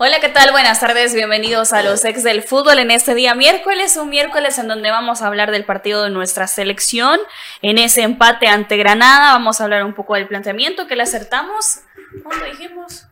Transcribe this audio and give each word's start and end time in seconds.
Hola, 0.00 0.20
¿qué 0.20 0.28
tal? 0.28 0.52
Buenas 0.52 0.78
tardes, 0.78 1.12
bienvenidos 1.12 1.72
a 1.72 1.82
los 1.82 2.04
ex 2.04 2.22
del 2.22 2.44
fútbol 2.44 2.78
en 2.78 2.92
este 2.92 3.16
día 3.16 3.34
miércoles, 3.34 3.96
un 3.96 4.10
miércoles 4.10 4.56
en 4.58 4.68
donde 4.68 4.92
vamos 4.92 5.22
a 5.22 5.26
hablar 5.26 5.50
del 5.50 5.64
partido 5.64 6.04
de 6.04 6.10
nuestra 6.10 6.46
selección, 6.46 7.18
en 7.62 7.78
ese 7.78 8.02
empate 8.02 8.46
ante 8.46 8.76
Granada, 8.76 9.32
vamos 9.32 9.60
a 9.60 9.64
hablar 9.64 9.82
un 9.82 9.94
poco 9.94 10.14
del 10.14 10.28
planteamiento 10.28 10.86
que 10.86 10.94
le 10.94 11.02
acertamos, 11.02 11.80
¿cuándo 12.22 12.44
dijimos? 12.44 13.08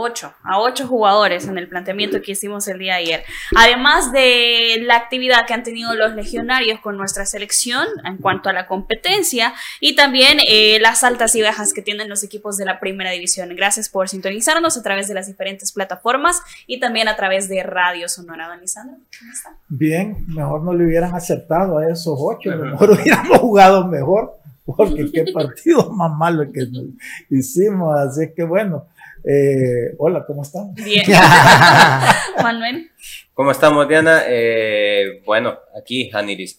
Ocho, 0.00 0.32
a 0.44 0.60
ocho 0.60 0.86
jugadores 0.86 1.48
en 1.48 1.58
el 1.58 1.68
planteamiento 1.68 2.22
que 2.22 2.30
hicimos 2.30 2.68
el 2.68 2.78
día 2.78 2.94
de 2.94 3.00
ayer. 3.00 3.24
Además 3.56 4.12
de 4.12 4.76
la 4.82 4.94
actividad 4.94 5.44
que 5.44 5.54
han 5.54 5.64
tenido 5.64 5.92
los 5.96 6.14
legionarios 6.14 6.78
con 6.78 6.96
nuestra 6.96 7.26
selección 7.26 7.84
en 8.04 8.16
cuanto 8.18 8.48
a 8.48 8.52
la 8.52 8.68
competencia 8.68 9.54
y 9.80 9.96
también 9.96 10.38
eh, 10.46 10.78
las 10.80 11.02
altas 11.02 11.34
y 11.34 11.42
bajas 11.42 11.72
que 11.72 11.82
tienen 11.82 12.08
los 12.08 12.22
equipos 12.22 12.56
de 12.56 12.64
la 12.64 12.78
primera 12.78 13.10
división. 13.10 13.48
Gracias 13.56 13.88
por 13.88 14.08
sintonizarnos 14.08 14.76
a 14.76 14.84
través 14.84 15.08
de 15.08 15.14
las 15.14 15.26
diferentes 15.26 15.72
plataformas 15.72 16.42
y 16.68 16.78
también 16.78 17.08
a 17.08 17.16
través 17.16 17.48
de 17.48 17.64
Radio 17.64 18.08
Sonora. 18.08 18.46
Don 18.46 18.60
Lisandro, 18.60 18.98
¿cómo 19.18 19.32
está? 19.32 19.56
Bien, 19.66 20.26
mejor 20.28 20.62
no 20.62 20.74
le 20.74 20.84
hubieran 20.84 21.12
acertado 21.12 21.76
a 21.78 21.88
esos 21.88 22.16
ocho, 22.16 22.56
mejor 22.56 22.92
hubiéramos 22.92 23.38
jugado 23.38 23.84
mejor, 23.88 24.38
porque 24.64 25.10
qué 25.10 25.24
partido 25.32 25.90
más 25.90 26.16
malo 26.16 26.52
que 26.52 26.68
hicimos. 27.30 27.98
Así 27.98 28.32
que 28.32 28.44
bueno. 28.44 28.86
Eh, 29.24 29.94
hola, 29.98 30.24
¿cómo 30.26 30.42
están? 30.42 30.74
Bien. 30.74 31.04
Manuel. 32.42 32.90
¿Cómo 33.34 33.50
estamos, 33.50 33.88
Diana? 33.88 34.22
Eh, 34.26 35.22
bueno, 35.24 35.58
aquí 35.76 36.10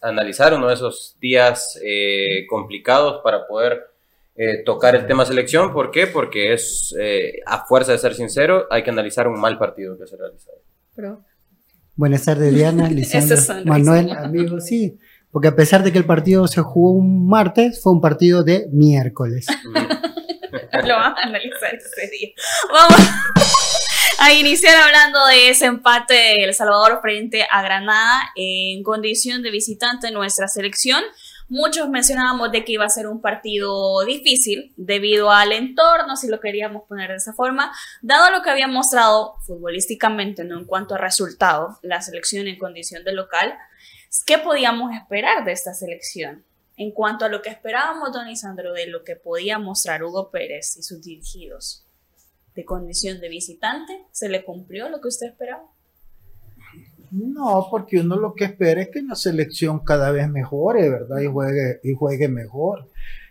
analizar 0.01 0.53
uno 0.53 0.67
de 0.67 0.73
esos 0.73 1.17
días 1.19 1.79
eh, 1.83 2.45
complicados 2.47 3.21
para 3.23 3.47
poder 3.47 3.85
tocar 4.65 4.95
el 4.95 5.05
tema 5.05 5.25
selección. 5.25 5.73
¿Por 5.73 5.91
qué? 5.91 6.07
Porque 6.07 6.53
es, 6.53 6.95
a 7.45 7.65
fuerza 7.65 7.91
de 7.91 7.97
ser 7.97 8.15
sincero, 8.15 8.67
hay 8.71 8.83
que 8.83 8.89
analizar 8.89 9.27
un 9.27 9.37
mal 9.37 9.57
partido 9.57 9.97
que 9.97 10.07
se 10.07 10.15
ha 10.15 10.17
realizado. 10.17 10.61
Buenas 11.95 12.23
tardes, 12.23 12.55
Diana, 12.55 12.89
Lisandro, 12.89 13.65
Manuel, 13.65 14.11
amigos, 14.11 14.65
sí. 14.65 14.97
Porque 15.31 15.49
a 15.49 15.55
pesar 15.55 15.83
de 15.83 15.91
que 15.91 15.97
el 15.97 16.05
partido 16.05 16.47
se 16.47 16.61
jugó 16.61 16.91
un 16.91 17.27
martes, 17.27 17.81
fue 17.83 17.91
un 17.91 17.99
partido 17.99 18.43
de 18.43 18.69
miércoles. 18.71 19.47
Lo 20.85 20.95
vamos 20.95 21.19
a 21.19 21.27
analizar 21.27 21.73
ese 21.73 22.07
día. 22.09 22.29
Vamos 22.71 22.99
a 24.19 24.33
iniciar 24.33 24.75
hablando 24.75 25.25
de 25.27 25.49
ese 25.49 25.65
empate 25.65 26.13
de 26.13 26.43
El 26.43 26.53
Salvador 26.53 26.99
frente 27.01 27.47
a 27.49 27.61
Granada 27.61 28.31
en 28.35 28.83
condición 28.83 29.41
de 29.41 29.51
visitante 29.51 30.07
en 30.07 30.13
nuestra 30.13 30.47
selección. 30.47 31.03
Muchos 31.47 31.89
mencionábamos 31.89 32.51
de 32.51 32.63
que 32.63 32.73
iba 32.73 32.85
a 32.85 32.89
ser 32.89 33.07
un 33.07 33.21
partido 33.21 34.05
difícil 34.05 34.71
debido 34.77 35.31
al 35.31 35.51
entorno, 35.51 36.15
si 36.15 36.27
lo 36.27 36.39
queríamos 36.39 36.83
poner 36.87 37.09
de 37.09 37.15
esa 37.15 37.33
forma, 37.33 37.73
dado 38.03 38.29
lo 38.29 38.43
que 38.43 38.51
había 38.51 38.67
mostrado 38.67 39.35
futbolísticamente, 39.47 40.43
no 40.43 40.59
en 40.59 40.65
cuanto 40.65 40.93
a 40.93 40.99
resultado, 40.99 41.79
la 41.81 42.03
selección 42.03 42.47
en 42.47 42.59
condición 42.59 43.03
de 43.03 43.13
local. 43.13 43.57
¿Qué 44.27 44.37
podíamos 44.37 44.93
esperar 44.93 45.43
de 45.43 45.53
esta 45.53 45.73
selección? 45.73 46.45
En 46.79 46.91
cuanto 46.91 47.25
a 47.25 47.29
lo 47.29 47.41
que 47.41 47.49
esperábamos, 47.49 48.13
don 48.13 48.29
Isandro, 48.29 48.71
de 48.71 48.87
lo 48.87 49.03
que 49.03 49.17
podía 49.17 49.59
mostrar 49.59 50.01
Hugo 50.01 50.31
Pérez 50.31 50.77
y 50.77 50.81
sus 50.81 51.01
dirigidos 51.01 51.85
de 52.55 52.63
condición 52.63 53.19
de 53.19 53.27
visitante, 53.27 54.05
¿se 54.13 54.29
le 54.29 54.45
cumplió 54.45 54.87
lo 54.87 55.01
que 55.01 55.09
usted 55.09 55.27
esperaba? 55.27 55.63
No, 57.11 57.67
porque 57.69 57.99
uno 57.99 58.15
lo 58.15 58.33
que 58.33 58.45
espera 58.45 58.81
es 58.81 58.87
que 58.87 59.01
la 59.01 59.15
selección 59.15 59.79
cada 59.79 60.11
vez 60.11 60.29
mejore, 60.29 60.89
¿verdad? 60.89 61.19
Y 61.19 61.27
juegue, 61.27 61.81
y 61.83 61.93
juegue 61.93 62.29
mejor. 62.29 62.87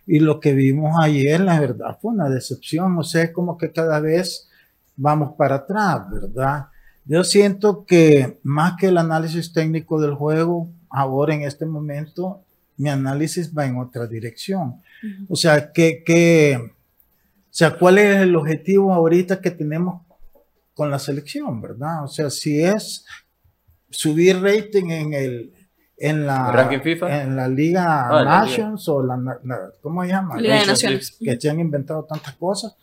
Y 0.06 0.18
lo 0.18 0.40
que 0.40 0.52
vimos 0.52 0.96
ayer, 1.02 1.40
la 1.40 1.58
verdad, 1.58 1.98
fue 2.02 2.12
una 2.12 2.28
decepción. 2.28 2.98
O 2.98 3.02
sea, 3.02 3.22
es 3.22 3.30
como 3.30 3.56
que 3.56 3.72
cada 3.72 3.98
vez 4.00 4.50
vamos 4.94 5.36
para 5.38 5.54
atrás, 5.54 6.02
¿verdad? 6.10 6.66
Yo 7.06 7.24
siento 7.24 7.86
que 7.86 8.40
más 8.42 8.74
que 8.78 8.88
el 8.88 8.98
análisis 8.98 9.54
técnico 9.54 9.98
del 9.98 10.12
juego, 10.12 10.68
ahora 10.90 11.34
en 11.34 11.44
este 11.44 11.64
momento, 11.64 12.42
mi 12.78 12.88
análisis 12.88 13.52
va 13.56 13.66
en 13.66 13.76
otra 13.76 14.06
dirección. 14.06 14.80
O 15.28 15.36
sea, 15.36 15.72
que, 15.72 16.56
o 16.56 17.52
sea, 17.52 17.76
¿cuál 17.76 17.98
es 17.98 18.16
el 18.16 18.34
objetivo 18.34 18.94
ahorita 18.94 19.40
que 19.40 19.50
tenemos 19.50 20.02
con 20.74 20.90
la 20.90 20.98
selección, 20.98 21.60
verdad? 21.60 22.04
O 22.04 22.08
sea, 22.08 22.30
si 22.30 22.62
es 22.62 23.04
subir 23.90 24.40
rating 24.40 24.90
en 24.90 25.14
el 25.14 25.52
en 26.00 26.26
la 26.26 26.68
en 27.08 27.34
la 27.34 27.48
Liga 27.48 28.08
ah, 28.08 28.24
Nations 28.24 28.88
o 28.88 29.02
la, 29.02 29.18
¿cómo 29.82 30.02
se 30.02 30.08
llama? 30.08 30.40
Liga 30.40 30.60
de 30.60 30.66
Naciones. 30.66 31.16
Que 31.18 31.40
se 31.40 31.50
han 31.50 31.58
inventado 31.58 32.04
tantas 32.04 32.36
cosas, 32.36 32.76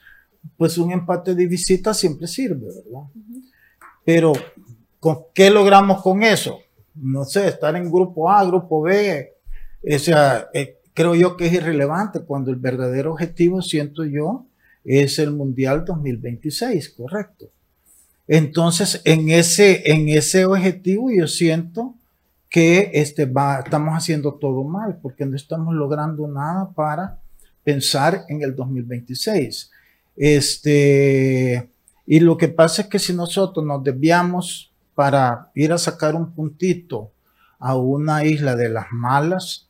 pues 0.57 0.77
un 0.77 0.91
empate 0.91 1.33
de 1.33 1.47
visita 1.47 1.93
siempre 1.93 2.27
sirve, 2.27 2.67
¿verdad? 2.67 3.07
Pero 4.03 4.33
¿con 4.99 5.27
qué 5.33 5.49
logramos 5.49 6.01
con 6.01 6.23
eso? 6.23 6.59
No 6.95 7.23
sé, 7.23 7.47
estar 7.47 7.73
en 7.77 7.89
grupo 7.89 8.29
A, 8.29 8.43
grupo 8.45 8.81
B, 8.81 9.34
o 9.93 9.99
sea, 9.99 10.49
eh, 10.53 10.79
creo 10.93 11.13
yo 11.15 11.37
que 11.37 11.47
es 11.47 11.53
irrelevante 11.53 12.21
cuando 12.21 12.51
el 12.51 12.57
verdadero 12.57 13.13
objetivo, 13.13 13.61
siento 13.61 14.03
yo, 14.05 14.45
es 14.83 15.19
el 15.19 15.31
Mundial 15.31 15.83
2026, 15.85 16.89
correcto. 16.89 17.49
Entonces, 18.27 19.01
en 19.03 19.29
ese, 19.29 19.91
en 19.91 20.09
ese 20.09 20.45
objetivo 20.45 21.11
yo 21.11 21.27
siento 21.27 21.95
que 22.49 22.91
este 22.93 23.25
va, 23.25 23.59
estamos 23.59 23.93
haciendo 23.95 24.35
todo 24.35 24.63
mal, 24.63 24.97
porque 25.01 25.25
no 25.25 25.35
estamos 25.35 25.75
logrando 25.75 26.27
nada 26.27 26.71
para 26.73 27.19
pensar 27.63 28.23
en 28.29 28.41
el 28.41 28.55
2026. 28.55 29.71
Este, 30.15 31.69
y 32.05 32.19
lo 32.19 32.37
que 32.37 32.47
pasa 32.47 32.83
es 32.83 32.87
que 32.87 32.99
si 32.99 33.13
nosotros 33.13 33.65
nos 33.65 33.83
desviamos 33.83 34.71
para 34.93 35.51
ir 35.55 35.73
a 35.73 35.77
sacar 35.77 36.15
un 36.15 36.31
puntito 36.31 37.11
a 37.59 37.75
una 37.75 38.23
isla 38.23 38.55
de 38.55 38.69
las 38.69 38.85
malas, 38.91 39.64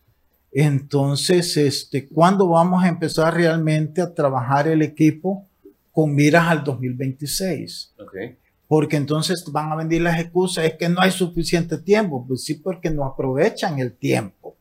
entonces, 0.58 1.58
este, 1.58 2.08
¿cuándo 2.08 2.48
vamos 2.48 2.82
a 2.82 2.88
empezar 2.88 3.34
realmente 3.34 4.02
a 4.02 4.14
trabajar 4.14 4.70
el 4.70 4.82
equipo 4.84 5.46
con 5.92 6.16
miras 6.16 6.48
al 6.48 6.64
2026? 6.64 7.94
Porque 8.66 8.96
entonces 8.96 9.44
van 9.52 9.74
a 9.74 9.76
venir 9.76 10.02
las 10.02 10.18
excusas, 10.18 10.64
es 10.64 10.76
que 10.76 10.88
no 10.88 11.02
hay 11.02 11.12
suficiente 11.12 11.78
tiempo. 11.78 12.26
Pues 12.26 12.46
sí, 12.46 12.54
porque 12.54 12.90
no 12.90 13.04
aprovechan 13.04 13.80
el 13.80 13.98
tiempo. 13.98 14.56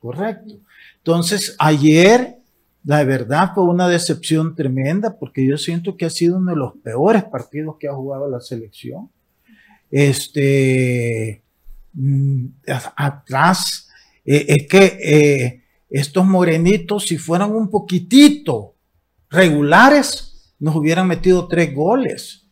Correcto. 0.00 0.56
Entonces, 0.96 1.54
ayer, 1.60 2.38
la 2.82 3.04
verdad, 3.04 3.52
fue 3.54 3.62
una 3.62 3.86
decepción 3.86 4.56
tremenda 4.56 5.16
porque 5.16 5.46
yo 5.46 5.56
siento 5.56 5.96
que 5.96 6.06
ha 6.06 6.10
sido 6.10 6.38
uno 6.38 6.50
de 6.50 6.56
los 6.56 6.72
peores 6.78 7.22
partidos 7.22 7.76
que 7.78 7.86
ha 7.86 7.94
jugado 7.94 8.28
la 8.28 8.40
selección. 8.40 9.08
Este, 9.92 11.40
mm, 11.92 12.46
atrás 12.96 13.84
eh, 14.24 14.46
es 14.48 14.66
que 14.68 14.98
eh, 15.02 15.64
estos 15.90 16.24
morenitos, 16.26 17.06
si 17.06 17.18
fueran 17.18 17.52
un 17.52 17.68
poquitito 17.70 18.74
regulares, 19.30 20.54
nos 20.58 20.76
hubieran 20.76 21.06
metido 21.06 21.46
tres 21.48 21.74
goles, 21.74 22.46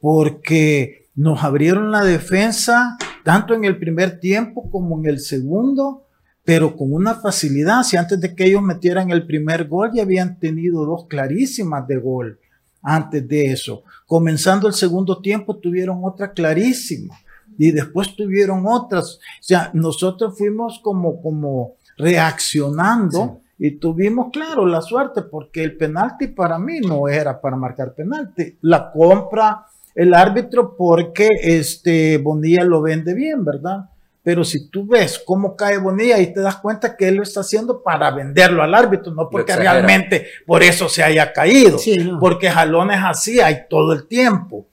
porque 0.00 1.10
nos 1.14 1.44
abrieron 1.44 1.90
la 1.90 2.04
defensa 2.04 2.96
tanto 3.24 3.54
en 3.54 3.64
el 3.64 3.78
primer 3.78 4.18
tiempo 4.18 4.70
como 4.70 4.98
en 4.98 5.06
el 5.06 5.20
segundo, 5.20 6.06
pero 6.44 6.76
con 6.76 6.92
una 6.92 7.14
facilidad. 7.14 7.82
Si 7.82 7.96
antes 7.96 8.20
de 8.20 8.34
que 8.34 8.46
ellos 8.46 8.62
metieran 8.62 9.10
el 9.10 9.26
primer 9.26 9.68
gol 9.68 9.90
ya 9.94 10.02
habían 10.02 10.38
tenido 10.38 10.84
dos 10.84 11.06
clarísimas 11.06 11.86
de 11.86 11.98
gol 11.98 12.40
antes 12.82 13.28
de 13.28 13.52
eso. 13.52 13.84
Comenzando 14.06 14.66
el 14.66 14.74
segundo 14.74 15.20
tiempo 15.20 15.56
tuvieron 15.56 16.00
otra 16.02 16.32
clarísima 16.32 17.16
y 17.58 17.70
después 17.70 18.16
tuvieron 18.16 18.64
otras. 18.66 19.16
O 19.16 19.42
sea, 19.42 19.70
nosotros 19.74 20.36
fuimos 20.36 20.80
como, 20.82 21.20
como 21.20 21.74
reaccionando 21.96 23.40
y 23.58 23.72
tuvimos, 23.72 24.30
claro, 24.32 24.66
la 24.66 24.80
suerte 24.80 25.22
porque 25.22 25.62
el 25.62 25.76
penalti 25.76 26.28
para 26.28 26.58
mí 26.58 26.80
no 26.80 27.08
era 27.08 27.40
para 27.40 27.56
marcar 27.56 27.94
penalti. 27.94 28.56
La 28.62 28.90
compra 28.90 29.66
el 29.94 30.14
árbitro 30.14 30.76
porque 30.76 31.28
este 31.40 32.18
Bonilla 32.18 32.64
lo 32.64 32.82
vende 32.82 33.14
bien, 33.14 33.44
¿verdad? 33.44 33.88
Pero 34.22 34.44
si 34.44 34.68
tú 34.68 34.86
ves 34.86 35.20
cómo 35.24 35.56
cae 35.56 35.78
Bonilla 35.78 36.18
y 36.20 36.32
te 36.32 36.40
das 36.40 36.56
cuenta 36.56 36.96
que 36.96 37.08
él 37.08 37.16
lo 37.16 37.22
está 37.24 37.40
haciendo 37.40 37.82
para 37.82 38.10
venderlo 38.12 38.62
al 38.62 38.74
árbitro, 38.74 39.12
no 39.12 39.28
porque 39.28 39.56
realmente 39.56 40.26
por 40.46 40.62
eso 40.62 40.88
se 40.88 41.02
haya 41.02 41.32
caído, 41.32 41.76
porque 42.20 42.48
jalones 42.48 43.00
así 43.02 43.40
hay 43.40 43.66
todo 43.68 43.92
el 43.92 44.06
tiempo. 44.06 44.68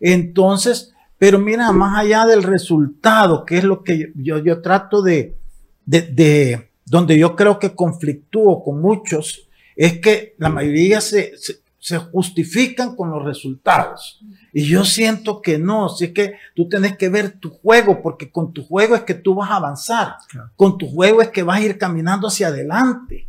Entonces, 0.00 0.93
Pero 1.18 1.38
mira, 1.38 1.72
más 1.72 1.98
allá 1.98 2.26
del 2.26 2.42
resultado, 2.42 3.44
que 3.44 3.58
es 3.58 3.64
lo 3.64 3.82
que 3.82 4.12
yo, 4.16 4.38
yo 4.38 4.60
trato 4.60 5.02
de, 5.02 5.36
de, 5.86 6.02
de, 6.02 6.70
donde 6.84 7.18
yo 7.18 7.36
creo 7.36 7.58
que 7.58 7.74
conflictúo 7.74 8.62
con 8.62 8.80
muchos, 8.80 9.48
es 9.76 10.00
que 10.00 10.34
la 10.38 10.48
mayoría 10.48 11.00
se, 11.00 11.32
se, 11.78 11.98
justifican 11.98 12.96
con 12.96 13.10
los 13.10 13.24
resultados. 13.24 14.20
Y 14.52 14.64
yo 14.66 14.84
siento 14.84 15.42
que 15.42 15.58
no, 15.58 15.86
así 15.86 16.12
que 16.12 16.34
tú 16.54 16.68
tienes 16.68 16.96
que 16.96 17.08
ver 17.08 17.38
tu 17.38 17.50
juego, 17.50 18.00
porque 18.02 18.30
con 18.30 18.52
tu 18.52 18.64
juego 18.64 18.94
es 18.94 19.02
que 19.02 19.14
tú 19.14 19.34
vas 19.34 19.50
a 19.50 19.56
avanzar, 19.56 20.16
con 20.56 20.78
tu 20.78 20.88
juego 20.88 21.22
es 21.22 21.28
que 21.28 21.42
vas 21.42 21.58
a 21.58 21.64
ir 21.64 21.78
caminando 21.78 22.28
hacia 22.28 22.48
adelante. 22.48 23.28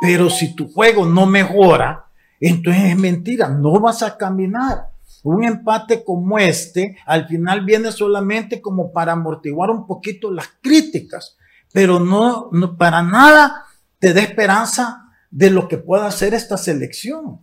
Pero 0.00 0.30
si 0.30 0.54
tu 0.54 0.68
juego 0.68 1.04
no 1.04 1.26
mejora, 1.26 2.06
entonces 2.40 2.84
es 2.84 2.96
mentira, 2.96 3.48
no 3.48 3.78
vas 3.80 4.02
a 4.02 4.16
caminar. 4.16 4.89
Un 5.22 5.44
empate 5.44 6.04
como 6.04 6.38
este 6.38 6.96
al 7.06 7.26
final 7.26 7.64
viene 7.64 7.92
solamente 7.92 8.60
como 8.60 8.92
para 8.92 9.12
amortiguar 9.12 9.70
un 9.70 9.86
poquito 9.86 10.30
las 10.30 10.48
críticas, 10.60 11.36
pero 11.72 12.00
no, 12.00 12.50
para 12.78 13.02
nada 13.02 13.64
te 13.98 14.12
da 14.14 14.22
esperanza 14.22 15.10
de 15.30 15.50
lo 15.50 15.68
que 15.68 15.78
pueda 15.78 16.06
hacer 16.06 16.34
esta 16.34 16.56
selección. 16.56 17.40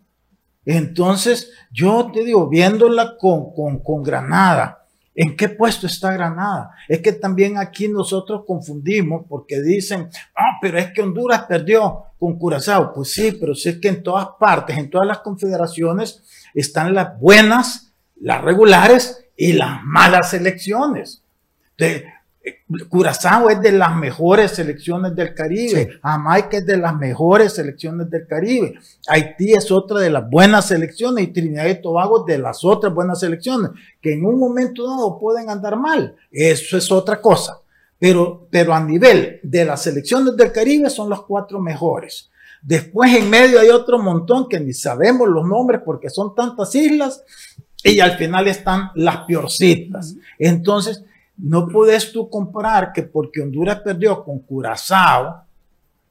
Entonces, 0.65 1.51
yo 1.71 2.11
te 2.13 2.25
digo, 2.25 2.49
viéndola 2.49 3.15
con, 3.17 3.53
con, 3.53 3.79
con 3.79 4.03
Granada, 4.03 4.87
¿En 5.19 5.35
qué 5.35 5.49
puesto 5.49 5.87
está 5.87 6.13
Granada? 6.13 6.69
Es 6.87 6.99
que 6.99 7.11
también 7.11 7.57
aquí 7.57 7.87
nosotros 7.87 8.43
confundimos 8.45 9.25
porque 9.27 9.59
dicen, 9.63 10.11
ah, 10.35 10.59
pero 10.61 10.77
es 10.77 10.93
que 10.93 11.01
Honduras 11.01 11.45
perdió 11.47 12.03
con 12.19 12.37
Curazao. 12.37 12.93
Pues 12.93 13.13
sí, 13.13 13.31
pero 13.31 13.55
sí 13.55 13.69
es 13.69 13.79
que 13.79 13.87
en 13.87 14.03
todas 14.03 14.27
partes, 14.39 14.77
en 14.77 14.91
todas 14.91 15.07
las 15.07 15.17
confederaciones, 15.21 16.23
están 16.53 16.93
las 16.93 17.19
buenas, 17.19 17.93
las 18.15 18.41
regulares 18.41 19.25
y 19.35 19.53
las 19.53 19.83
malas 19.83 20.31
selecciones. 20.31 21.23
Curazao 22.89 23.49
es 23.49 23.61
de 23.61 23.71
las 23.71 23.95
mejores 23.95 24.51
selecciones 24.51 25.15
del 25.15 25.33
Caribe, 25.33 25.99
Jamaica 26.01 26.57
es 26.57 26.65
de 26.65 26.77
las 26.77 26.95
mejores 26.95 27.53
selecciones 27.53 28.09
del 28.09 28.25
Caribe, 28.25 28.75
Haití 29.07 29.53
es 29.53 29.71
otra 29.71 29.99
de 29.99 30.09
las 30.09 30.29
buenas 30.29 30.67
selecciones 30.67 31.25
y 31.25 31.27
Trinidad 31.27 31.67
y 31.67 31.81
Tobago 31.81 32.23
de 32.25 32.37
las 32.37 32.63
otras 32.63 32.93
buenas 32.93 33.19
selecciones, 33.19 33.71
que 34.01 34.13
en 34.13 34.25
un 34.25 34.39
momento 34.39 34.87
dado 34.87 35.19
pueden 35.19 35.49
andar 35.49 35.77
mal, 35.77 36.15
eso 36.31 36.77
es 36.77 36.91
otra 36.91 37.21
cosa, 37.21 37.59
pero, 37.99 38.47
pero 38.49 38.73
a 38.73 38.83
nivel 38.83 39.39
de 39.43 39.65
las 39.65 39.83
selecciones 39.83 40.35
del 40.37 40.51
Caribe 40.51 40.89
son 40.89 41.09
las 41.09 41.21
cuatro 41.21 41.59
mejores. 41.59 42.29
Después 42.67 43.15
en 43.15 43.29
medio 43.29 43.61
hay 43.61 43.69
otro 43.69 43.97
montón 43.97 44.49
que 44.49 44.59
ni 44.59 44.73
sabemos 44.73 45.29
los 45.29 45.47
nombres 45.47 45.79
porque 45.85 46.09
son 46.09 46.35
tantas 46.35 46.75
islas 46.75 47.23
y 47.81 48.01
al 48.01 48.17
final 48.17 48.45
están 48.49 48.91
las 48.93 49.19
peorcitas. 49.19 50.15
Entonces, 50.37 51.05
no 51.37 51.69
puedes 51.69 52.11
tú 52.11 52.29
comparar 52.29 52.91
que 52.91 53.03
porque 53.03 53.39
Honduras 53.39 53.79
perdió 53.79 54.21
con 54.21 54.39
Curazao, 54.39 55.43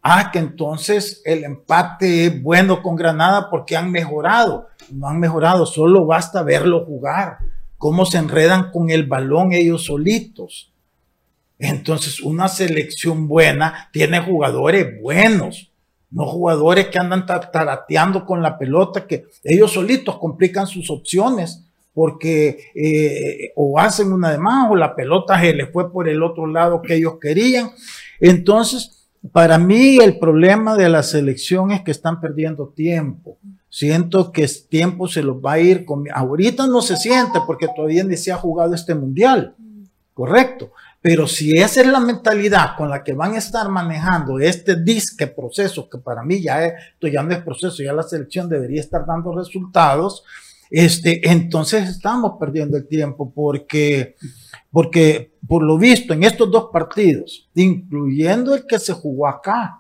ah, 0.01 0.31
que 0.33 0.39
entonces 0.39 1.21
el 1.27 1.45
empate 1.45 2.25
es 2.25 2.43
bueno 2.43 2.83
con 2.83 2.97
Granada 2.97 3.51
porque 3.51 3.77
han 3.77 3.91
mejorado. 3.91 4.69
No 4.91 5.09
han 5.09 5.21
mejorado, 5.21 5.67
solo 5.67 6.07
basta 6.07 6.43
verlo 6.43 6.87
jugar, 6.87 7.37
cómo 7.77 8.07
se 8.07 8.17
enredan 8.17 8.71
con 8.71 8.89
el 8.89 9.05
balón 9.05 9.53
ellos 9.53 9.85
solitos. 9.85 10.73
Entonces, 11.59 12.19
una 12.21 12.49
selección 12.49 13.29
buena 13.29 13.91
tiene 13.93 14.21
jugadores 14.21 14.99
buenos, 15.03 15.71
no 16.17 16.25
jugadores 16.25 16.87
que 16.87 16.99
andan 16.99 17.27
tarateando 17.27 18.25
con 18.25 18.41
la 18.41 18.57
pelota, 18.57 19.07
que 19.07 19.27
ellos 19.45 19.71
solitos 19.71 20.17
complican 20.19 20.67
sus 20.67 20.89
opciones 20.89 21.63
porque 21.93 22.71
eh, 22.75 23.53
o 23.55 23.79
hacen 23.79 24.11
una 24.11 24.33
de 24.33 24.39
más 24.39 24.71
o 24.71 24.77
la 24.77 24.97
pelota 24.97 25.39
se 25.39 25.53
les 25.53 25.71
fue 25.71 25.93
por 25.93 26.09
el 26.09 26.23
otro 26.23 26.47
lado 26.47 26.81
que 26.81 26.95
ellos 26.95 27.19
querían. 27.21 27.71
Entonces, 28.19 29.09
para 29.31 29.59
mí 29.59 29.99
el 29.99 30.19
problema 30.19 30.75
de 30.75 30.89
la 30.89 31.03
selección 31.03 31.71
es 31.71 31.83
que 31.83 31.91
están 31.91 32.19
perdiendo 32.19 32.69
tiempo. 32.69 33.37
Siento 33.69 34.33
que 34.33 34.45
el 34.45 34.69
tiempo 34.71 35.09
se 35.09 35.23
los 35.23 35.37
va 35.37 35.53
a 35.53 35.61
ir. 35.61 35.85
Con... 35.85 36.05
Ahorita 36.11 36.67
no 36.67 36.81
se 36.81 36.97
siente 36.97 37.41
porque 37.47 37.69
todavía 37.77 38.05
ni 38.05 38.17
se 38.17 38.33
ha 38.33 38.37
jugado 38.37 38.75
este 38.75 38.95
mundial. 38.95 39.55
Correcto. 40.15 40.71
Pero 41.09 41.29
si 41.29 41.53
esa 41.53 41.83
es 41.83 41.87
la 41.87 42.01
mentalidad 42.01 42.71
con 42.77 42.91
la 42.91 43.05
que 43.05 43.13
van 43.13 43.35
a 43.35 43.39
estar 43.39 43.69
manejando 43.69 44.41
este 44.41 44.75
disque 44.83 45.29
proceso, 45.29 45.89
que 45.89 45.99
para 45.99 46.25
mí 46.25 46.43
ya, 46.43 46.67
es, 46.67 46.73
esto 46.95 47.07
ya 47.07 47.23
no 47.23 47.31
es 47.33 47.45
proceso, 47.45 47.81
ya 47.81 47.93
la 47.93 48.03
selección 48.03 48.49
debería 48.49 48.81
estar 48.81 49.07
dando 49.07 49.33
resultados, 49.33 50.25
este, 50.69 51.31
entonces 51.31 51.89
estamos 51.89 52.33
perdiendo 52.41 52.77
el 52.77 52.89
tiempo 52.89 53.33
porque, 53.33 54.17
porque 54.73 55.31
por 55.47 55.63
lo 55.63 55.79
visto 55.79 56.13
en 56.13 56.25
estos 56.25 56.51
dos 56.51 56.71
partidos, 56.73 57.49
incluyendo 57.55 58.57
el 58.57 58.67
que 58.67 58.81
se 58.81 58.93
jugó 58.93 59.29
acá, 59.29 59.79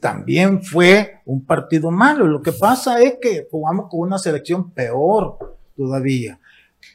también 0.00 0.62
fue 0.62 1.20
un 1.26 1.44
partido 1.44 1.90
malo. 1.90 2.26
Lo 2.26 2.40
que 2.40 2.52
pasa 2.52 3.02
es 3.02 3.16
que 3.20 3.46
jugamos 3.50 3.90
con 3.90 4.00
una 4.00 4.16
selección 4.16 4.70
peor 4.70 5.58
todavía. 5.76 6.40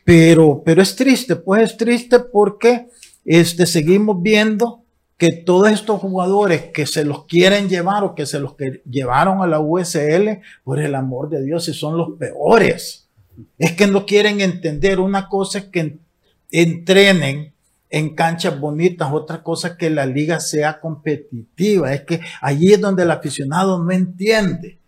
Pero, 0.04 0.63
pero 0.66 0.81
es 0.81 0.95
triste, 0.95 1.36
pues 1.36 1.71
es 1.71 1.77
triste 1.77 2.19
porque 2.19 2.88
este, 3.29 3.67
seguimos 3.67 4.23
viendo 4.23 4.81
que 5.15 5.31
todos 5.31 5.69
estos 5.69 6.01
jugadores 6.01 6.71
que 6.73 6.87
se 6.87 7.05
los 7.05 7.25
quieren 7.25 7.69
llevar 7.69 8.03
o 8.03 8.15
que 8.15 8.25
se 8.25 8.39
los 8.39 8.55
que 8.55 8.81
llevaron 8.89 9.43
a 9.43 9.47
la 9.47 9.59
USL, 9.59 10.41
por 10.63 10.79
el 10.79 10.95
amor 10.95 11.29
de 11.29 11.43
Dios, 11.43 11.65
son 11.65 11.95
los 11.95 12.17
peores. 12.17 13.07
Es 13.59 13.73
que 13.73 13.85
no 13.85 14.07
quieren 14.07 14.41
entender 14.41 14.99
una 14.99 15.29
cosa 15.29 15.59
es 15.59 15.65
que 15.65 15.99
entrenen 16.49 17.53
en 17.91 18.15
canchas 18.15 18.59
bonitas, 18.59 19.09
otra 19.11 19.43
cosa 19.43 19.67
es 19.69 19.73
que 19.75 19.91
la 19.91 20.07
liga 20.07 20.39
sea 20.39 20.79
competitiva. 20.79 21.93
Es 21.93 22.01
que 22.05 22.21
allí 22.41 22.73
es 22.73 22.81
donde 22.81 23.03
el 23.03 23.11
aficionado 23.11 23.77
no 23.77 23.91
entiende, 23.91 24.79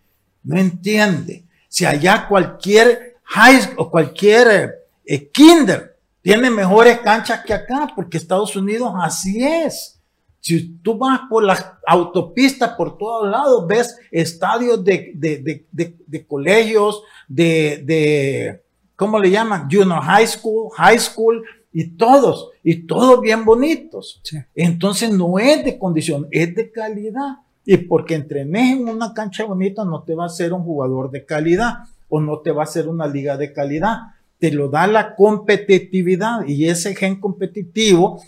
no 0.44 0.60
entiende. 0.60 1.44
Si 1.68 1.86
allá 1.86 2.28
cualquier 2.28 3.18
high 3.24 3.76
o 3.78 3.92
cualquier 3.92 4.88
eh, 5.06 5.28
kinder 5.28 5.91
tiene 6.22 6.50
mejores 6.50 7.00
canchas 7.00 7.44
que 7.46 7.54
acá, 7.54 7.92
porque 7.96 8.18
Estados 8.18 8.56
Unidos 8.56 8.94
así 9.02 9.44
es. 9.44 10.00
Si 10.40 10.78
tú 10.78 10.98
vas 10.98 11.22
por 11.30 11.44
las 11.44 11.66
autopistas 11.86 12.72
por 12.72 12.98
todos 12.98 13.30
lados, 13.30 13.68
ves 13.68 13.98
estadios 14.10 14.84
de, 14.84 15.12
de, 15.16 15.66
de, 15.72 15.96
de 16.06 16.26
colegios, 16.26 17.04
de, 17.28 18.62
¿cómo 18.96 19.20
le 19.20 19.30
llaman? 19.30 19.68
Junior 19.72 20.02
High 20.02 20.28
School, 20.28 20.70
High 20.76 21.00
School, 21.00 21.44
y 21.74 21.96
todos, 21.96 22.50
y 22.64 22.86
todos 22.86 23.22
bien 23.22 23.46
bonitos. 23.46 24.22
Entonces 24.56 25.12
no 25.12 25.40
es 25.40 25.64
de 25.64 25.78
condición, 25.78 26.28
es 26.32 26.54
de 26.54 26.72
calidad. 26.72 27.38
Y 27.64 27.78
porque 27.78 28.16
entrenes 28.16 28.74
en 28.74 28.90
una 28.90 29.14
cancha 29.14 29.46
bonita 29.46 29.86
no 29.86 30.04
te 30.04 30.16
va 30.16 30.26
a 30.26 30.30
ser 30.30 30.52
un 30.52 30.64
jugador 30.64 31.12
de 31.12 31.26
calidad 31.26 31.86
o 32.10 32.20
no 32.20 32.40
te 32.40 32.52
va 32.52 32.64
a 32.64 32.68
ser 32.68 32.88
una 32.88 33.08
liga 33.08 33.38
de 33.38 33.54
calidad. 33.54 34.00
Te 34.42 34.52
lo 34.52 34.70
da 34.70 34.88
la 34.88 35.16
competitividad 35.16 36.48
y 36.48 36.68
ese 36.68 36.96
gen 36.96 37.20
competitivo, 37.20 38.20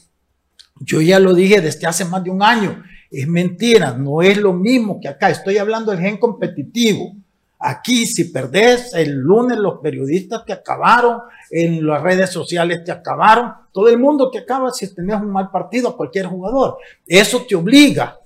yo 0.79 1.01
ya 1.01 1.19
lo 1.19 1.33
dije 1.33 1.59
desde 1.59 1.87
hace 1.87 2.05
más 2.05 2.23
de 2.23 2.29
un 2.29 2.43
año, 2.43 2.83
es 3.09 3.27
mentira, 3.27 3.97
no 3.97 4.21
es 4.21 4.37
lo 4.37 4.53
mismo 4.53 4.99
que 5.01 5.07
acá. 5.07 5.31
Estoy 5.31 5.57
hablando 5.57 5.91
del 5.91 6.01
gen 6.01 6.17
competitivo. 6.17 7.15
Aquí, 7.57 8.05
si 8.05 8.25
perdés, 8.25 8.93
el 8.93 9.13
lunes 9.13 9.57
los 9.57 9.79
periodistas 9.79 10.45
te 10.45 10.53
acabaron, 10.53 11.21
en 11.49 11.83
las 11.83 12.03
redes 12.03 12.29
sociales 12.29 12.83
te 12.83 12.91
acabaron, 12.91 13.51
todo 13.71 13.89
el 13.89 13.97
mundo 13.97 14.29
te 14.29 14.37
acaba 14.37 14.69
si 14.69 14.93
tenías 14.93 15.19
un 15.19 15.31
mal 15.31 15.49
partido 15.49 15.89
a 15.89 15.97
cualquier 15.97 16.27
jugador. 16.27 16.77
Eso 17.07 17.43
te 17.49 17.55
obliga 17.55 18.19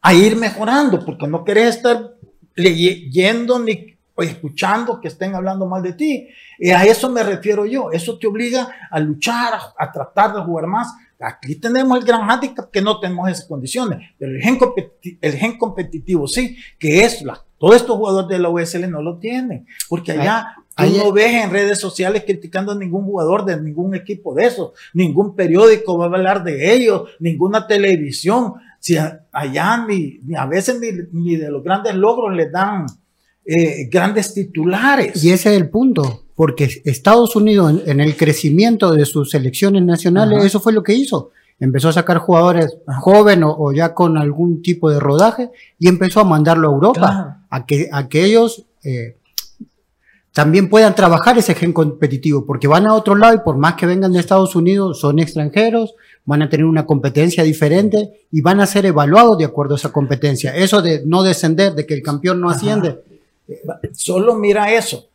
a 0.00 0.14
ir 0.14 0.36
mejorando, 0.36 1.04
porque 1.04 1.26
no 1.26 1.42
querés 1.42 1.78
estar 1.78 2.14
leyendo 2.54 3.58
ni 3.58 3.97
escuchando 4.26 5.00
que 5.00 5.08
estén 5.08 5.34
hablando 5.34 5.66
mal 5.66 5.82
de 5.82 5.92
ti. 5.92 6.28
Y 6.58 6.70
a 6.70 6.84
eso 6.84 7.10
me 7.10 7.22
refiero 7.22 7.66
yo. 7.66 7.90
Eso 7.92 8.18
te 8.18 8.26
obliga 8.26 8.68
a 8.90 8.98
luchar, 8.98 9.54
a, 9.76 9.92
tratar 9.92 10.34
de 10.34 10.42
jugar 10.42 10.66
más. 10.66 10.92
Aquí 11.20 11.56
tenemos 11.56 11.98
el 11.98 12.04
gran 12.04 12.28
handicap 12.30 12.70
que 12.70 12.80
no 12.80 13.00
tenemos 13.00 13.28
esas 13.28 13.46
condiciones, 13.46 14.10
pero 14.18 14.32
el 14.32 14.40
gen, 14.40 14.58
el 15.20 15.32
gen 15.32 15.58
competitivo 15.58 16.28
sí, 16.28 16.56
que 16.78 17.04
es 17.04 17.22
la 17.22 17.44
todos 17.58 17.76
estos 17.76 17.96
jugadores 17.96 18.28
de 18.28 18.38
la 18.38 18.50
USL 18.50 18.88
no 18.88 19.02
lo 19.02 19.18
tienen, 19.18 19.66
porque 19.88 20.12
allá 20.12 20.54
tú 20.76 20.84
no 20.96 21.12
ves 21.12 21.44
en 21.44 21.50
redes 21.50 21.80
sociales 21.80 22.22
criticando 22.24 22.72
a 22.72 22.76
ningún 22.76 23.04
jugador 23.04 23.44
de 23.44 23.60
ningún 23.60 23.94
equipo 23.96 24.32
de 24.34 24.46
esos, 24.46 24.72
ningún 24.94 25.34
periódico 25.34 25.98
va 25.98 26.04
a 26.04 26.08
hablar 26.08 26.44
de 26.44 26.72
ellos, 26.72 27.10
ninguna 27.18 27.66
televisión. 27.66 28.54
Si 28.78 28.96
allá 29.32 29.86
ni, 29.86 30.20
a 30.36 30.46
veces 30.46 30.80
ni, 31.12 31.36
de 31.36 31.50
los 31.50 31.64
grandes 31.64 31.96
logros 31.96 32.34
les 32.34 32.50
dan 32.52 32.86
eh, 33.48 33.88
grandes 33.90 34.34
titulares. 34.34 35.24
Y 35.24 35.30
ese 35.30 35.54
es 35.54 35.60
el 35.60 35.70
punto, 35.70 36.24
porque 36.34 36.68
Estados 36.84 37.34
Unidos 37.34 37.82
en, 37.86 38.00
el 38.00 38.14
crecimiento 38.16 38.92
de 38.92 39.06
sus 39.06 39.30
selecciones 39.30 39.82
nacionales, 39.82 40.44
eso 40.44 40.60
fue 40.60 40.72
lo 40.72 40.82
que 40.82 40.94
hizo 40.94 41.30
empezó 41.60 41.88
a 41.88 41.92
sacar 41.92 42.18
jugadores 42.18 42.76
jóvenes 43.00 43.48
o, 43.48 43.72
ya 43.72 43.94
con 43.94 44.16
algún 44.16 44.62
tipo 44.62 44.90
de 44.90 45.00
rodaje 45.00 45.50
y 45.78 45.88
empezó 45.88 46.20
a 46.20 46.24
mandarlo 46.24 46.68
a 46.68 46.72
Europa, 46.72 47.46
a, 47.50 47.66
que, 47.66 47.88
a 47.90 48.08
que 48.08 48.24
ellos 48.24 48.64
eh, 48.84 49.16
también 50.32 50.68
puedan 50.68 50.94
trabajar 50.94 51.36
ese 51.36 51.54
gen 51.54 51.72
competitivo, 51.72 52.46
porque 52.46 52.68
van 52.68 52.86
a 52.86 52.94
otro 52.94 53.16
lado 53.16 53.34
y 53.34 53.40
por 53.40 53.56
más 53.56 53.74
que 53.74 53.86
vengan 53.86 54.12
de 54.12 54.20
Estados 54.20 54.54
Unidos, 54.54 55.00
son 55.00 55.18
extranjeros, 55.18 55.94
van 56.24 56.42
a 56.42 56.48
tener 56.48 56.64
una 56.64 56.86
competencia 56.86 57.42
diferente 57.42 58.26
y 58.30 58.40
van 58.40 58.60
a 58.60 58.66
ser 58.66 58.86
evaluados 58.86 59.38
de 59.38 59.46
acuerdo 59.46 59.74
a 59.74 59.78
esa 59.78 59.90
competencia. 59.90 60.54
Eso 60.54 60.80
de 60.80 61.02
no 61.04 61.24
descender, 61.24 61.74
de 61.74 61.86
que 61.86 61.94
el 61.94 62.02
campeón 62.02 62.40
no 62.40 62.50
asciende. 62.50 63.02
Solo 63.92 64.34
mira 64.34 64.72
eso. 64.72 65.08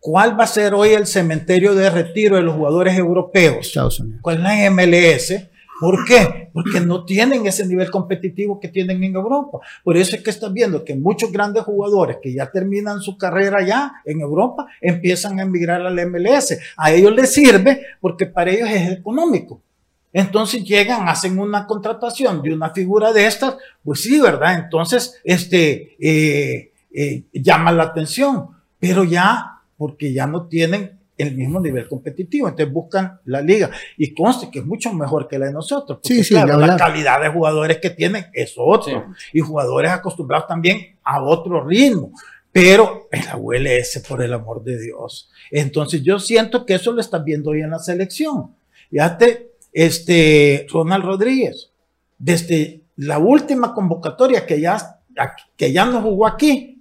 ¿Cuál 0.00 0.38
va 0.38 0.44
a 0.44 0.48
ser 0.48 0.74
hoy 0.74 0.90
el 0.90 1.06
cementerio 1.06 1.74
de 1.74 1.88
retiro 1.88 2.36
de 2.36 2.42
los 2.42 2.56
jugadores 2.56 2.96
europeos? 2.98 3.66
Estados 3.66 4.00
Unidos. 4.00 4.20
¿Cuál 4.22 4.36
es 4.36 4.42
la 4.42 4.70
MLS? 4.70 5.48
¿Por 5.80 6.04
qué? 6.04 6.50
Porque 6.52 6.80
no 6.80 7.04
tienen 7.04 7.46
ese 7.46 7.66
nivel 7.66 7.90
competitivo 7.90 8.60
que 8.60 8.68
tienen 8.68 9.02
en 9.02 9.14
Europa. 9.14 9.58
Por 9.82 9.96
eso 9.96 10.14
es 10.14 10.22
que 10.22 10.30
estás 10.30 10.52
viendo 10.52 10.84
que 10.84 10.94
muchos 10.94 11.32
grandes 11.32 11.64
jugadores 11.64 12.18
que 12.22 12.32
ya 12.32 12.50
terminan 12.50 13.00
su 13.00 13.18
carrera 13.18 13.66
ya 13.66 13.92
en 14.04 14.20
Europa 14.20 14.66
empiezan 14.80 15.40
a 15.40 15.42
emigrar 15.42 15.80
al 15.80 16.06
MLS. 16.06 16.58
A 16.76 16.92
ellos 16.92 17.12
les 17.14 17.32
sirve 17.32 17.86
porque 18.00 18.26
para 18.26 18.50
ellos 18.50 18.68
es 18.70 18.92
económico. 18.92 19.60
Entonces 20.12 20.64
llegan, 20.64 21.08
hacen 21.08 21.38
una 21.38 21.66
contratación 21.66 22.40
de 22.40 22.52
una 22.52 22.70
figura 22.70 23.12
de 23.12 23.26
estas, 23.26 23.56
pues 23.82 24.02
sí, 24.02 24.20
¿verdad? 24.20 24.54
Entonces, 24.54 25.20
este, 25.24 25.96
eh, 25.98 26.70
eh, 26.94 27.24
llama 27.32 27.72
la 27.72 27.84
atención, 27.84 28.48
pero 28.78 29.04
ya, 29.04 29.60
porque 29.76 30.12
ya 30.12 30.26
no 30.26 30.46
tienen 30.46 30.98
el 31.16 31.34
mismo 31.36 31.60
nivel 31.60 31.88
competitivo. 31.88 32.48
Entonces 32.48 32.72
buscan 32.72 33.20
la 33.24 33.40
liga. 33.40 33.70
Y 33.96 34.14
conste 34.14 34.50
que 34.50 34.60
es 34.60 34.64
mucho 34.64 34.92
mejor 34.92 35.28
que 35.28 35.38
la 35.38 35.46
de 35.46 35.52
nosotros. 35.52 35.98
Porque, 36.02 36.14
Sí, 36.14 36.24
sí, 36.24 36.34
claro, 36.34 36.58
la 36.58 36.76
calidad 36.76 37.20
de 37.20 37.28
jugadores 37.28 37.78
que 37.78 37.90
tienen 37.90 38.26
es 38.32 38.54
otro. 38.56 39.06
Y 39.32 39.40
jugadores 39.40 39.90
acostumbrados 39.90 40.46
también 40.46 40.96
a 41.02 41.22
otro 41.22 41.64
ritmo. 41.64 42.12
Pero 42.52 43.08
en 43.10 43.24
la 43.26 43.36
ULS, 43.36 44.04
por 44.08 44.22
el 44.22 44.32
amor 44.32 44.62
de 44.62 44.80
Dios. 44.80 45.30
Entonces 45.50 46.02
yo 46.02 46.18
siento 46.18 46.64
que 46.64 46.74
eso 46.74 46.92
lo 46.92 47.00
están 47.00 47.24
viendo 47.24 47.50
hoy 47.50 47.62
en 47.62 47.70
la 47.70 47.80
selección. 47.80 48.54
Fíjate, 48.90 49.54
este, 49.72 50.66
Ronald 50.70 51.04
Rodríguez, 51.04 51.72
desde 52.16 52.82
la 52.96 53.18
última 53.18 53.74
convocatoria 53.74 54.46
que 54.46 54.60
ya, 54.60 55.00
que 55.56 55.72
ya 55.72 55.84
no 55.84 56.00
jugó 56.00 56.28
aquí, 56.28 56.73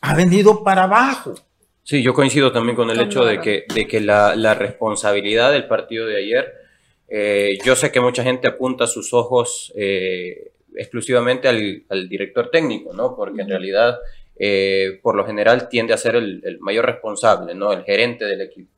ha 0.00 0.14
venido 0.14 0.62
para 0.62 0.84
abajo. 0.84 1.34
Sí, 1.82 2.02
yo 2.02 2.14
coincido 2.14 2.50
también 2.50 2.74
con 2.74 2.90
el 2.90 3.00
hecho 3.00 3.24
de 3.24 3.40
que, 3.40 3.64
de 3.72 3.86
que 3.86 4.00
la, 4.00 4.34
la 4.34 4.54
responsabilidad 4.54 5.52
del 5.52 5.68
partido 5.68 6.06
de 6.06 6.16
ayer, 6.16 6.52
eh, 7.08 7.58
yo 7.64 7.76
sé 7.76 7.92
que 7.92 8.00
mucha 8.00 8.24
gente 8.24 8.48
apunta 8.48 8.88
sus 8.88 9.14
ojos 9.14 9.72
eh, 9.76 10.50
exclusivamente 10.74 11.46
al, 11.46 11.84
al 11.88 12.08
director 12.08 12.50
técnico, 12.50 12.92
¿no? 12.92 13.14
Porque 13.14 13.42
en 13.42 13.48
realidad, 13.48 13.98
eh, 14.36 14.98
por 15.00 15.14
lo 15.14 15.24
general, 15.24 15.68
tiende 15.68 15.94
a 15.94 15.98
ser 15.98 16.16
el, 16.16 16.42
el 16.44 16.58
mayor 16.58 16.86
responsable, 16.86 17.54
¿no? 17.54 17.72
El 17.72 17.84
gerente 17.84 18.24
del 18.24 18.40
equipo. 18.40 18.72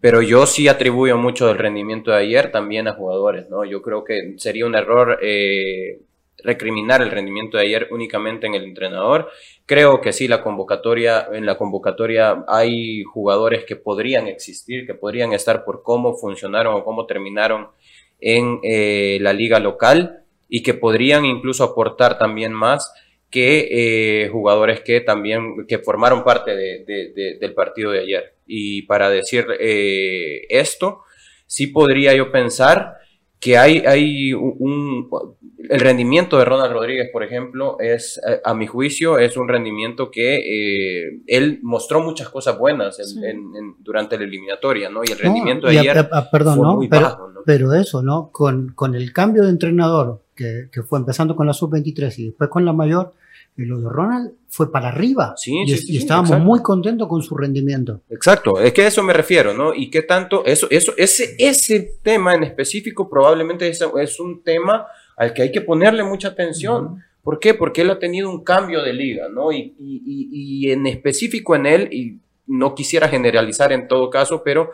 Pero 0.00 0.22
yo 0.22 0.46
sí 0.46 0.68
atribuyo 0.68 1.16
mucho 1.16 1.48
del 1.48 1.58
rendimiento 1.58 2.12
de 2.12 2.18
ayer 2.18 2.52
también 2.52 2.86
a 2.86 2.92
jugadores, 2.92 3.48
¿no? 3.50 3.64
Yo 3.64 3.82
creo 3.82 4.04
que 4.04 4.34
sería 4.36 4.64
un 4.64 4.76
error 4.76 5.18
eh, 5.22 6.02
recriminar 6.44 7.02
el 7.02 7.10
rendimiento 7.10 7.58
de 7.58 7.64
ayer 7.64 7.88
únicamente 7.90 8.46
en 8.46 8.54
el 8.54 8.62
entrenador. 8.62 9.28
Creo 9.68 10.00
que 10.00 10.14
sí, 10.14 10.28
la 10.28 10.42
convocatoria, 10.42 11.28
en 11.30 11.44
la 11.44 11.58
convocatoria 11.58 12.42
hay 12.48 13.02
jugadores 13.04 13.64
que 13.66 13.76
podrían 13.76 14.26
existir, 14.26 14.86
que 14.86 14.94
podrían 14.94 15.34
estar 15.34 15.62
por 15.66 15.82
cómo 15.82 16.14
funcionaron 16.16 16.74
o 16.74 16.84
cómo 16.84 17.04
terminaron 17.04 17.68
en 18.18 18.60
eh, 18.62 19.18
la 19.20 19.34
liga 19.34 19.58
local 19.58 20.24
y 20.48 20.62
que 20.62 20.72
podrían 20.72 21.26
incluso 21.26 21.64
aportar 21.64 22.18
también 22.18 22.50
más 22.54 22.90
que 23.30 23.68
eh, 24.24 24.28
jugadores 24.30 24.80
que 24.80 25.02
también 25.02 25.66
que 25.68 25.78
formaron 25.80 26.24
parte 26.24 26.56
de- 26.56 26.84
de- 26.86 27.12
de- 27.14 27.38
del 27.38 27.52
partido 27.52 27.90
de 27.90 28.00
ayer. 28.00 28.36
Y 28.46 28.82
para 28.86 29.10
decir 29.10 29.46
eh, 29.60 30.46
esto, 30.48 31.02
sí 31.46 31.66
podría 31.66 32.14
yo 32.14 32.32
pensar 32.32 32.94
que 33.40 33.56
hay, 33.56 33.78
hay 33.86 34.32
un, 34.34 35.08
el 35.68 35.80
rendimiento 35.80 36.38
de 36.38 36.44
Ronald 36.44 36.72
Rodríguez, 36.72 37.08
por 37.12 37.22
ejemplo, 37.22 37.76
es, 37.78 38.20
eh, 38.28 38.40
a 38.44 38.52
mi 38.54 38.66
juicio, 38.66 39.18
es 39.18 39.36
un 39.36 39.48
rendimiento 39.48 40.10
que 40.10 40.38
eh, 41.06 41.20
él 41.26 41.60
mostró 41.62 42.02
muchas 42.02 42.28
cosas 42.30 42.58
buenas 42.58 42.98
en- 42.98 43.06
Sí. 43.06 43.18
en- 43.18 43.54
en- 43.56 43.74
durante 43.80 44.18
la 44.18 44.24
eliminatoria, 44.24 44.90
¿no? 44.90 45.02
Y 45.06 45.12
el 45.12 45.18
rendimiento 45.18 45.68
de 45.68 45.78
ayer 45.78 45.98
a- 45.98 46.08
a- 46.18 46.30
perdón, 46.30 46.56
fue 46.56 46.66
¿no? 46.66 46.74
muy 46.76 46.88
pero, 46.88 47.02
bajo, 47.02 47.28
¿no? 47.28 47.40
pero 47.46 47.72
eso, 47.74 48.02
¿no? 48.02 48.30
Con, 48.32 48.72
con 48.74 48.94
el 48.96 49.12
cambio 49.12 49.44
de 49.44 49.50
entrenador, 49.50 50.22
que, 50.34 50.68
que 50.72 50.82
fue 50.82 50.98
empezando 50.98 51.36
con 51.36 51.46
la 51.46 51.52
sub-23 51.52 52.18
y 52.18 52.26
después 52.26 52.50
con 52.50 52.64
la 52.64 52.72
mayor, 52.72 53.12
lo 53.66 53.80
de 53.80 53.88
Ronald 53.90 54.32
fue 54.48 54.70
para 54.70 54.88
arriba. 54.88 55.34
Sí, 55.36 55.62
y, 55.64 55.68
sí, 55.70 55.78
sí, 55.86 55.92
y 55.94 55.96
estábamos 55.98 56.30
exacto. 56.30 56.46
muy 56.46 56.60
contentos 56.62 57.08
con 57.08 57.22
su 57.22 57.36
rendimiento. 57.36 58.02
Exacto, 58.10 58.60
es 58.60 58.72
que 58.72 58.82
a 58.82 58.86
eso 58.88 59.02
me 59.02 59.12
refiero, 59.12 59.54
¿no? 59.54 59.74
Y 59.74 59.90
qué 59.90 60.02
tanto, 60.02 60.44
eso, 60.44 60.66
eso, 60.70 60.92
ese, 60.96 61.34
ese 61.38 61.98
tema 62.02 62.34
en 62.34 62.44
específico 62.44 63.08
probablemente 63.10 63.68
es, 63.68 63.80
es 64.00 64.20
un 64.20 64.42
tema 64.42 64.86
al 65.16 65.32
que 65.34 65.42
hay 65.42 65.52
que 65.52 65.60
ponerle 65.60 66.04
mucha 66.04 66.28
atención. 66.28 67.02
¿Por 67.22 67.40
qué? 67.40 67.52
Porque 67.54 67.82
él 67.82 67.90
ha 67.90 67.98
tenido 67.98 68.30
un 68.30 68.42
cambio 68.42 68.82
de 68.82 68.92
liga, 68.94 69.28
¿no? 69.28 69.52
Y, 69.52 69.74
y- 69.78 70.02
y- 70.06 70.28
y 70.68 70.70
en 70.72 70.86
específico 70.86 71.54
en 71.56 71.66
él, 71.66 71.88
y 71.92 72.18
no 72.46 72.74
quisiera 72.74 73.08
generalizar 73.08 73.72
en 73.72 73.88
todo 73.88 74.08
caso, 74.08 74.42
pero 74.42 74.70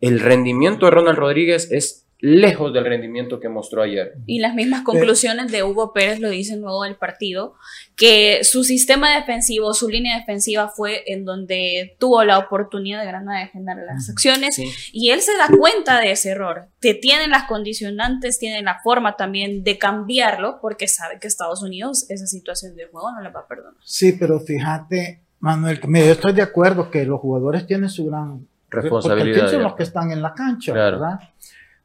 el 0.00 0.20
rendimiento 0.20 0.86
de 0.86 0.92
Ronald 0.92 1.18
Rodríguez 1.18 1.72
es 1.72 2.05
lejos 2.18 2.72
del 2.72 2.84
rendimiento 2.84 3.38
que 3.38 3.48
mostró 3.48 3.82
ayer. 3.82 4.14
Y 4.26 4.38
las 4.38 4.54
mismas 4.54 4.82
conclusiones 4.82 5.52
de 5.52 5.62
Hugo 5.62 5.92
Pérez 5.92 6.18
lo 6.18 6.30
dicen 6.30 6.60
luego 6.62 6.84
del 6.84 6.96
partido, 6.96 7.54
que 7.94 8.40
su 8.42 8.64
sistema 8.64 9.14
defensivo, 9.14 9.74
su 9.74 9.88
línea 9.88 10.18
defensiva 10.18 10.68
fue 10.68 11.02
en 11.12 11.24
donde 11.26 11.94
tuvo 12.00 12.24
la 12.24 12.38
oportunidad 12.38 13.00
de 13.00 13.06
Granada 13.06 13.40
de 13.40 13.48
generar 13.48 13.84
las 13.86 14.08
acciones 14.08 14.54
Sí. 14.54 14.70
y 14.92 15.10
él 15.10 15.20
se 15.20 15.36
da 15.36 15.48
cuenta 15.58 16.00
de 16.00 16.12
ese 16.12 16.30
error. 16.30 16.68
Te 16.80 16.94
tienen 16.94 17.30
las 17.30 17.44
condicionantes, 17.44 18.38
tienen 18.38 18.64
la 18.64 18.80
forma 18.82 19.16
también 19.16 19.62
de 19.62 19.76
cambiarlo 19.78 20.58
porque 20.62 20.88
sabe 20.88 21.18
que 21.20 21.26
Estados 21.28 21.62
Unidos 21.62 22.06
esa 22.10 22.26
situación 22.26 22.76
de 22.76 22.86
juego 22.86 23.12
no 23.12 23.20
la 23.20 23.28
va 23.30 23.40
a 23.40 23.46
perdonar. 23.46 23.74
Sí, 23.84 24.12
pero 24.18 24.40
fíjate, 24.40 25.20
Manuel, 25.40 25.78
que 25.80 25.86
mira, 25.86 26.06
yo 26.06 26.12
estoy 26.12 26.32
de 26.32 26.42
acuerdo 26.42 26.90
que 26.90 27.04
los 27.04 27.20
jugadores 27.20 27.66
tienen 27.66 27.90
su 27.90 28.06
gran 28.06 28.46
porque 28.68 28.82
Responsabilidad. 28.90 29.40
fin 29.42 29.48
son 29.48 29.62
los 29.62 29.74
que 29.76 29.84
están 29.84 30.10
en 30.10 30.20
la 30.20 30.34
cancha, 30.34 30.72
Claro. 30.72 30.98
¿verdad? 30.98 31.20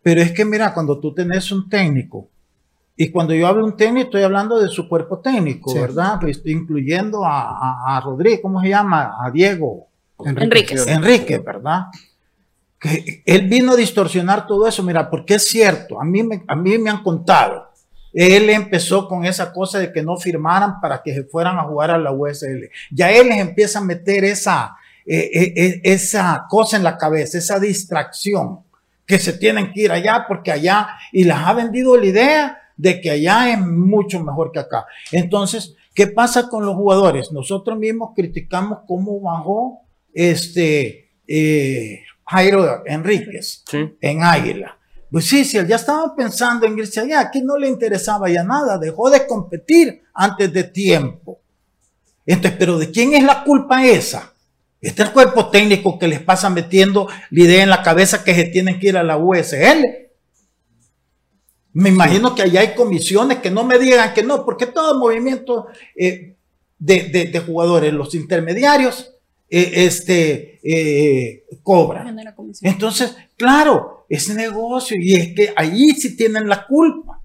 Pero 0.03 0.21
es 0.21 0.31
que 0.31 0.45
mira, 0.45 0.73
cuando 0.73 0.99
tú 0.99 1.13
tenés 1.13 1.51
un 1.51 1.69
técnico, 1.69 2.27
y 2.97 3.09
cuando 3.09 3.33
yo 3.33 3.47
hablo 3.47 3.65
de 3.65 3.71
un 3.71 3.77
técnico, 3.77 4.05
estoy 4.05 4.23
hablando 4.23 4.59
de 4.59 4.67
su 4.67 4.87
cuerpo 4.87 5.19
técnico, 5.19 5.71
Sí. 5.71 5.79
¿verdad? 5.79 6.17
Pues 6.19 6.37
estoy 6.37 6.51
incluyendo 6.53 7.25
a, 7.25 7.41
a, 7.41 7.97
a 7.97 8.01
Rodríguez, 8.01 8.39
¿cómo 8.41 8.61
se 8.61 8.69
llama? 8.69 9.15
A 9.23 9.31
Diego 9.31 9.87
Enríquez. 10.23 10.85
Enrique, 10.87 11.39
¿verdad? 11.39 11.85
Que 12.79 13.23
él 13.25 13.47
vino 13.47 13.73
a 13.73 13.75
distorsionar 13.75 14.45
todo 14.47 14.67
eso, 14.67 14.83
mira, 14.83 15.09
porque 15.09 15.35
es 15.35 15.47
cierto, 15.47 15.99
a 16.01 16.03
mí 16.03 16.21
me, 16.23 16.43
a 16.47 16.55
mí 16.55 16.77
me 16.77 16.89
han 16.89 17.01
contado. 17.03 17.69
Él 18.13 18.49
empezó 18.49 19.07
con 19.07 19.23
esa 19.25 19.53
cosa 19.53 19.79
de 19.79 19.91
que 19.93 20.03
no 20.03 20.17
firmaran 20.17 20.81
para 20.81 21.01
que 21.01 21.13
se 21.13 21.23
fueran 21.23 21.57
a 21.57 21.63
jugar 21.63 21.91
a 21.91 21.97
la 21.97 22.11
USL. 22.11 22.69
Ya 22.91 23.09
él 23.11 23.29
les 23.29 23.37
empieza 23.37 23.79
a 23.79 23.83
meter 23.83 24.25
esa, 24.25 24.75
eh, 25.05 25.29
eh, 25.33 25.53
eh, 25.55 25.81
esa 25.83 26.45
cosa 26.49 26.75
en 26.75 26.83
la 26.83 26.97
cabeza, 26.97 27.37
esa 27.37 27.57
distracción, 27.59 28.59
que 29.05 29.19
se 29.19 29.33
tienen 29.33 29.71
que 29.73 29.81
ir 29.81 29.91
allá 29.91 30.25
porque 30.27 30.51
allá, 30.51 30.87
y 31.11 31.23
les 31.23 31.35
ha 31.35 31.53
vendido 31.53 31.97
la 31.97 32.05
idea 32.05 32.57
de 32.77 33.01
que 33.01 33.11
allá 33.11 33.51
es 33.51 33.59
mucho 33.59 34.23
mejor 34.23 34.51
que 34.51 34.59
acá. 34.59 34.85
Entonces, 35.11 35.75
¿qué 35.93 36.07
pasa 36.07 36.47
con 36.49 36.65
los 36.65 36.75
jugadores? 36.75 37.31
Nosotros 37.31 37.77
mismos 37.77 38.11
criticamos 38.15 38.79
cómo 38.87 39.19
bajó 39.19 39.81
este 40.13 41.11
eh, 41.27 42.01
Jairo 42.25 42.83
Enríquez 42.85 43.63
Sí. 43.69 43.95
en 44.01 44.23
Águila. 44.23 44.77
Pues 45.11 45.25
sí, 45.27 45.43
si 45.43 45.57
él 45.57 45.67
ya 45.67 45.75
estaba 45.75 46.15
pensando 46.15 46.65
en 46.65 46.77
irse 46.79 47.01
allá, 47.01 47.29
que 47.29 47.41
no 47.41 47.57
le 47.57 47.67
interesaba 47.67 48.29
ya 48.29 48.43
nada, 48.43 48.77
dejó 48.77 49.09
de 49.09 49.27
competir 49.27 50.03
antes 50.13 50.53
de 50.53 50.63
tiempo. 50.63 51.39
Entonces, 52.25 52.57
pero 52.57 52.77
¿de 52.77 52.89
quién 52.91 53.13
es 53.13 53.23
la 53.23 53.43
culpa 53.43 53.85
esa? 53.85 54.33
Este 54.81 55.03
es 55.03 55.07
el 55.09 55.13
cuerpo 55.13 55.49
técnico 55.49 55.99
que 55.99 56.07
les 56.07 56.19
pasa 56.21 56.49
metiendo 56.49 57.07
la 57.29 57.43
idea 57.43 57.63
en 57.63 57.69
la 57.69 57.83
cabeza 57.83 58.23
que 58.23 58.33
se 58.33 58.45
tienen 58.45 58.79
que 58.79 58.87
ir 58.89 58.97
a 58.97 59.03
la 59.03 59.17
USL. 59.17 59.85
Me 61.73 61.89
imagino 61.89 62.35
que 62.35 62.41
allá 62.41 62.61
hay 62.61 62.73
comisiones 62.75 63.37
que 63.39 63.49
no 63.51 63.63
me 63.63 63.79
digan 63.79 64.13
que 64.13 64.23
no, 64.23 64.43
porque 64.43 64.65
todo 64.65 64.99
movimiento 64.99 65.67
eh, 65.95 66.35
de, 66.77 67.03
de- 67.03 67.25
de 67.25 67.39
jugadores, 67.39 67.93
los 67.93 68.13
intermediarios, 68.15 69.13
eh, 69.49 69.71
este, 69.85 70.59
eh, 70.63 71.43
cobran. 71.63 72.07
Entonces, 72.67 73.15
claro, 73.37 74.05
es 74.09 74.29
negocio 74.33 74.97
y 74.99 75.13
es 75.15 75.33
que 75.35 75.53
allí 75.55 75.91
sí 75.91 76.17
tienen 76.17 76.49
la 76.49 76.65
culpa, 76.65 77.21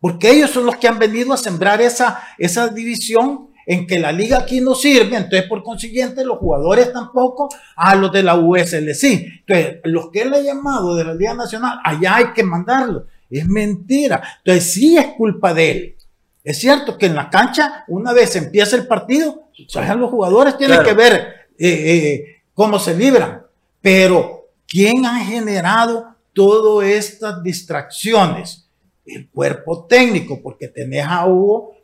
porque 0.00 0.30
ellos 0.30 0.50
son 0.50 0.66
los 0.66 0.76
que 0.76 0.86
han 0.86 0.98
venido 0.98 1.32
a 1.32 1.36
sembrar 1.36 1.80
esa, 1.82 2.22
esa 2.38 2.68
división 2.68 3.47
en 3.70 3.86
que 3.86 3.98
la 3.98 4.10
liga 4.12 4.38
aquí 4.38 4.62
no 4.62 4.74
sirve, 4.74 5.14
entonces 5.14 5.42
por 5.42 5.62
consiguiente 5.62 6.24
los 6.24 6.38
jugadores 6.38 6.90
tampoco, 6.90 7.50
a 7.76 7.94
los 7.96 8.10
de 8.10 8.22
la 8.22 8.34
USL 8.34 8.94
sí. 8.94 9.26
Entonces, 9.46 9.80
los 9.84 10.10
que 10.10 10.22
él 10.22 10.32
ha 10.32 10.40
llamado 10.40 10.96
de 10.96 11.04
la 11.04 11.12
Liga 11.12 11.34
Nacional, 11.34 11.78
allá 11.84 12.16
hay 12.16 12.32
que 12.32 12.42
mandarlos. 12.42 13.02
Es 13.28 13.46
mentira. 13.46 14.22
Entonces, 14.38 14.72
sí 14.72 14.96
es 14.96 15.08
culpa 15.18 15.52
de 15.52 15.70
él. 15.70 15.96
Es 16.42 16.58
cierto 16.60 16.96
que 16.96 17.06
en 17.06 17.14
la 17.14 17.28
cancha, 17.28 17.84
una 17.88 18.14
vez 18.14 18.34
empieza 18.36 18.74
el 18.74 18.86
partido, 18.86 19.32
o 19.52 19.68
sea, 19.68 19.94
los 19.94 20.10
jugadores 20.10 20.56
tienen 20.56 20.78
Claro. 20.78 20.88
que 20.88 20.94
ver 20.94 21.12
eh, 21.58 21.68
eh, 21.68 22.24
cómo 22.54 22.78
se 22.78 22.96
libran. 22.96 23.42
Pero, 23.82 24.46
¿quién 24.66 25.04
ha 25.04 25.18
generado 25.26 26.06
todas 26.32 26.88
estas 26.88 27.42
distracciones? 27.42 28.66
El 29.04 29.28
cuerpo 29.28 29.84
técnico, 29.84 30.40
porque 30.42 30.68
tenés 30.68 31.04
a 31.06 31.26
Hugo 31.26 31.74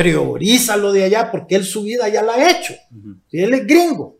prioriza 0.00 0.78
lo 0.78 0.92
de 0.92 1.04
allá, 1.04 1.30
porque 1.30 1.56
él 1.56 1.64
su 1.64 1.82
vida 1.82 2.08
ya 2.08 2.22
la 2.22 2.32
ha 2.32 2.50
hecho. 2.50 2.72
Él 3.30 3.52
es 3.52 3.66
gringo. 3.66 4.16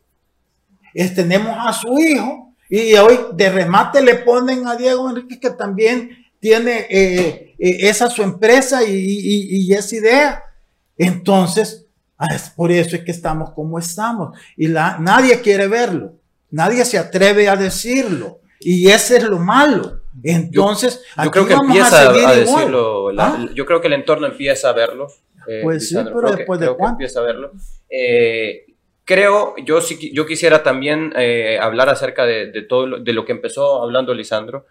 Es, 0.92 1.14
tenemos 1.14 1.56
a 1.58 1.72
su 1.72 1.98
hijo, 1.98 2.54
y 2.68 2.94
hoy 2.96 3.18
de 3.32 3.48
remate 3.48 4.02
le 4.02 4.16
ponen 4.16 4.66
a 4.66 4.76
Diego 4.76 5.08
Enrique 5.08 5.40
que 5.40 5.50
también 5.50 6.10
tiene 6.38 6.86
eh, 6.90 7.54
eh, 7.58 7.88
esa 7.88 8.10
su 8.10 8.22
empresa 8.22 8.84
y, 8.84 8.92
y, 8.92 9.72
esa 9.72 9.96
idea. 9.96 10.44
Entonces, 10.98 11.86
ah, 12.18 12.28
por 12.54 12.70
eso 12.70 12.96
es 12.96 13.02
que 13.02 13.10
estamos 13.10 13.52
como 13.52 13.78
estamos. 13.78 14.38
Y 14.58 14.68
la, 14.68 14.98
nadie 14.98 15.40
quiere 15.40 15.66
verlo. 15.66 16.12
Nadie 16.50 16.84
se 16.84 16.98
atreve 16.98 17.48
a 17.48 17.56
decirlo. 17.56 18.40
Y 18.60 18.88
ese 18.88 19.16
es 19.16 19.24
lo 19.24 19.38
malo. 19.38 20.02
Entonces, 20.22 21.00
yo, 21.24 21.30
creo 21.30 21.46
que 21.46 21.54
empieza 21.54 22.10
a, 22.10 22.12
decirlo. 22.12 23.10
¿Ah? 23.18 23.46
Yo 23.54 23.64
creo 23.64 23.80
que 23.80 23.86
el 23.86 23.94
entorno 23.94 24.26
empieza 24.26 24.68
a 24.68 24.72
verlo. 24.72 25.08
Eh, 25.46 25.60
pues 25.62 25.88
sí, 25.88 25.96
pero 25.96 26.32
después 26.34 26.60
de 26.60 26.66
cuánto. 26.68 26.94
empieza 26.94 27.20
a 27.20 27.24
verlo. 27.24 27.52
creo, 29.04 29.54
yo 29.64 29.80
sí, 29.80 30.12
yo 30.12 30.26
quisiera 30.26 30.62
también 30.62 31.12
hablar 31.60 31.88
acerca 31.88 32.26
de, 32.26 32.50
de 32.50 32.62
todo 32.62 32.86
lo, 32.86 32.98
de 33.00 33.12
lo 33.12 33.24
que 33.24 33.32
empezó 33.32 33.82
hablando 33.82 34.14
Lisandro. 34.14 34.66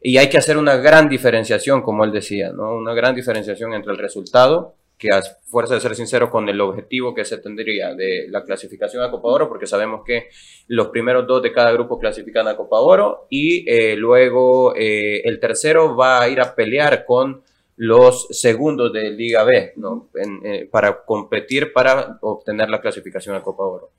Y 0.00 0.18
hay 0.18 0.28
que 0.28 0.38
hacer 0.38 0.56
una 0.56 0.76
gran 0.76 1.08
diferenciación, 1.08 1.82
como 1.82 2.04
él 2.04 2.12
decía, 2.12 2.52
¿no? 2.52 2.76
Una 2.76 2.94
gran 2.94 3.14
diferenciación 3.14 3.72
entre 3.74 3.92
el 3.92 3.98
resultado, 3.98 4.76
que 4.98 5.10
a 5.10 5.22
fuerza 5.44 5.74
de 5.74 5.80
ser 5.80 5.94
sincero, 5.94 6.30
con 6.30 6.48
el 6.48 6.60
objetivo 6.60 7.14
que 7.14 7.24
se 7.24 7.38
tendría 7.38 7.94
de 7.94 8.26
la 8.28 8.44
clasificación 8.44 9.02
a 9.02 9.10
Copa 9.10 9.28
Oro, 9.28 9.48
porque 9.48 9.66
sabemos 9.66 10.02
que 10.06 10.28
los 10.68 10.88
primeros 10.88 11.26
dos 11.26 11.42
de 11.42 11.52
cada 11.52 11.72
grupo 11.72 11.98
clasifican 11.98 12.48
a 12.48 12.56
Copa 12.56 12.80
Oro 12.80 13.26
y 13.30 13.68
eh, 13.70 13.96
luego 13.96 14.74
eh, 14.76 15.22
el 15.24 15.38
tercero 15.40 15.96
va 15.96 16.22
a 16.22 16.28
ir 16.28 16.40
a 16.40 16.54
pelear 16.54 17.04
con 17.04 17.42
los 17.76 18.26
segundos 18.30 18.92
de 18.92 19.10
Liga 19.10 19.44
B, 19.44 19.74
¿no? 19.76 20.08
Eh, 20.44 20.68
para 20.70 21.04
competir 21.04 21.72
para 21.72 22.18
obtener 22.22 22.70
la 22.70 22.80
clasificación 22.80 23.36
a 23.36 23.42
Copa 23.42 23.64
Oro. 23.64 23.90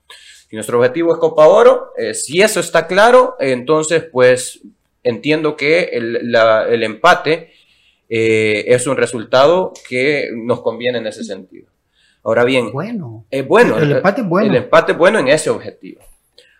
Si 0.48 0.56
nuestro 0.56 0.78
objetivo 0.78 1.12
es 1.12 1.18
Copa 1.18 1.46
Oro, 1.46 1.92
si 2.14 2.40
eso 2.40 2.60
está 2.60 2.86
claro, 2.86 3.36
entonces 3.38 4.04
pues 4.10 4.62
entiendo 5.02 5.56
que 5.56 5.84
el, 5.92 6.82
empate 6.82 7.50
eh, 8.08 8.64
es 8.66 8.86
un 8.86 8.96
resultado 8.96 9.72
que 9.88 10.30
nos 10.34 10.60
conviene 10.60 10.98
en 10.98 11.06
ese 11.06 11.24
sentido. 11.24 11.70
Ahora 12.24 12.44
bien, 12.44 12.72
bueno. 12.72 13.26
bueno. 13.46 13.78
El, 13.78 13.92
empate 13.92 14.20
es 14.20 14.28
bueno. 14.28 14.50
El 14.50 14.56
empate 14.56 14.92
es 14.92 14.98
bueno 14.98 15.18
en 15.18 15.28
ese 15.28 15.50
objetivo. 15.50 16.02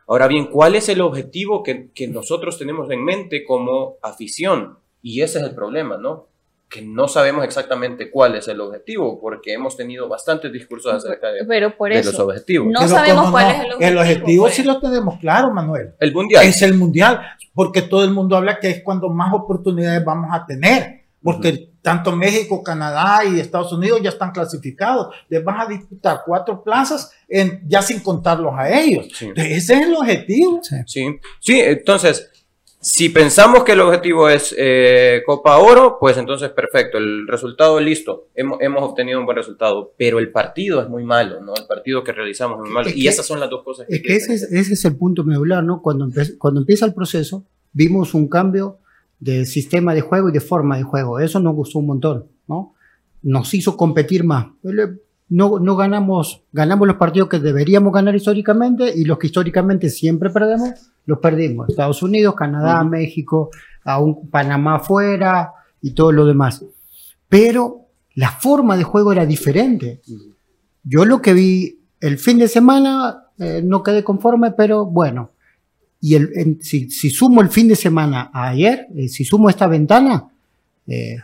Ahora 0.07 0.27
bien, 0.27 0.47
¿cuál 0.47 0.75
es 0.75 0.89
el 0.89 1.03
objetivo 1.03 1.63
que, 1.63 1.91
que 1.95 2.09
nosotros 2.09 2.59
tenemos 2.59 2.91
en 2.91 3.05
mente 3.05 3.45
como 3.45 3.97
afición? 4.03 4.79
Y 5.03 5.21
ese 5.21 5.39
es 5.39 5.45
el 5.45 5.55
problema, 5.55 5.99
¿no? 5.99 6.29
Que 6.69 6.83
no 6.83 7.09
sabemos 7.09 7.45
exactamente 7.45 8.11
cuál 8.11 8.35
es 8.35 8.47
el 8.49 8.61
objetivo, 8.61 9.19
porque 9.21 9.55
hemos 9.55 9.77
tenido 9.77 10.07
bastantes 10.09 10.53
discursos 10.53 10.93
acerca 10.93 11.29
de, 11.29 11.41
los 12.03 12.19
objetivos. 12.19 12.69
No 12.71 12.87
sabemos 12.87 13.31
cuál 13.31 13.47
es 13.47 13.61
el 13.61 13.73
objetivo. 13.73 13.89
El 13.89 13.99
objetivo 13.99 14.49
sí 14.51 14.63
lo 14.65 14.79
tenemos 14.79 15.19
claro, 15.19 15.51
Manuel. 15.51 15.95
El 15.99 16.13
mundial. 16.13 16.45
Es 16.45 16.61
el 16.61 16.75
mundial, 16.75 17.21
porque 17.55 17.83
todo 17.83 18.05
el 18.05 18.11
mundo 18.11 18.37
habla 18.37 18.59
que 18.59 18.69
es 18.69 18.83
cuando 18.83 19.09
más 19.09 19.33
oportunidades 19.33 20.05
vamos 20.05 20.29
a 20.33 20.45
tener, 20.45 21.05
porque 21.23 21.71
tanto 21.81 22.15
México, 22.15 22.63
Canadá 22.63 23.25
y 23.25 23.41
Estados 23.41 23.73
Unidos 23.73 24.01
ya 24.03 24.11
están 24.11 24.33
clasificados. 24.33 25.15
Les 25.31 25.43
vas 25.43 25.67
a 25.67 25.71
disputar 25.71 26.21
cuatro 26.27 26.63
plazas 26.63 27.13
en, 27.27 27.63
ya 27.67 27.81
sin 27.81 28.01
contarlos 28.01 28.53
a 28.57 28.69
ellos. 28.69 29.09
ese 29.37 29.55
es 29.55 29.71
el 29.71 29.95
objetivo. 29.95 30.61
sí, 30.85 31.19
sí 31.41 31.61
entonces 31.61 32.31
si 32.81 33.09
pensamos 33.09 33.65
que 33.65 33.73
el 33.73 33.81
objetivo 33.81 34.29
es 34.29 34.55
eh, 34.57 35.23
Copa 35.27 35.59
Oro, 35.59 35.97
pues 35.99 36.17
entonces 36.17 36.51
perfecto, 36.51 36.99
el 36.99 37.27
resultado 37.27 37.81
listo, 37.81 38.29
hemos, 38.35 38.61
hemos, 38.61 38.83
obtenido 38.83 39.19
un 39.19 39.25
buen 39.25 39.37
resultado, 39.37 39.95
pero 39.99 40.19
el 40.21 40.31
partido 40.31 40.81
es 40.81 40.89
muy 40.89 41.05
malo, 41.05 41.41
¿no? 41.41 41.55
El 41.57 41.67
partido 41.67 42.05
que 42.05 42.13
realizamos 42.13 42.59
es 42.59 42.65
muy 42.65 42.71
malo. 42.71 42.91
y 42.95 43.09
esas 43.09 43.27
son 43.27 43.41
las 43.41 43.51
dos 43.51 43.65
cosas 43.65 43.87
que... 43.89 43.97
Es 43.97 44.03
que 44.03 44.15
ese 44.15 44.35
es, 44.35 44.43
ese 44.45 44.75
es, 44.75 44.85
el 44.85 44.97
punto 44.97 45.25
medular, 45.25 45.65
¿no? 45.65 45.83
Cuando, 45.83 46.09
cuando 46.39 46.61
empieza 46.61 46.87
el 46.87 46.95
proceso, 46.95 47.45
vimos 47.73 48.15
un 48.15 48.29
cambio 48.29 48.79
de 49.19 49.45
sistema 49.45 49.93
de 49.95 50.01
juego 50.01 50.29
y 50.29 50.33
de 50.33 50.41
forma 50.41 50.77
de 50.77 50.85
juego. 50.85 51.19
Eso 51.19 51.41
nos 51.41 51.55
gustó 51.55 51.81
un 51.81 51.87
montón, 51.87 52.27
¿no? 52.47 52.75
Nos 53.23 53.53
hizo 53.55 53.77
competir 53.77 54.23
más 54.23 54.47
no, 55.31 55.59
no 55.59 55.77
ganamos, 55.77 56.43
ganamos 56.53 56.89
los 56.89 56.97
partidos 56.97 57.29
que 57.29 57.39
deberíamos 57.39 57.93
ganar 57.93 58.15
históricamente 58.15 58.93
y 58.95 59.05
los 59.05 59.19
que 59.19 59.27
históricamente 59.27 59.91
siempre 59.91 60.31
perdemos, 60.31 60.71
los 61.05 61.19
perdimos. 61.19 61.69
Estados 61.69 62.03
Unidos, 62.03 62.35
Canadá, 62.35 62.83
México, 62.85 63.51
aún 63.85 64.29
Panamá 64.31 64.77
afuera 64.77 65.53
y 65.83 65.93
todo 65.93 66.13
lo 66.13 66.25
demás. 66.27 66.65
Pero 67.29 67.89
la 68.15 68.31
forma 68.31 68.77
de 68.77 68.85
juego 68.85 69.13
era 69.13 69.27
diferente. 69.27 70.01
Yo 70.83 71.05
lo 71.05 71.21
que 71.21 71.35
vi 71.35 71.79
el 72.01 72.19
fin 72.19 72.39
de 72.39 72.49
semana 72.49 73.25
eh, 73.39 73.63
no 73.65 73.83
quedé 73.83 74.03
conforme, 74.03 74.53
pero 74.53 74.87
bueno. 74.87 75.33
Y 76.01 76.15
el, 76.15 76.59
si, 76.63 76.89
sumo 76.91 77.43
el 77.43 77.49
fin 77.49 77.69
de 77.69 77.77
semana 77.77 78.31
a 78.33 78.49
ayer, 78.49 78.87
eh, 78.97 79.09
si 79.09 79.25
sumo 79.25 79.51
esta 79.51 79.67
ventana, 79.67 80.29
eh, 80.87 81.17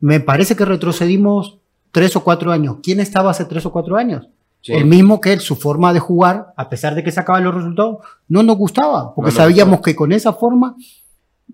me 0.00 0.20
parece 0.20 0.56
que 0.56 0.64
retrocedimos 0.64 1.58
tres 1.90 2.16
o 2.16 2.24
cuatro 2.24 2.52
años. 2.52 2.76
¿Quién 2.82 3.00
estaba 3.00 3.30
hace 3.30 3.44
tres 3.44 3.64
o 3.66 3.72
cuatro 3.72 3.96
años? 3.96 4.28
El 4.64 4.84
mismo 4.84 5.20
que 5.20 5.32
él, 5.32 5.40
su 5.40 5.56
forma 5.56 5.92
de 5.92 6.00
jugar, 6.00 6.52
a 6.56 6.68
pesar 6.68 6.94
de 6.94 7.02
que 7.02 7.10
sacaban 7.10 7.44
los 7.44 7.54
resultados, 7.54 7.98
no 8.28 8.42
nos 8.42 8.58
gustaba, 8.58 9.14
porque 9.14 9.30
sabíamos 9.30 9.80
que 9.80 9.96
con 9.96 10.12
esa 10.12 10.34
forma 10.34 10.76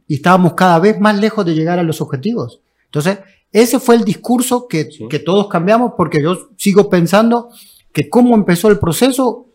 estábamos 0.08 0.54
cada 0.54 0.80
vez 0.80 0.98
más 0.98 1.16
lejos 1.18 1.46
de 1.46 1.54
llegar 1.54 1.78
a 1.78 1.84
los 1.84 2.00
objetivos. 2.00 2.60
Entonces, 2.86 3.20
ese 3.52 3.78
fue 3.78 3.94
el 3.94 4.04
discurso 4.04 4.66
que, 4.66 4.88
que 5.08 5.18
todos 5.20 5.46
cambiamos, 5.48 5.92
porque 5.96 6.20
yo 6.20 6.48
sigo 6.56 6.90
pensando 6.90 7.50
que 7.92 8.10
cómo 8.10 8.34
empezó 8.34 8.68
el 8.68 8.78
proceso 8.78 9.46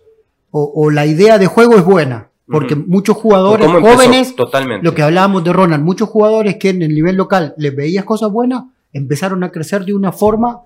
o, 0.50 0.90
la 0.90 1.06
idea 1.06 1.38
de 1.38 1.48
juego 1.48 1.76
es 1.76 1.86
buena. 1.86 2.30
Porque 2.48 2.76
muchos 2.76 3.16
jugadores 3.16 3.66
jóvenes, 3.68 4.36
Totalmente. 4.36 4.84
lo 4.84 4.94
que 4.94 5.04
hablábamos 5.04 5.44
de 5.46 5.54
Ronald, 5.54 5.84
muchos 5.84 6.10
jugadores 6.10 6.58
que 6.58 6.70
en 6.70 6.82
el 6.82 6.94
nivel 6.94 7.16
local 7.16 7.54
les 7.58 7.74
veías 7.74 8.04
cosas 8.04 8.30
buenas, 8.30 8.64
empezaron 8.92 9.44
a 9.46 9.52
crecer 9.52 9.86
de 9.86 9.94
una 9.94 10.12
forma 10.12 10.64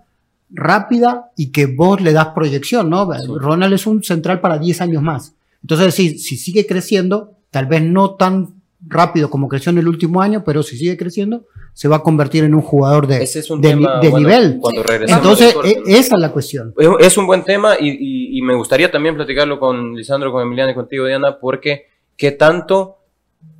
rápida 0.49 1.31
y 1.35 1.51
que 1.51 1.65
vos 1.65 2.01
le 2.01 2.13
das 2.13 2.29
proyección, 2.29 2.89
¿no? 2.89 3.09
Ronald 3.39 3.73
es 3.73 3.87
un 3.87 4.03
central 4.03 4.41
para 4.41 4.57
10 4.57 4.81
años 4.81 5.01
más. 5.01 5.35
Entonces, 5.61 5.95
si, 5.95 6.17
si 6.19 6.37
sigue 6.37 6.65
creciendo, 6.65 7.31
tal 7.49 7.65
vez 7.65 7.81
no 7.81 8.15
tan 8.15 8.55
rápido 8.87 9.29
como 9.29 9.47
creció 9.47 9.71
en 9.71 9.79
el 9.79 9.87
último 9.87 10.21
año, 10.21 10.43
pero 10.45 10.61
si 10.63 10.77
sigue 10.77 10.97
creciendo, 10.97 11.45
se 11.73 11.87
va 11.87 11.97
a 11.97 12.03
convertir 12.03 12.43
en 12.43 12.53
un 12.53 12.61
jugador 12.61 13.07
de, 13.07 13.19
de, 13.19 14.11
nivel. 14.13 14.61
Entonces, 15.07 15.55
e, 15.63 15.81
esa 15.87 16.15
es 16.15 16.21
la 16.21 16.31
cuestión. 16.31 16.73
Es 16.99 17.17
un 17.17 17.27
buen 17.27 17.43
tema 17.43 17.75
y, 17.79 18.37
y, 18.37 18.41
me 18.41 18.55
gustaría 18.55 18.91
también 18.91 19.15
platicarlo 19.15 19.59
con 19.59 19.95
Lisandro, 19.95 20.31
con 20.31 20.43
Emiliano 20.43 20.71
y 20.71 20.75
contigo, 20.75 21.05
Diana, 21.05 21.37
porque 21.39 21.87
qué 22.15 22.31
tanto 22.31 22.97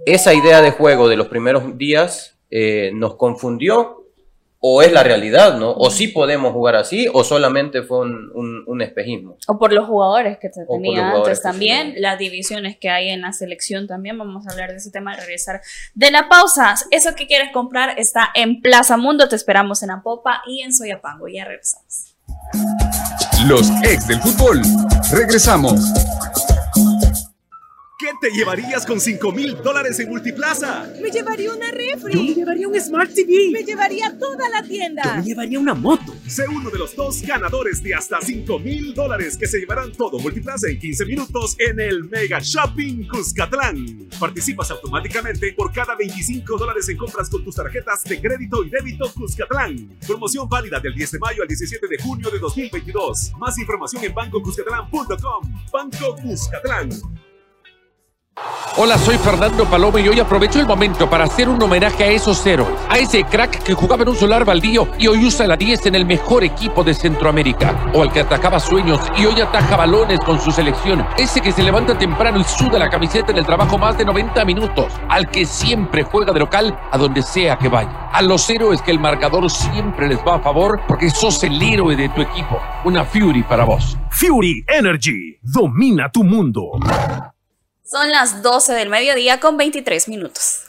esa 0.05 0.33
idea 0.33 0.61
de 0.61 0.71
juego 0.71 1.09
de 1.09 1.17
los 1.17 1.27
primeros 1.27 1.77
días 1.77 2.37
eh, 2.51 2.91
nos 2.93 3.15
confundió 3.15 4.04
o 4.67 4.81
es 4.81 4.91
la 4.91 5.03
realidad, 5.03 5.59
¿no? 5.59 5.73
O 5.73 5.91
sí 5.91 6.07
podemos 6.07 6.51
jugar 6.51 6.75
así, 6.75 7.07
o 7.13 7.23
solamente 7.23 7.83
fue 7.83 7.99
un, 7.99 8.81
espejismo. 8.81 9.37
O 9.47 9.59
por 9.59 9.71
los 9.71 9.85
jugadores 9.85 10.39
que 10.39 10.51
se 10.51 10.65
tenía 10.65 11.11
antes 11.11 11.39
también, 11.43 11.93
las 11.97 12.17
divisiones 12.17 12.75
que 12.75 12.89
hay 12.89 13.09
en 13.09 13.21
la 13.21 13.31
selección 13.31 13.85
también, 13.85 14.17
vamos 14.17 14.47
a 14.47 14.51
hablar 14.51 14.71
de 14.71 14.77
ese 14.77 14.89
tema 14.89 15.11
al 15.11 15.17
regresar 15.17 15.61
de 15.93 16.09
la 16.09 16.29
pausa. 16.29 16.73
Eso 16.89 17.13
que 17.13 17.27
quieres 17.27 17.51
comprar 17.53 17.99
está 17.99 18.29
en 18.33 18.59
Plaza 18.59 18.97
Mundo, 18.97 19.29
te 19.29 19.35
esperamos 19.35 19.83
en 19.83 19.91
Apopa 19.91 20.41
y 20.47 20.61
en 20.61 20.73
Soyapango, 20.73 21.27
ya 21.27 21.45
regresamos. 21.45 22.15
Los 23.47 23.69
ex 23.83 24.07
del 24.07 24.19
fútbol, 24.19 24.63
regresamos. 25.11 25.79
¿Qué 28.21 28.29
te 28.29 28.35
llevarías 28.35 28.85
con 28.85 28.99
5 28.99 29.31
mil 29.31 29.57
dólares 29.61 29.99
en 29.99 30.09
Multiplaza? 30.09 30.89
Me 31.01 31.09
llevaría 31.09 31.51
una 31.51 31.71
refri. 31.71 32.13
Yo 32.13 32.23
me 32.23 32.33
llevaría 32.33 32.67
un 32.67 32.79
Smart 32.79 33.13
TV. 33.13 33.49
Me 33.51 33.63
llevaría 33.63 34.17
toda 34.17 34.47
la 34.49 34.63
tienda. 34.63 35.03
Yo 35.03 35.15
me 35.15 35.23
llevaría 35.23 35.59
una 35.59 35.73
moto. 35.73 36.15
Sé 36.27 36.47
uno 36.47 36.69
de 36.69 36.77
los 36.77 36.95
dos 36.95 37.21
ganadores 37.23 37.81
de 37.83 37.93
hasta 37.93 38.21
5 38.21 38.59
mil 38.59 38.93
dólares 38.93 39.37
que 39.37 39.47
se 39.47 39.59
llevarán 39.59 39.91
todo 39.91 40.19
Multiplaza 40.19 40.69
en 40.69 40.79
15 40.79 41.05
minutos 41.05 41.55
en 41.59 41.79
el 41.79 42.05
Mega 42.05 42.39
Shopping 42.41 43.07
Cuscatlán. 43.07 44.07
Participas 44.19 44.71
automáticamente 44.71 45.53
por 45.53 45.73
cada 45.73 45.95
25 45.95 46.57
dólares 46.57 46.87
en 46.87 46.97
compras 46.97 47.29
con 47.29 47.43
tus 47.43 47.55
tarjetas 47.55 48.03
de 48.03 48.21
crédito 48.21 48.63
y 48.63 48.69
débito 48.69 49.11
Cuscatlán. 49.13 49.97
Promoción 50.07 50.47
válida 50.47 50.79
del 50.79 50.93
10 50.93 51.11
de 51.11 51.19
mayo 51.19 51.41
al 51.41 51.47
17 51.47 51.87
de 51.87 51.97
junio 51.97 52.29
de 52.29 52.39
2022. 52.39 53.33
Más 53.39 53.57
información 53.57 54.03
en 54.05 54.13
bancocuscatlán.com. 54.13 55.65
Banco 55.71 56.15
Cuscatlán. 56.21 56.89
Hola, 58.77 58.97
soy 58.97 59.17
Fernando 59.17 59.63
Palomo 59.63 59.99
y 59.99 60.09
hoy 60.09 60.19
aprovecho 60.19 60.59
el 60.59 60.65
momento 60.65 61.09
para 61.09 61.23
hacer 61.23 61.47
un 61.47 61.63
homenaje 61.63 62.03
a 62.03 62.07
esos 62.07 62.45
héroes, 62.45 62.77
a 62.89 62.97
ese 62.97 63.23
crack 63.23 63.63
que 63.63 63.73
jugaba 63.73 64.03
en 64.03 64.09
un 64.09 64.17
solar 64.17 64.43
baldío 64.43 64.89
y 64.99 65.07
hoy 65.07 65.25
usa 65.25 65.47
la 65.47 65.55
10 65.55 65.85
en 65.85 65.95
el 65.95 66.05
mejor 66.05 66.43
equipo 66.43 66.83
de 66.83 66.93
Centroamérica, 66.93 67.89
o 67.93 68.01
al 68.01 68.11
que 68.11 68.19
atacaba 68.19 68.59
sueños 68.59 68.99
y 69.17 69.25
hoy 69.25 69.39
ataja 69.39 69.77
balones 69.77 70.19
con 70.19 70.41
su 70.41 70.51
selección, 70.51 71.07
ese 71.17 71.39
que 71.39 71.53
se 71.53 71.63
levanta 71.63 71.97
temprano 71.97 72.37
y 72.37 72.43
suda 72.43 72.77
la 72.77 72.89
camiseta 72.89 73.31
en 73.31 73.37
el 73.37 73.45
trabajo 73.45 73.77
más 73.77 73.97
de 73.97 74.03
90 74.03 74.43
minutos, 74.43 74.91
al 75.07 75.29
que 75.29 75.45
siempre 75.45 76.03
juega 76.03 76.33
de 76.33 76.41
local 76.41 76.77
a 76.91 76.97
donde 76.97 77.21
sea 77.21 77.57
que 77.57 77.69
vaya, 77.69 78.09
a 78.11 78.21
los 78.21 78.49
héroes 78.49 78.81
que 78.81 78.91
el 78.91 78.99
marcador 78.99 79.49
siempre 79.49 80.09
les 80.09 80.19
va 80.19 80.35
a 80.35 80.39
favor 80.39 80.81
porque 80.85 81.09
sos 81.09 81.41
el 81.45 81.61
héroe 81.61 81.95
de 81.95 82.09
tu 82.09 82.21
equipo, 82.21 82.59
una 82.83 83.05
Fury 83.05 83.43
para 83.43 83.63
vos. 83.63 83.97
Fury 84.09 84.65
Energy 84.67 85.37
domina 85.41 86.11
tu 86.11 86.25
mundo. 86.25 86.71
Son 87.87 88.09
las 88.09 88.41
12 88.41 88.73
del 88.73 88.89
mediodía 88.89 89.39
con 89.39 89.57
23 89.57 90.07
minutos. 90.07 90.63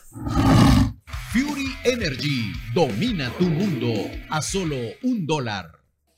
Fury 1.32 1.74
Energy 1.84 2.52
domina 2.74 3.32
tu 3.38 3.44
mundo 3.44 3.88
a 4.28 4.42
solo 4.42 4.76
un 5.02 5.26
dólar. 5.26 5.75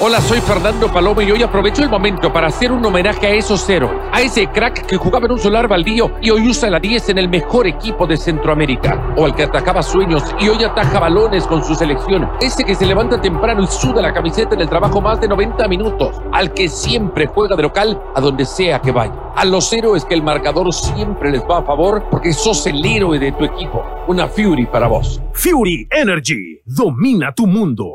Hola, 0.00 0.20
soy 0.20 0.40
Fernando 0.40 0.86
Palomo 0.92 1.22
y 1.22 1.32
hoy 1.32 1.42
aprovecho 1.42 1.82
el 1.82 1.88
momento 1.88 2.32
para 2.32 2.46
hacer 2.46 2.70
un 2.70 2.86
homenaje 2.86 3.26
a 3.26 3.30
esos 3.30 3.68
héroes, 3.68 4.00
a 4.12 4.20
ese 4.20 4.46
crack 4.46 4.86
que 4.86 4.96
jugaba 4.96 5.26
en 5.26 5.32
un 5.32 5.40
solar 5.40 5.66
baldío 5.66 6.12
y 6.20 6.30
hoy 6.30 6.48
usa 6.48 6.70
la 6.70 6.78
10 6.78 7.08
en 7.08 7.18
el 7.18 7.28
mejor 7.28 7.66
equipo 7.66 8.06
de 8.06 8.16
Centroamérica, 8.16 9.12
o 9.16 9.24
al 9.24 9.34
que 9.34 9.42
atacaba 9.42 9.82
sueños 9.82 10.22
y 10.38 10.48
hoy 10.48 10.62
ataja 10.62 11.00
balones 11.00 11.48
con 11.48 11.64
su 11.64 11.74
selección, 11.74 12.30
ese 12.40 12.62
que 12.62 12.76
se 12.76 12.86
levanta 12.86 13.20
temprano 13.20 13.62
y 13.62 13.66
suda 13.66 14.00
la 14.00 14.12
camiseta 14.12 14.54
en 14.54 14.60
el 14.60 14.68
trabajo 14.68 15.00
más 15.00 15.20
de 15.20 15.26
90 15.26 15.66
minutos, 15.66 16.22
al 16.32 16.54
que 16.54 16.68
siempre 16.68 17.26
juega 17.26 17.56
de 17.56 17.62
local 17.64 18.00
a 18.14 18.20
donde 18.20 18.44
sea 18.44 18.80
que 18.80 18.92
vaya, 18.92 19.32
a 19.34 19.44
los 19.44 19.72
héroes 19.72 20.04
que 20.04 20.14
el 20.14 20.22
marcador 20.22 20.72
siempre 20.72 21.32
les 21.32 21.42
va 21.42 21.58
a 21.58 21.62
favor 21.64 22.04
porque 22.08 22.32
sos 22.32 22.64
el 22.68 22.86
héroe 22.86 23.18
de 23.18 23.32
tu 23.32 23.44
equipo, 23.44 23.84
una 24.06 24.28
Fury 24.28 24.66
para 24.66 24.86
vos. 24.86 25.20
Fury 25.32 25.88
Energy 25.90 26.60
domina 26.64 27.32
tu 27.34 27.48
mundo. 27.48 27.94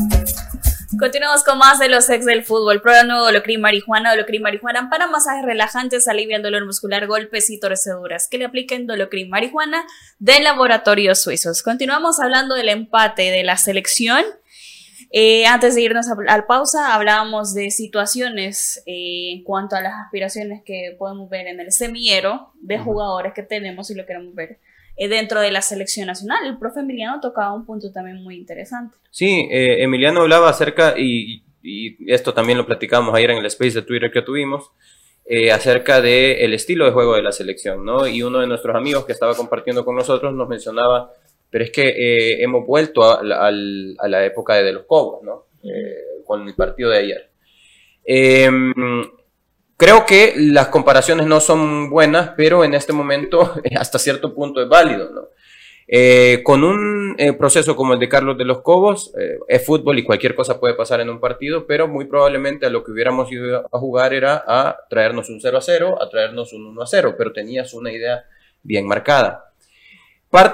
Continuamos 1.01 1.43
con 1.43 1.57
más 1.57 1.79
de 1.79 1.89
los 1.89 2.07
ex 2.11 2.25
del 2.25 2.43
fútbol. 2.43 2.79
Prueba 2.79 3.01
nuevo 3.01 3.25
Dolocrin 3.25 3.59
Marihuana. 3.59 4.11
Dolocrin 4.11 4.43
Marihuana 4.43 4.87
para 4.87 5.07
masajes 5.07 5.43
relajantes, 5.43 6.07
alivia 6.07 6.37
el 6.37 6.43
dolor 6.43 6.63
muscular, 6.63 7.07
golpes 7.07 7.49
y 7.49 7.59
torceduras. 7.59 8.27
Que 8.27 8.37
le 8.37 8.45
apliquen 8.45 8.85
Dolocrin 8.85 9.27
Marihuana 9.27 9.83
de 10.19 10.39
laboratorios 10.41 11.19
suizos. 11.19 11.63
Continuamos 11.63 12.19
hablando 12.19 12.53
del 12.53 12.69
empate 12.69 13.31
de 13.31 13.43
la 13.43 13.57
selección. 13.57 14.23
Eh, 15.09 15.47
antes 15.47 15.73
de 15.73 15.81
irnos 15.81 16.05
a, 16.07 16.35
a, 16.35 16.45
pausa, 16.45 16.93
hablábamos 16.93 17.55
de 17.55 17.71
situaciones 17.71 18.83
eh, 18.85 19.31
en 19.31 19.43
cuanto 19.43 19.75
a 19.75 19.81
las 19.81 19.93
aspiraciones 20.05 20.61
que 20.63 20.95
podemos 20.99 21.31
ver 21.31 21.47
en 21.47 21.61
el 21.61 21.71
semillero 21.71 22.51
de 22.61 22.77
jugadores 22.77 23.33
que 23.33 23.41
tenemos 23.41 23.89
y 23.89 23.95
lo 23.95 24.05
queremos 24.05 24.35
ver 24.35 24.59
dentro 24.97 25.39
de 25.39 25.51
la 25.51 25.61
selección 25.61 26.07
nacional. 26.07 26.45
El 26.45 26.57
profe 26.57 26.81
Emiliano 26.81 27.19
tocaba 27.19 27.53
un 27.53 27.65
punto 27.65 27.91
también 27.91 28.23
muy 28.23 28.35
interesante. 28.35 28.95
Sí, 29.09 29.47
eh, 29.51 29.83
Emiliano 29.83 30.21
hablaba 30.21 30.49
acerca, 30.49 30.95
y, 30.97 31.43
y, 31.63 32.11
esto 32.11 32.33
también 32.33 32.57
lo 32.57 32.65
platicamos 32.65 33.13
ayer 33.15 33.31
en 33.31 33.37
el 33.37 33.45
space 33.47 33.73
de 33.73 33.81
Twitter 33.81 34.11
que 34.11 34.21
tuvimos, 34.21 34.71
eh, 35.25 35.51
acerca 35.51 36.01
del 36.01 36.39
el 36.39 36.53
estilo 36.53 36.85
de 36.85 36.91
juego 36.91 37.15
de 37.15 37.21
la 37.21 37.31
selección, 37.31 37.85
¿no? 37.85 38.07
Y 38.07 38.23
uno 38.23 38.39
de 38.39 38.47
nuestros 38.47 38.75
amigos 38.75 39.05
que 39.05 39.11
estaba 39.11 39.35
compartiendo 39.35 39.85
con 39.85 39.95
nosotros 39.95 40.33
nos 40.33 40.49
mencionaba, 40.49 41.13
pero 41.49 41.63
es 41.63 41.71
que 41.71 41.89
eh, 41.89 42.43
hemos 42.43 42.65
vuelto 42.65 43.03
a, 43.03 43.21
a, 43.21 43.47
a, 43.47 43.51
la 44.07 44.25
época 44.25 44.55
de, 44.55 44.63
de 44.63 44.73
los 44.73 44.85
Cobos, 44.85 45.23
¿no? 45.23 45.45
Eh, 45.63 46.23
con 46.25 46.47
el 46.47 46.55
partido 46.55 46.89
de 46.89 46.97
ayer. 46.97 47.29
Creo 49.81 50.05
que 50.05 50.35
las 50.37 50.67
comparaciones 50.67 51.25
no 51.25 51.39
son 51.39 51.89
buenas, 51.89 52.33
pero 52.37 52.63
en 52.63 52.75
este 52.75 52.93
momento 52.93 53.55
hasta 53.75 53.97
cierto 53.97 54.35
punto 54.35 54.61
es 54.61 54.69
válido. 54.69 55.09
¿no? 55.09 55.29
Eh, 55.87 56.41
con 56.43 56.63
un 56.63 57.15
eh, 57.17 57.33
proceso 57.33 57.75
como 57.75 57.93
el 57.93 57.99
de 57.99 58.07
Carlos 58.07 58.37
de 58.37 58.45
los 58.45 58.61
Cobos, 58.61 59.11
eh, 59.19 59.39
es 59.47 59.65
fútbol 59.65 59.97
y 59.97 60.03
cualquier 60.03 60.35
cosa 60.35 60.59
puede 60.59 60.75
pasar 60.75 61.01
en 61.01 61.09
un 61.09 61.19
partido, 61.19 61.65
pero 61.65 61.87
muy 61.87 62.05
probablemente 62.05 62.67
a 62.67 62.69
lo 62.69 62.83
que 62.83 62.91
hubiéramos 62.91 63.31
ido 63.31 63.67
a 63.71 63.79
jugar 63.79 64.13
era 64.13 64.43
a 64.47 64.77
traernos 64.87 65.31
un 65.31 65.41
0 65.41 65.57
a 65.57 65.61
0, 65.61 65.97
a 65.99 66.09
traernos 66.11 66.53
un 66.53 66.67
1 66.67 66.79
a 66.83 66.85
0, 66.85 67.15
pero 67.17 67.33
tenías 67.33 67.73
una 67.73 67.91
idea 67.91 68.25
bien 68.61 68.85
marcada. 68.85 69.50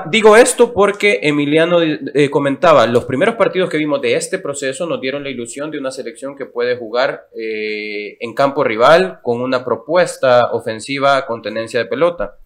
Digo 0.09 0.35
esto 0.35 0.73
porque 0.73 1.19
Emiliano 1.21 1.79
eh, 1.83 2.31
comentaba, 2.31 2.87
los 2.87 3.05
primeros 3.05 3.35
partidos 3.35 3.69
que 3.69 3.77
vimos 3.77 4.01
de 4.01 4.15
este 4.15 4.39
proceso 4.39 4.87
nos 4.87 4.99
dieron 4.99 5.23
la 5.23 5.29
ilusión 5.29 5.69
de 5.69 5.77
una 5.77 5.91
selección 5.91 6.35
que 6.35 6.47
puede 6.47 6.77
jugar 6.77 7.27
eh, 7.39 8.17
en 8.19 8.33
campo 8.33 8.63
rival 8.63 9.19
con 9.21 9.39
una 9.39 9.63
propuesta 9.63 10.51
ofensiva 10.51 11.27
con 11.27 11.43
tenencia 11.43 11.79
de 11.79 11.85
pelota. 11.85 12.39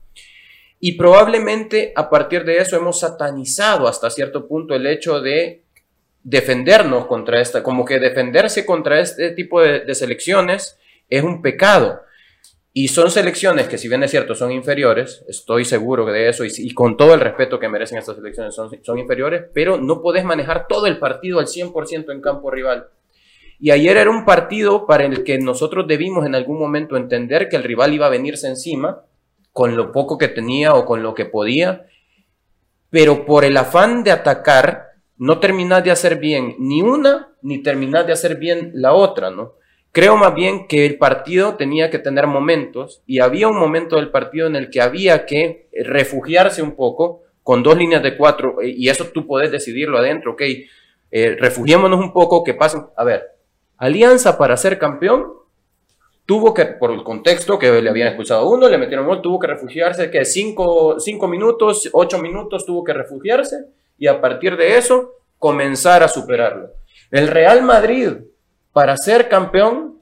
Y 0.81 0.97
probablemente 0.97 1.93
a 1.95 2.09
partir 2.09 2.43
de 2.43 2.57
eso 2.57 2.75
hemos 2.75 2.99
satanizado 2.99 3.87
hasta 3.87 4.09
cierto 4.09 4.45
punto 4.45 4.75
el 4.75 4.85
hecho 4.85 5.21
de 5.21 5.63
defendernos 6.23 7.05
contra 7.05 7.39
esta, 7.39 7.63
como 7.63 7.85
que 7.85 7.99
defenderse 7.99 8.65
contra 8.65 8.99
este 8.99 9.31
tipo 9.31 9.61
de 9.61 9.95
selecciones 9.95 10.77
es 11.09 11.23
un 11.23 11.41
pecado. 11.41 12.01
Y 12.73 12.87
son 12.87 13.11
selecciones 13.11 13.67
que, 13.67 13.77
si 13.77 13.89
bien 13.89 14.01
es 14.03 14.11
cierto, 14.11 14.33
son 14.33 14.51
inferiores, 14.51 15.25
estoy 15.27 15.65
seguro 15.65 16.05
de 16.05 16.29
eso, 16.29 16.45
y, 16.45 16.73
con 16.73 16.95
todo 16.95 17.13
el 17.13 17.19
respeto 17.19 17.59
que 17.59 17.67
merecen 17.67 17.97
estas 17.97 18.15
selecciones, 18.15 18.55
son, 18.55 18.71
son, 18.81 18.97
inferiores, 18.97 19.43
pero 19.53 19.77
no 19.77 20.01
podés 20.01 20.23
manejar 20.23 20.67
todo 20.67 20.87
el 20.87 20.97
partido 20.97 21.39
al 21.39 21.47
100% 21.47 22.11
en 22.11 22.21
campo 22.21 22.49
rival. 22.49 22.87
Y 23.59 23.71
ayer 23.71 23.97
era 23.97 24.09
un 24.09 24.23
partido 24.23 24.87
para 24.87 25.03
el 25.03 25.25
que 25.25 25.37
nosotros 25.37 25.85
debimos 25.85 26.25
en 26.25 26.33
algún 26.33 26.57
momento 26.57 26.95
entender 26.95 27.49
que 27.49 27.57
el 27.57 27.63
rival 27.63 27.93
iba 27.93 28.05
a 28.05 28.09
venirse 28.09 28.47
encima, 28.47 29.01
con 29.51 29.75
lo 29.75 29.91
poco 29.91 30.17
que 30.17 30.29
tenía 30.29 30.73
o 30.73 30.85
con 30.85 31.03
lo 31.03 31.13
que 31.13 31.25
podía, 31.25 31.87
pero 32.89 33.25
por 33.25 33.43
el 33.43 33.57
afán 33.57 34.03
de 34.03 34.11
atacar, 34.11 34.91
no 35.17 35.39
terminás 35.39 35.83
de 35.83 35.91
hacer 35.91 36.17
bien 36.17 36.55
ni 36.57 36.81
una, 36.81 37.35
ni 37.41 37.61
terminás 37.61 38.07
de 38.07 38.13
hacer 38.13 38.37
bien 38.37 38.71
la 38.73 38.93
otra, 38.93 39.29
¿no? 39.29 39.55
Creo 39.91 40.15
más 40.15 40.33
bien 40.33 40.67
que 40.67 40.85
el 40.85 40.97
partido 40.97 41.55
tenía 41.55 41.89
que 41.89 41.99
tener 41.99 42.25
momentos 42.25 43.01
y 43.05 43.19
había 43.19 43.49
un 43.49 43.57
momento 43.57 43.97
del 43.97 44.09
partido 44.09 44.47
en 44.47 44.55
el 44.55 44.69
que 44.69 44.81
había 44.81 45.25
que 45.25 45.67
refugiarse 45.83 46.61
un 46.61 46.75
poco 46.75 47.23
con 47.43 47.61
dos 47.61 47.77
líneas 47.77 48.01
de 48.01 48.15
cuatro 48.15 48.57
y 48.63 48.87
eso 48.87 49.05
tú 49.07 49.27
puedes 49.27 49.51
decidirlo 49.51 49.97
adentro, 49.97 50.33
ok, 50.33 50.41
eh, 51.11 51.35
refugiémonos 51.37 51.99
un 51.99 52.13
poco, 52.13 52.43
que 52.43 52.53
pasen, 52.53 52.85
a 52.95 53.03
ver, 53.03 53.31
Alianza 53.77 54.37
para 54.37 54.55
ser 54.55 54.79
campeón 54.79 55.33
tuvo 56.25 56.53
que, 56.53 56.65
por 56.67 56.91
el 56.91 57.03
contexto 57.03 57.59
que 57.59 57.81
le 57.81 57.89
habían 57.89 58.07
expulsado 58.07 58.41
a 58.41 58.49
uno, 58.49 58.69
le 58.69 58.77
metieron 58.77 59.05
gol, 59.05 59.21
tuvo 59.21 59.39
que 59.39 59.47
refugiarse, 59.47 60.09
que 60.09 60.23
cinco, 60.23 60.99
cinco 60.99 61.27
minutos, 61.27 61.89
ocho 61.91 62.19
minutos 62.19 62.65
tuvo 62.65 62.85
que 62.85 62.93
refugiarse 62.93 63.65
y 63.97 64.07
a 64.07 64.21
partir 64.21 64.55
de 64.55 64.77
eso 64.77 65.15
comenzar 65.37 66.03
a 66.03 66.07
superarlo. 66.07 66.69
El 67.09 67.27
Real 67.27 67.63
Madrid 67.63 68.13
para 68.73 68.95
ser 68.97 69.27
campeón 69.29 69.99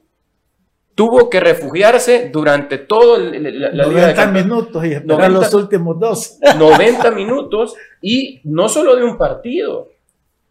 tuvo 0.94 1.30
que 1.30 1.40
refugiarse 1.40 2.28
durante 2.32 2.78
todo 2.78 3.16
el- 3.16 3.42
la, 3.60 3.70
la 3.70 3.84
Liga 3.86 4.08
de 4.08 4.14
90 4.14 4.14
Campeones. 4.14 4.44
minutos 4.44 4.84
y 4.84 4.92
esperar 4.92 5.06
90 5.30 5.38
los 5.40 5.54
últimos 5.54 5.98
dos. 6.00 6.38
90 6.58 7.10
minutos 7.12 7.74
y 8.02 8.40
no 8.44 8.68
solo 8.68 8.96
de 8.96 9.04
un 9.04 9.16
partido, 9.16 9.88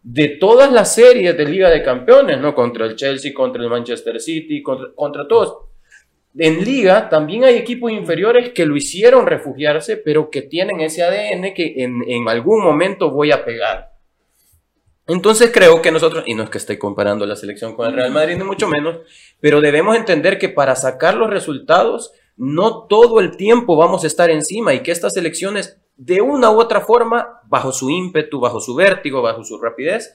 de 0.02 0.30
todas 0.30 0.72
las 0.72 0.96
series 0.96 1.38
de 1.38 1.46
Liga 1.46 1.70
de 1.70 1.84
Campeones, 1.84 2.40
¿no? 2.40 2.56
Contra 2.56 2.86
el 2.86 2.96
Chelsea, 2.96 3.34
contra 3.34 3.62
el 3.62 3.70
Manchester 3.70 4.20
City, 4.20 4.64
contra, 4.64 4.88
contra 4.96 5.28
todos. 5.28 5.66
En 6.38 6.64
Liga 6.64 7.10
también 7.10 7.44
hay 7.44 7.56
equipos 7.56 7.92
inferiores 7.92 8.50
que 8.50 8.66
lo 8.66 8.76
hicieron 8.78 9.28
refugiarse, 9.28 9.98
pero 9.98 10.30
que 10.30 10.42
tienen 10.44 10.80
ese 10.80 11.04
ADN 11.04 11.54
que 11.54 11.74
en, 11.84 12.02
en 12.08 12.30
algún 12.30 12.64
momento 12.64 13.12
voy 13.12 13.32
a 13.32 13.44
pegar. 13.44 13.92
Entonces 15.10 15.52
creo 15.54 15.82
que 15.82 15.92
nosotros, 15.92 16.24
y 16.28 16.36
no 16.36 16.44
es 16.44 16.50
que 16.50 16.58
estoy 16.60 16.78
comparando 16.78 17.26
la 17.26 17.36
selección 17.36 17.76
con 17.76 17.88
el 17.88 17.94
Real 17.94 18.12
Madrid, 18.12 18.38
ni 18.38 18.44
mucho 18.44 18.68
menos, 18.68 18.98
pero 19.42 19.60
debemos 19.60 19.98
entender 19.98 20.38
que 20.40 20.50
para 20.50 20.76
sacar 20.76 21.16
los 21.16 21.30
resultados, 21.30 22.14
no 22.38 22.84
todo 22.88 23.20
el 23.20 23.36
tiempo 23.36 23.76
vamos 23.76 24.04
a 24.04 24.08
estar 24.08 24.30
encima 24.30 24.74
y 24.74 24.82
que 24.84 24.92
estas 24.92 25.14
selecciones, 25.14 25.78
de 25.98 26.22
una 26.22 26.50
u 26.52 26.60
otra 26.60 26.80
forma, 26.82 27.42
bajo 27.48 27.74
su 27.74 27.90
ímpetu, 27.90 28.40
bajo 28.40 28.62
su 28.62 28.74
vértigo, 28.76 29.22
bajo 29.22 29.44
su 29.44 29.60
rapidez, 29.60 30.14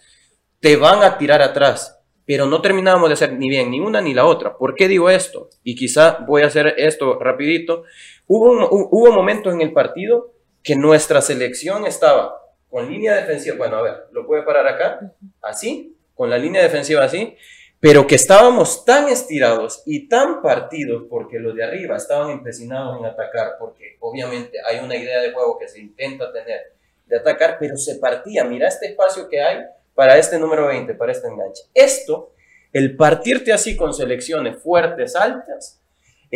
te 0.61 0.77
van 0.77 1.03
a 1.03 1.19
tirar 1.19 1.43
atrás. 1.43 2.01
Pero 2.27 2.47
no 2.47 2.63
terminamos 2.63 3.11
de 3.11 3.13
hacer 3.13 3.35
ni 3.35 3.51
bien 3.51 3.71
ni 3.71 3.81
una 3.81 4.01
ni 4.01 4.15
la 4.15 4.25
otra. 4.25 4.57
¿Por 4.57 4.75
qué 4.75 4.89
digo 4.89 5.11
esto? 5.11 5.51
Y 5.63 5.75
quizá 5.75 6.21
voy 6.27 6.41
a 6.41 6.47
hacer 6.47 6.75
esto 6.79 7.19
rapidito. 7.19 7.83
Hubo, 8.27 8.51
un- 8.51 8.61
hu- 8.63 8.89
hubo 8.91 9.13
momentos 9.13 9.53
en 9.53 9.61
el 9.61 9.75
partido 9.75 10.33
que 10.63 10.75
nuestra 10.75 11.21
selección 11.21 11.85
estaba 11.85 12.35
con 12.75 12.91
línea 12.91 13.15
defensiva, 13.15 13.57
bueno, 13.57 13.77
a 13.77 13.83
ver, 13.83 13.95
lo 14.11 14.27
puede 14.27 14.43
parar 14.43 14.67
acá, 14.67 15.13
así, 15.43 15.97
con 16.13 16.29
la 16.29 16.37
línea 16.37 16.61
defensiva 16.61 17.05
así, 17.05 17.37
pero 17.79 18.05
que 18.05 18.17
estábamos 18.17 18.85
tan 18.85 19.09
estirados 19.09 19.85
y 19.87 20.09
tan 20.09 20.43
partidos 20.43 21.05
porque 21.09 21.39
los 21.39 21.55
de 21.55 21.63
arriba 21.63 21.97
estaban 21.97 22.31
empecinados 22.31 22.99
en 22.99 23.05
atacar, 23.05 23.59
porque 23.61 23.97
obviamente 24.01 24.59
hay 24.67 24.85
una 24.85 24.97
idea 24.97 25.21
de 25.21 25.31
juego 25.31 25.57
que 25.57 25.69
se 25.69 25.79
intenta 25.79 26.33
tener 26.33 26.73
de 27.07 27.17
atacar, 27.17 27.59
pero 27.61 27.77
se 27.77 27.95
partía, 28.01 28.43
mira 28.43 28.67
este 28.67 28.87
espacio 28.87 29.29
que 29.29 29.41
hay 29.41 29.59
para 29.95 30.19
este 30.19 30.37
número 30.41 30.67
20, 30.67 30.95
para 30.95 31.13
este 31.13 31.29
enganche. 31.29 31.63
Esto, 31.75 32.33
el 32.73 32.97
partirte 32.97 33.53
así 33.53 33.77
con 33.77 33.95
selecciones 33.95 34.61
fuertes, 34.61 35.15
altas, 35.15 35.81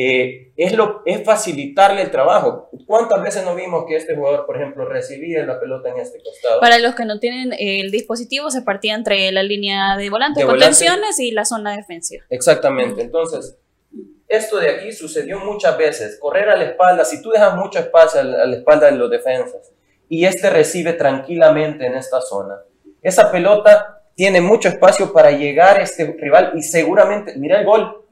eh, 0.01 0.53
es, 0.57 0.75
lo, 0.75 1.03
es 1.05 1.25
facilitarle 1.25 2.03
el 2.03 2.13
trabajo. 2.13 2.71
¿Cuántas 2.87 3.21
veces 3.21 3.45
no 3.45 3.57
vimos 3.57 3.85
que 3.85 3.97
este 3.97 4.15
jugador, 4.15 4.47
por 4.47 4.55
ejemplo, 4.55 4.85
recibía 4.85 5.45
la 5.45 5.59
pelota 5.59 5.89
en 5.89 5.99
este 5.99 6.23
costado? 6.23 6.61
Para 6.61 6.79
los 6.79 6.95
que 6.95 7.05
no 7.05 7.19
tienen 7.19 7.53
el 7.59 7.91
dispositivo, 7.91 8.49
se 8.53 8.63
partía 8.63 8.95
entre 8.95 9.33
la 9.33 9.43
línea 9.43 9.97
de 9.97 10.09
volantes, 10.09 10.43
De 10.43 10.45
volante. 10.45 10.67
contenciones 10.67 11.19
y 11.19 11.33
la 11.33 11.45
zona 11.45 11.77
defensiva. 11.77 12.23
Exactamente. 12.31 13.03
Entonces, 13.03 13.59
esto 14.29 14.59
de 14.61 14.71
aquí 14.71 14.93
sucedió 14.93 15.41
muchas 15.41 15.77
veces. 15.77 16.17
Correr 16.21 16.49
a 16.49 16.57
la 16.57 16.67
espalda, 16.67 17.05
si 17.05 17.21
tú 17.21 17.31
dejas 17.31 17.57
mucho 17.57 17.81
espacio 17.81 18.21
a 18.21 18.23
la, 18.23 18.43
a 18.45 18.47
la 18.47 18.57
espalda 18.57 18.93
de 18.93 18.97
los 18.97 19.11
defensas 19.11 19.73
y 20.09 20.27
este 20.27 20.49
recibe 20.49 20.93
tranquilamente 20.93 21.87
en 21.87 21.97
esta 21.97 22.21
zona, 22.21 22.55
esa 23.03 23.33
pelota 23.33 24.01
tiene 24.15 24.41
mucho 24.41 24.69
espacio 24.69 25.13
para 25.13 25.33
llegar 25.33 25.79
a 25.79 25.83
este 25.83 26.15
rival 26.21 26.53
y 26.55 26.63
seguramente, 26.63 27.35
mira 27.37 27.59
el 27.59 27.67
gol, 27.67 28.05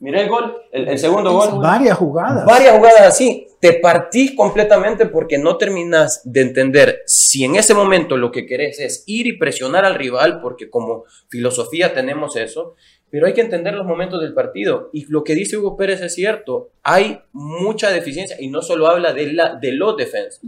mira 0.00 0.20
el 0.20 0.28
gol, 0.28 0.56
el, 0.72 0.88
el 0.88 0.98
segundo 0.98 1.32
gol. 1.32 1.62
Varias 1.62 1.96
jugadas. 1.96 2.44
Varias 2.44 2.76
jugadas 2.76 3.02
así. 3.02 3.46
Te 3.60 3.74
partís 3.74 4.32
completamente 4.34 5.06
porque 5.06 5.38
no 5.38 5.56
terminas 5.56 6.22
de 6.24 6.40
entender 6.40 7.02
si 7.06 7.44
en 7.44 7.56
ese 7.56 7.74
momento 7.74 8.16
lo 8.16 8.32
que 8.32 8.46
querés 8.46 8.80
es 8.80 9.04
ir 9.06 9.26
y 9.26 9.38
presionar 9.38 9.84
al 9.84 9.94
rival, 9.94 10.40
porque 10.40 10.70
como 10.70 11.04
filosofía 11.28 11.92
tenemos 11.92 12.36
eso, 12.36 12.74
pero 13.10 13.26
hay 13.26 13.34
que 13.34 13.40
entender 13.40 13.74
los 13.74 13.86
momentos 13.86 14.20
del 14.22 14.32
partido. 14.32 14.88
Y 14.92 15.04
lo 15.06 15.24
que 15.24 15.34
dice 15.34 15.58
Hugo 15.58 15.76
Pérez 15.76 16.00
es 16.00 16.14
cierto, 16.14 16.70
hay 16.82 17.20
mucha 17.32 17.90
deficiencia 17.90 18.36
y 18.40 18.48
no 18.48 18.62
solo 18.62 18.86
habla 18.86 19.12
de, 19.12 19.32
la, 19.32 19.56
de 19.56 19.72
los 19.72 19.96
defensas. 19.96 20.40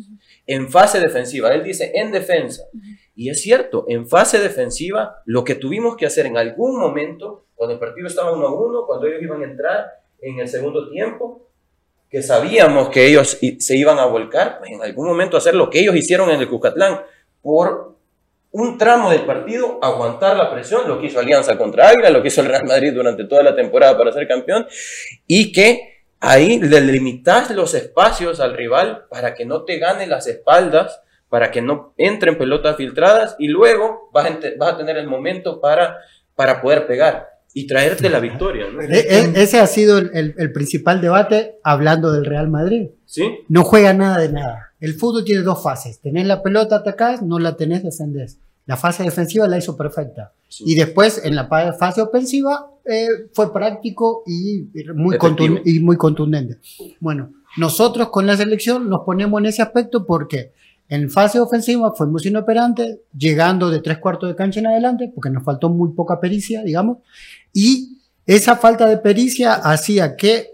En 0.46 0.70
fase 0.70 1.00
defensiva, 1.00 1.52
él 1.52 1.64
dice 1.64 1.90
en 1.94 2.12
defensa. 2.12 2.64
Y 3.14 3.30
es 3.30 3.42
cierto, 3.42 3.84
en 3.88 4.08
fase 4.08 4.38
defensiva, 4.38 5.16
lo 5.26 5.44
que 5.44 5.56
tuvimos 5.56 5.96
que 5.96 6.06
hacer 6.06 6.24
en 6.24 6.38
algún 6.38 6.78
momento, 6.78 7.44
cuando 7.62 7.74
el 7.74 7.78
partido 7.78 8.08
estaba 8.08 8.32
uno 8.32 8.48
a 8.48 8.52
uno, 8.52 8.86
cuando 8.88 9.06
ellos 9.06 9.22
iban 9.22 9.40
a 9.40 9.44
entrar 9.44 9.86
en 10.20 10.40
el 10.40 10.48
segundo 10.48 10.90
tiempo, 10.90 11.46
que 12.10 12.20
sabíamos 12.20 12.88
que 12.88 13.06
ellos 13.06 13.38
se 13.56 13.76
iban 13.76 14.00
a 14.00 14.06
volcar, 14.06 14.58
pues 14.58 14.72
en 14.72 14.82
algún 14.82 15.06
momento 15.06 15.36
hacer 15.36 15.54
lo 15.54 15.70
que 15.70 15.78
ellos 15.78 15.94
hicieron 15.94 16.28
en 16.30 16.40
el 16.40 16.48
Cuscatlán, 16.48 17.02
por 17.40 17.94
un 18.50 18.78
tramo 18.78 19.12
del 19.12 19.24
partido, 19.26 19.78
aguantar 19.80 20.36
la 20.36 20.50
presión, 20.50 20.88
lo 20.88 21.00
que 21.00 21.06
hizo 21.06 21.20
Alianza 21.20 21.56
contra 21.56 21.90
Águila, 21.90 22.10
lo 22.10 22.20
que 22.20 22.28
hizo 22.28 22.40
el 22.40 22.48
Real 22.48 22.64
Madrid 22.66 22.92
durante 22.92 23.26
toda 23.26 23.44
la 23.44 23.54
temporada 23.54 23.96
para 23.96 24.10
ser 24.10 24.26
campeón, 24.26 24.66
y 25.28 25.52
que 25.52 26.02
ahí 26.18 26.58
le 26.58 26.80
limitas 26.80 27.48
los 27.52 27.74
espacios 27.74 28.40
al 28.40 28.54
rival 28.56 29.06
para 29.08 29.34
que 29.34 29.44
no 29.44 29.62
te 29.62 29.78
gane 29.78 30.08
las 30.08 30.26
espaldas, 30.26 31.00
para 31.28 31.52
que 31.52 31.62
no 31.62 31.94
entren 31.96 32.36
pelotas 32.36 32.74
filtradas, 32.74 33.36
y 33.38 33.46
luego 33.46 34.10
vas 34.12 34.26
a, 34.26 34.38
vas 34.58 34.72
a 34.72 34.78
tener 34.78 34.96
el 34.96 35.06
momento 35.06 35.60
para, 35.60 35.98
para 36.34 36.60
poder 36.60 36.88
pegar 36.88 37.31
y 37.54 37.66
traerte 37.66 38.08
la 38.08 38.20
victoria. 38.20 38.66
¿no? 38.72 38.80
E- 38.80 38.86
e- 39.08 39.32
ese 39.42 39.60
ha 39.60 39.66
sido 39.66 39.98
el, 39.98 40.10
el- 40.14 40.34
el 40.38 40.52
principal 40.52 41.00
debate 41.00 41.56
hablando 41.62 42.12
del 42.12 42.24
Real 42.24 42.48
Madrid. 42.48 42.88
¿Sí? 43.06 43.24
No 43.48 43.62
juega 43.64 43.92
nada 43.92 44.18
de 44.18 44.32
nada. 44.32 44.72
El 44.80 44.94
fútbol 44.94 45.24
tiene 45.24 45.42
dos 45.42 45.62
fases. 45.62 46.00
Tenés 46.00 46.26
la 46.26 46.42
pelota, 46.42 46.76
atacás, 46.76 47.22
no 47.22 47.38
la 47.38 47.56
tenés, 47.56 47.82
defendés. 47.82 48.38
La 48.66 48.76
fase 48.76 49.02
defensiva 49.02 49.46
la 49.48 49.58
hizo 49.58 49.76
perfecta. 49.76 50.32
Y 50.60 50.74
después, 50.76 51.20
en 51.24 51.34
la 51.34 51.46
fase 51.78 52.00
ofensiva, 52.00 52.70
eh, 52.84 53.06
fue 53.32 53.52
práctico 53.52 54.22
y 54.26 54.68
muy, 54.94 55.16
y 55.64 55.80
muy 55.80 55.96
contundente. 55.96 56.58
Bueno, 57.00 57.32
nosotros 57.56 58.08
con 58.10 58.26
la 58.26 58.36
selección 58.36 58.88
nos 58.88 59.00
ponemos 59.04 59.40
en 59.40 59.46
ese 59.46 59.62
aspecto 59.62 60.06
porque 60.06 60.52
en 60.94 61.10
fase 61.10 61.40
ofensiva 61.40 61.94
fuimos 61.96 62.26
inoperantes, 62.26 62.98
llegando 63.16 63.70
de 63.70 63.80
tres 63.80 63.96
cuartos 63.96 64.28
de 64.28 64.36
cancha 64.36 64.60
en 64.60 64.66
adelante, 64.66 65.10
porque 65.14 65.30
nos 65.30 65.42
faltó 65.42 65.70
muy 65.70 65.92
poca 65.94 66.20
pericia, 66.20 66.62
digamos, 66.62 66.98
y 67.52 67.98
esa 68.26 68.56
falta 68.56 68.86
de 68.86 68.98
pericia 68.98 69.54
hacía 69.54 70.16
que 70.16 70.50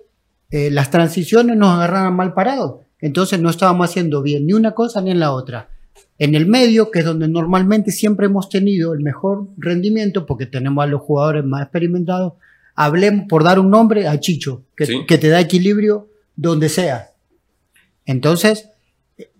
eh, 0.51 0.71
las 0.71 0.91
transiciones 0.91 1.57
nos 1.57 1.71
agarraran 1.75 2.15
mal 2.15 2.35
parados. 2.35 2.83
Entonces 3.01 3.41
no 3.41 3.51
estábamos 3.51 3.91
haciendo 3.91 4.23
bien 4.23 4.47
ni 4.47 4.53
una 4.53 4.73
cosa 4.73 5.01
ni 5.01 5.11
en 5.11 5.19
la 5.19 5.33
otra. 5.33 5.71
En 6.19 6.37
el 6.37 6.47
medio, 6.47 6.91
que 6.93 7.01
es 7.01 7.05
donde 7.05 7.27
normalmente 7.27 7.91
siempre 7.91 8.27
hemos 8.27 8.49
tenido 8.49 8.95
el 8.95 9.01
mejor 9.01 9.49
rendimiento, 9.57 10.25
porque 10.25 10.47
tenemos 10.47 10.85
a 10.85 10.87
los 10.87 11.01
jugadores 11.01 11.45
más 11.45 11.63
experimentados, 11.63 12.35
hablemos 12.77 13.27
por 13.29 13.43
dar 13.43 13.59
un 13.59 13.71
nombre 13.71 14.07
a 14.07 14.19
Chicho, 14.21 14.63
que, 14.77 14.87
Sí. 14.87 15.05
que 15.07 15.19
te 15.19 15.29
da 15.29 15.41
equilibrio 15.41 16.09
donde 16.37 16.69
sea. 16.69 17.11
Entonces, 18.07 18.71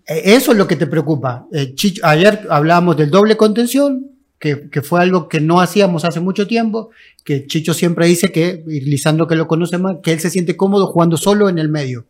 eso 0.09 0.51
es 0.51 0.57
lo 0.57 0.67
que 0.67 0.75
te 0.75 0.87
preocupa. 0.87 1.47
Eh, 1.51 1.73
Chicho- 1.75 2.01
ayer 2.03 2.47
hablábamos 2.49 2.97
del 2.97 3.09
doble 3.11 3.37
contención, 3.37 4.07
que, 4.39 4.69
que 4.69 4.81
fue 4.81 5.01
algo 5.01 5.27
que 5.27 5.41
no 5.41 5.59
hacíamos 5.61 6.05
hace 6.05 6.19
mucho 6.19 6.47
tiempo, 6.47 6.89
que 7.25 7.45
Chicho 7.45 7.73
siempre 7.73 8.07
dice 8.07 8.31
que, 8.31 8.63
y 8.67 8.79
Lisandro 8.81 9.27
que 9.27 9.35
lo 9.35 9.47
conoce 9.47 9.77
más, 9.77 9.97
que 10.01 10.11
él 10.13 10.19
se 10.19 10.29
siente 10.29 10.55
cómodo 10.55 10.87
jugando 10.87 11.17
solo 11.17 11.49
en 11.49 11.59
el 11.59 11.67
medio. 11.69 12.05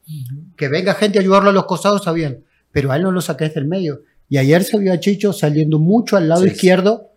Que 0.55 0.67
venga 0.67 0.93
gente 0.93 1.17
a 1.17 1.21
ayudarlo 1.21 1.49
a 1.49 1.53
los 1.53 1.65
costados 1.65 2.01
está 2.01 2.11
bien, 2.11 2.43
pero 2.71 2.91
a 2.91 2.95
él 2.97 3.01
no 3.03 3.11
lo 3.11 3.19
saques 3.21 3.53
del 3.55 3.65
medio. 3.65 4.03
Y 4.29 4.37
ayer 4.37 4.63
se 4.63 4.77
vio 4.77 4.93
a 4.93 4.99
Chicho 4.99 5.33
saliendo 5.33 5.79
mucho 5.79 6.15
al 6.17 6.29
lado 6.29 6.43
Sí. 6.43 6.49
izquierdo 6.49 7.07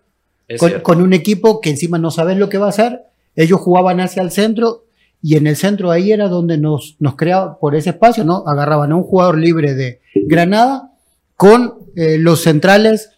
con 0.83 1.01
un 1.01 1.13
equipo 1.13 1.61
que 1.61 1.71
encima 1.71 1.99
no 1.99 2.11
sabes 2.11 2.37
lo 2.39 2.49
que 2.49 2.59
va 2.59 2.67
a 2.67 2.71
hacer. 2.71 3.01
Ellos 3.37 3.61
jugaban 3.61 4.01
hacia 4.01 4.23
el 4.23 4.31
centro 4.31 4.85
y 5.23 5.37
en 5.37 5.47
el 5.47 5.57
centro 5.57 5.91
ahí 5.93 6.11
era 6.11 6.29
donde 6.29 6.59
nos, 6.59 6.97
nos 6.99 7.15
creaba 7.15 7.59
por 7.59 7.77
ese 7.77 7.91
espacio, 7.91 8.25
¿no? 8.25 8.43
Agarraban 8.47 8.91
a 8.91 8.97
un 8.97 9.05
jugador 9.05 9.39
libre 9.39 9.75
de 9.75 10.01
Granada 10.27 10.91
con 11.37 11.75
eh, 11.95 12.19
los 12.19 12.43
centrales 12.43 13.11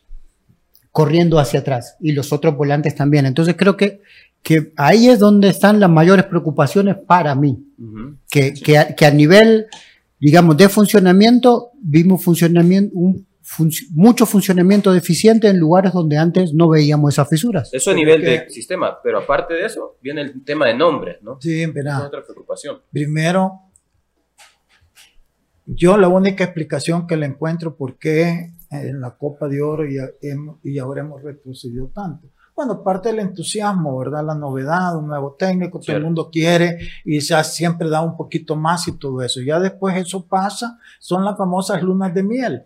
corriendo 0.93 1.39
hacia 1.39 1.61
atrás 1.61 1.97
y 2.01 2.13
los 2.13 2.33
otros 2.33 2.57
volantes 2.57 2.95
también. 2.95 3.25
Entonces 3.25 3.57
creo 3.57 3.77
que, 3.77 4.03
que 4.43 4.73
ahí 4.77 5.09
es 5.09 5.19
donde 5.19 5.49
están 5.49 5.81
las 5.81 5.91
mayores 5.91 6.27
preocupaciones 6.27 6.97
para 6.97 7.35
mí 7.35 7.65
que, 8.31 8.53
que, 8.53 8.79
a, 8.79 8.95
que 8.95 9.07
a 9.07 9.11
nivel, 9.11 9.67
digamos, 10.21 10.57
de 10.59 10.69
funcionamiento, 10.69 11.71
vimos 11.81 12.23
funcionamiento, 12.23 12.95
un 12.97 13.27
func- 13.45 13.87
mucho 13.91 14.27
funcionamiento 14.27 14.93
deficiente 14.93 15.49
en 15.49 15.59
lugares 15.61 15.93
donde 15.93 16.17
antes 16.17 16.53
no 16.55 16.69
veíamos 16.69 17.15
esas 17.15 17.29
fisuras. 17.29 17.73
Eso 17.73 17.91
a 17.91 17.95
nivel 17.95 18.23
de 18.23 18.49
sistema, 18.51 18.99
pero 19.03 19.19
aparte 19.19 19.55
de 19.55 19.67
eso, 19.67 19.99
viene 20.01 20.23
el 20.23 20.45
tema 20.45 20.67
de 20.67 20.75
nombres, 20.75 21.19
¿no? 21.23 21.39
Sí, 21.41 21.65
verá. 21.67 21.99
es 21.99 22.05
otra 22.05 22.25
preocupación. 22.25 22.79
Primero, 22.91 23.61
yo 25.67 25.97
la 25.97 26.09
única 26.09 26.45
explicación 26.45 27.07
que 27.07 27.17
le 27.17 27.27
encuentro 27.27 27.77
por 27.77 27.99
qué 27.99 28.53
en 28.71 29.01
la 29.01 29.13
Copa 29.17 29.49
de 29.49 29.63
Oro 29.63 29.85
y, 29.89 29.97
y 30.65 30.79
ahora 30.79 31.01
hemos 31.03 31.23
retrocedido 31.23 31.89
tanto. 31.89 32.29
Bueno, 32.57 32.83
parte 32.85 33.09
del 33.09 33.19
entusiasmo, 33.19 33.99
¿verdad? 33.99 34.25
La 34.25 34.35
novedad, 34.35 34.97
un 34.97 35.09
nuevo 35.09 35.35
técnico, 35.37 35.81
todo 35.81 35.97
el 35.97 36.05
mundo 36.05 36.31
quiere 36.31 36.79
y 37.05 37.19
ya 37.21 37.43
siempre 37.43 37.89
da 37.89 38.01
un 38.01 38.17
poquito 38.17 38.55
más 38.55 38.87
y 38.87 38.93
todo 38.97 39.23
eso. 39.23 39.41
Ya 39.41 39.59
después 39.59 39.97
eso 39.97 40.25
pasa, 40.27 40.79
son 41.01 41.25
las 41.25 41.37
famosas 41.37 41.83
lunas 41.83 42.15
de 42.15 42.23
miel. 42.23 42.63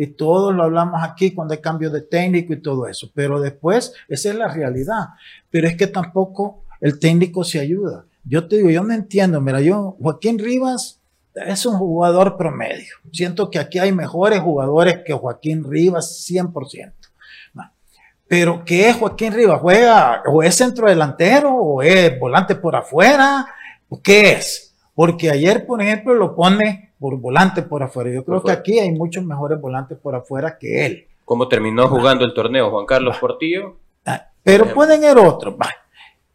Y 0.00 0.06
todos 0.06 0.54
lo 0.54 0.62
hablamos 0.62 1.02
aquí 1.02 1.32
cuando 1.32 1.54
hay 1.54 1.60
cambio 1.60 1.90
de 1.90 2.02
técnico 2.02 2.52
y 2.52 2.62
todo 2.62 2.86
eso. 2.86 3.10
Pero 3.12 3.40
después, 3.40 3.92
esa 4.06 4.28
es 4.28 4.36
la 4.36 4.46
realidad. 4.46 5.08
Pero 5.50 5.66
es 5.66 5.76
que 5.76 5.88
tampoco 5.88 6.62
el 6.80 7.00
técnico 7.00 7.42
se 7.42 7.58
ayuda. 7.58 8.04
yo 8.22 8.46
te 8.46 8.58
digo, 8.58 8.70
yo 8.70 8.84
no 8.84 8.94
entiendo, 8.94 9.40
mira, 9.40 9.60
yo, 9.60 9.96
Joaquín 10.00 10.38
Rivas 10.38 11.00
es 11.34 11.66
un 11.66 11.76
jugador 11.78 12.36
promedio. 12.36 12.94
Siento 13.12 13.50
que 13.50 13.58
aquí 13.58 13.80
hay 13.80 13.90
mejores 13.90 14.38
jugadores 14.38 15.00
que 15.04 15.12
Joaquín 15.14 15.64
Rivas, 15.68 16.24
100%. 16.30 16.92
Va. 17.58 17.72
Pero 18.28 18.64
¿qué 18.64 18.90
es 18.90 18.96
Joaquín 18.96 19.32
Rivas? 19.32 19.60
¿Juega 19.60 20.22
o 20.26 20.44
es 20.44 20.54
centro 20.54 20.88
delantero 20.88 21.52
o 21.56 21.82
es 21.82 22.20
volante 22.20 22.54
por 22.54 22.76
afuera? 22.76 23.48
¿O 23.88 24.00
¿Qué 24.00 24.34
es? 24.34 24.76
Porque 24.94 25.28
ayer, 25.28 25.66
por 25.66 25.82
ejemplo, 25.82 26.14
lo 26.14 26.36
pone 26.36 26.87
por 26.98 27.18
volante 27.18 27.62
por 27.62 27.82
afuera. 27.82 28.10
Yo 28.10 28.24
creo 28.24 28.42
que 28.42 28.52
aquí 28.52 28.78
hay 28.78 28.92
muchos 28.92 29.24
mejores 29.24 29.60
volantes 29.60 29.98
por 29.98 30.14
afuera 30.14 30.58
que 30.58 30.86
él. 30.86 31.06
¿Cómo 31.24 31.48
terminó 31.48 31.88
jugando 31.88 32.24
el 32.24 32.34
torneo 32.34 32.70
Juan 32.70 32.86
Carlos 32.86 33.18
Portillo? 33.18 33.76
Pero 34.42 34.64
Por 34.64 34.74
pueden 34.74 35.04
ir 35.04 35.18
otros. 35.18 35.56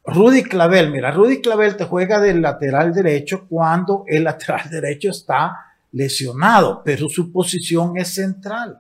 Rudy 0.05 0.43
Clavel, 0.43 0.91
mira, 0.91 1.11
Rudy 1.11 1.41
Clavel 1.41 1.77
te 1.77 1.85
juega 1.85 2.19
del 2.19 2.41
lateral 2.41 2.93
derecho 2.93 3.47
cuando 3.49 4.03
el 4.07 4.23
lateral 4.25 4.69
derecho 4.69 5.09
está 5.09 5.55
lesionado, 5.91 6.81
pero 6.83 7.09
su 7.09 7.31
posición 7.31 7.97
es 7.97 8.13
central. 8.13 8.79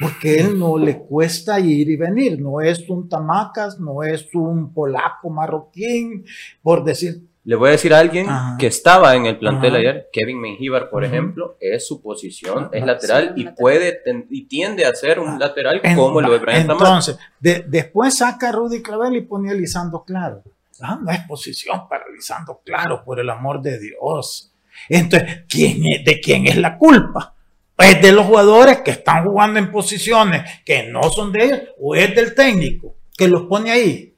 Porque 0.00 0.38
él 0.38 0.58
no 0.58 0.76
le 0.76 0.98
cuesta 0.98 1.58
ir 1.60 1.88
y 1.88 1.96
venir, 1.96 2.40
no 2.40 2.60
es 2.60 2.88
un 2.90 3.08
tamacas, 3.08 3.78
no 3.78 4.02
es 4.02 4.28
un 4.34 4.74
polaco 4.74 5.30
marroquín, 5.30 6.26
por 6.62 6.84
decir, 6.84 7.27
Le 7.48 7.56
voy 7.56 7.68
a 7.70 7.72
decir 7.72 7.94
a 7.94 7.98
alguien 8.00 8.28
Ajá. 8.28 8.56
que 8.58 8.66
estaba 8.66 9.16
en 9.16 9.24
el 9.24 9.38
plantel 9.38 9.70
Ajá. 9.70 9.78
ayer, 9.78 10.08
Kevin 10.12 10.38
Mengíbar, 10.38 10.90
por 10.90 11.02
ejemplo, 11.02 11.56
es 11.60 11.86
su 11.88 12.02
posición, 12.02 12.68
es 12.74 12.82
Ajá. 12.82 12.92
lateral 12.92 13.22
Sí, 13.34 13.40
y 13.40 13.44
lateral. 13.44 13.54
puede 13.58 13.92
ten- 14.04 14.26
y 14.28 14.44
tiende 14.48 14.84
a 14.84 14.94
ser 14.94 15.18
un 15.18 15.38
lateral 15.38 15.80
En- 15.82 15.96
como 15.96 16.20
lo 16.20 16.30
de 16.30 16.38
Brian. 16.40 16.70
Entonces, 16.70 17.18
de- 17.40 17.64
después 17.66 18.18
saca 18.18 18.50
a 18.50 18.52
Rudy 18.52 18.82
Clavel 18.82 19.16
y 19.16 19.22
pone 19.22 19.50
a 19.50 19.54
Lisandro 19.54 20.04
Claro. 20.04 20.42
Ah, 20.82 20.98
no 21.02 21.10
es 21.10 21.20
posición 21.20 21.88
para 21.88 22.04
Lisandro 22.14 22.60
Claro, 22.66 23.02
por 23.02 23.18
el 23.18 23.30
amor 23.30 23.62
de 23.62 23.78
Dios. 23.80 24.52
Entonces, 24.90 25.44
¿quién 25.48 25.86
es- 25.86 26.04
¿de 26.04 26.20
quién 26.20 26.46
es 26.48 26.56
la 26.58 26.76
culpa? 26.76 27.34
¿Es 27.78 28.02
de 28.02 28.12
los 28.12 28.26
jugadores 28.26 28.82
que 28.82 28.90
están 28.90 29.24
jugando 29.24 29.58
en 29.58 29.72
posiciones 29.72 30.42
que 30.66 30.82
no 30.90 31.02
son 31.04 31.32
de 31.32 31.44
ellos 31.46 31.60
o 31.80 31.94
es 31.94 32.14
del 32.14 32.34
técnico 32.34 32.96
que 33.16 33.26
los 33.26 33.44
pone 33.44 33.70
ahí? 33.70 34.14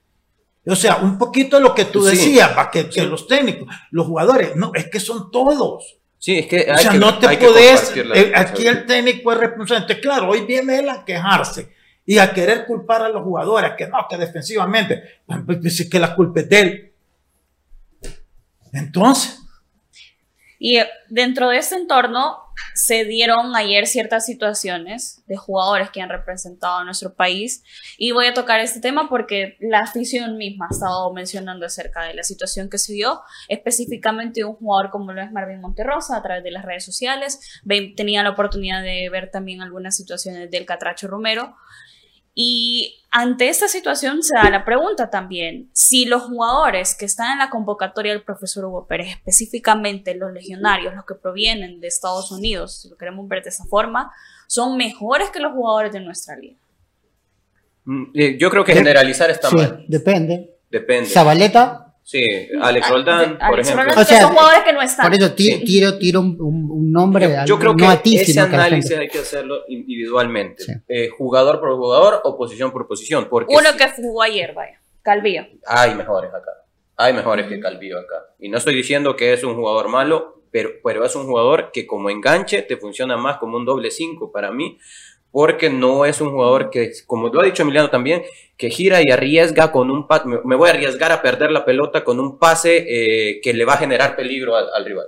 O 0.70 0.76
sea, 0.76 0.96
un 0.96 1.18
poquito 1.18 1.56
de 1.56 1.62
lo 1.62 1.74
que 1.74 1.86
tú 1.86 2.02
Sí. 2.04 2.10
decías, 2.16 2.50
para 2.50 2.70
que, 2.70 2.88
que 2.88 3.04
los 3.04 3.26
técnicos, 3.26 3.68
los 3.90 4.06
jugadores, 4.06 4.54
no, 4.56 4.72
es 4.74 4.88
que 4.88 5.00
son 5.00 5.30
todos. 5.30 5.96
Sí, 6.18 6.38
es 6.38 6.46
que 6.46 6.66
O 6.70 6.74
hay 6.74 6.82
sea, 6.82 6.92
que- 6.92 6.98
no 6.98 7.18
te 7.18 7.36
podés. 7.38 7.92
eh, 7.96 8.32
aquí 8.36 8.66
el 8.66 8.84
técnico 8.86 9.32
es 9.32 9.38
responsable. 9.38 9.82
Entonces, 9.82 10.02
claro, 10.02 10.28
hoy 10.28 10.42
viene 10.46 10.78
él 10.78 10.88
a 10.88 11.04
quejarse 11.04 11.72
y 12.04 12.18
a 12.18 12.32
querer 12.32 12.66
culpar 12.66 13.02
a 13.02 13.08
los 13.08 13.22
jugadores, 13.22 13.72
que 13.78 13.86
no, 13.88 14.06
que 14.08 14.16
defensivamente, 14.18 15.02
pues, 15.26 15.58
pues, 15.60 15.88
que 15.90 15.98
la 15.98 16.14
culpa 16.14 16.40
es 16.40 16.48
de 16.48 16.60
él. 16.60 16.92
Entonces, 18.72 19.36
Y 20.62 20.76
eh, 20.76 20.86
dentro 21.08 21.48
de 21.48 21.56
este 21.56 21.74
entorno 21.76 22.49
se 22.74 23.04
dieron 23.04 23.54
ayer 23.56 23.86
ciertas 23.86 24.26
situaciones 24.26 25.22
de 25.26 25.36
jugadores 25.36 25.90
que 25.90 26.00
han 26.00 26.08
representado 26.08 26.78
a 26.78 26.84
nuestro 26.84 27.14
país. 27.14 27.62
Y 27.98 28.12
voy 28.12 28.26
a 28.26 28.34
tocar 28.34 28.60
este 28.60 28.80
tema 28.80 29.08
porque 29.08 29.56
la 29.60 29.80
afición 29.80 30.36
misma 30.36 30.66
ha 30.70 30.74
estado 30.74 31.12
mencionando 31.12 31.66
acerca 31.66 32.02
de 32.02 32.14
la 32.14 32.22
situación 32.22 32.70
que 32.70 32.78
se 32.78 32.92
dio, 32.92 33.20
específicamente 33.48 34.44
un 34.44 34.54
jugador 34.54 34.90
como 34.90 35.12
lo 35.12 35.22
es 35.22 35.32
Marvin 35.32 35.60
Monterrosa 35.60 36.16
a 36.16 36.22
través 36.22 36.44
de 36.44 36.50
las 36.50 36.64
redes 36.64 36.84
sociales, 36.84 37.40
tenía 37.96 38.22
la 38.22 38.30
oportunidad 38.30 38.82
de 38.82 39.08
ver 39.10 39.30
también 39.30 39.62
algunas 39.62 39.96
situaciones 39.96 40.50
del 40.50 40.66
Catracho 40.66 41.08
Romero 41.08 41.56
y 42.42 42.96
ante 43.10 43.50
esta 43.50 43.68
situación 43.68 44.22
se 44.22 44.34
da 44.34 44.48
la 44.48 44.64
pregunta 44.64 45.10
también, 45.10 45.68
si 45.74 46.06
los 46.06 46.22
jugadores 46.22 46.94
que 46.94 47.04
están 47.04 47.32
en 47.32 47.38
la 47.38 47.50
convocatoria 47.50 48.12
del 48.12 48.22
profesor 48.22 48.64
Hugo 48.64 48.86
Pérez, 48.86 49.08
específicamente 49.10 50.14
los 50.14 50.32
legionarios, 50.32 50.94
los 50.94 51.04
que 51.04 51.16
provienen 51.16 51.80
de 51.80 51.88
Estados 51.88 52.32
Unidos, 52.32 52.80
si 52.80 52.88
lo 52.88 52.96
queremos 52.96 53.28
ver 53.28 53.42
de 53.42 53.50
esa 53.50 53.66
forma, 53.66 54.10
son 54.46 54.78
mejores 54.78 55.28
que 55.28 55.38
los 55.38 55.52
jugadores 55.52 55.92
de 55.92 56.00
nuestra 56.00 56.34
liga. 56.36 56.56
Mm, 57.84 58.04
eh, 58.14 58.38
Yo 58.40 58.48
creo 58.48 58.64
que 58.64 58.72
generalizar 58.72 59.28
está 59.28 59.50
Sí, 59.50 59.56
mal. 59.56 59.84
depende. 59.86 60.56
Depende. 60.70 61.10
Zabaleta, 61.10 61.89
Sí, 62.10 62.24
Alex 62.60 62.86
Ah, 62.86 62.90
Roldán, 62.90 63.38
por 63.38 63.54
Alex 63.54 63.68
ejemplo. 63.68 63.84
Roldán, 63.84 64.02
O 64.02 64.04
sea, 64.04 64.16
que 64.18 64.22
son 64.24 64.32
jugadores 64.32 64.64
que 64.64 64.72
no 64.72 64.82
están. 64.82 65.06
por 65.06 65.14
eso 65.14 65.32
ti- 65.32 65.64
tiro, 65.64 65.96
tiro 65.96 66.20
un, 66.20 66.36
un- 66.40 66.90
nombre, 66.92 67.28
Yo, 67.28 67.44
yo 67.44 67.58
creo 67.60 67.76
que 67.76 67.84
no 67.84 67.90
a 67.90 68.02
ti, 68.02 68.16
ese 68.18 68.32
que 68.34 68.40
análisis 68.40 68.96
hay 68.98 69.06
que 69.08 69.20
hacerlo 69.20 69.60
individualmente. 69.68 70.64
Sí. 70.64 70.72
Eh, 70.88 71.08
jugador 71.08 71.60
por 71.60 71.72
jugador 71.76 72.20
o 72.24 72.36
posición 72.36 72.72
por 72.72 72.88
posición. 72.88 73.28
Porque 73.30 73.54
Uno 73.54 73.70
sí, 73.70 73.76
que 73.78 73.88
jugó 74.02 74.22
ayer, 74.22 74.52
vaya, 74.54 74.80
Calvillo. 75.02 75.46
hay 75.66 75.94
mejores 75.94 76.30
acá. 76.34 76.50
Hay 76.96 77.12
mejores 77.12 77.46
que 77.46 77.60
Calvillo 77.60 77.98
acá. 78.00 78.26
Y 78.40 78.48
no 78.48 78.58
estoy 78.58 78.74
diciendo 78.74 79.14
que 79.14 79.32
es 79.32 79.44
un 79.44 79.54
jugador 79.54 79.88
malo, 79.88 80.42
pero, 80.50 80.70
pero 80.82 81.04
es 81.04 81.14
un 81.14 81.26
jugador 81.26 81.70
que 81.72 81.86
como 81.86 82.10
enganche 82.10 82.62
te 82.62 82.76
funciona 82.76 83.16
más 83.16 83.36
como 83.36 83.56
un 83.56 83.64
doble 83.64 83.92
5 83.92 84.32
para 84.32 84.50
mí. 84.50 84.78
Porque 85.32 85.70
no 85.70 86.04
es 86.06 86.20
un 86.20 86.30
jugador 86.32 86.70
que, 86.70 86.90
como 87.06 87.28
lo 87.28 87.40
ha 87.40 87.44
dicho 87.44 87.62
Emiliano 87.62 87.88
también, 87.90 88.22
que 88.56 88.68
gira 88.70 89.00
y 89.00 89.10
arriesga 89.10 89.70
con 89.70 89.90
un 89.90 90.06
pase. 90.08 90.24
Me, 90.44 90.56
voy 90.56 90.68
a 90.68 90.72
arriesgar 90.72 91.12
a 91.12 91.22
perder 91.22 91.52
la 91.52 91.64
pelota 91.64 92.02
con 92.02 92.18
un 92.18 92.38
pase 92.38 92.84
eh, 92.88 93.40
que 93.40 93.54
le 93.54 93.64
va 93.64 93.74
a 93.74 93.78
generar 93.78 94.16
peligro 94.16 94.56
al, 94.56 94.68
al 94.74 94.84
rival. 94.84 95.06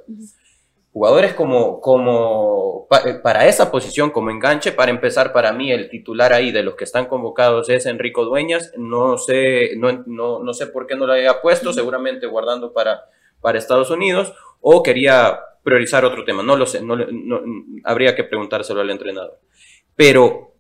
Jugadores 0.92 1.32
como, 1.32 1.80
como 1.80 2.87
pa- 2.88 3.00
eh, 3.08 3.14
para 3.14 3.48
esa 3.48 3.70
posición, 3.70 4.11
como 4.11 4.30
enganche, 4.30 4.72
para 4.72 4.90
empezar, 4.90 5.32
para 5.32 5.52
mí 5.52 5.72
el 5.72 5.88
titular 5.88 6.35
ahí 6.35 6.52
de 6.52 6.62
los 6.62 6.74
que 6.74 6.85
están 6.85 7.06
convocados 7.06 7.70
es 7.70 7.87
Enrico 7.87 8.24
Dueñas. 8.26 8.72
No 8.76 9.16
sé, 9.16 9.72
no, 9.78 10.04
no, 10.06 10.40
no 10.40 10.52
sé 10.54 10.66
por 10.66 10.87
qué 10.87 10.94
no 10.94 11.06
lo 11.06 11.14
había 11.14 11.40
puesto, 11.40 11.72
seguramente 11.72 12.26
guardando 12.26 12.72
para, 12.74 13.04
para 13.40 13.58
Estados 13.58 13.90
Unidos, 13.90 14.35
o 14.61 14.82
quería 14.82 15.40
priorizar 15.64 16.04
otro 16.04 16.24
tema. 16.24 16.42
No 16.42 16.56
lo 16.56 16.66
sé, 16.66 16.82
no, 16.82 16.94
no- 16.96 17.40
habría 17.85 18.14
que 18.14 18.24
preguntárselo 18.24 18.82
al 18.82 18.90
entrenador. 18.90 19.38
Pero 19.96 20.55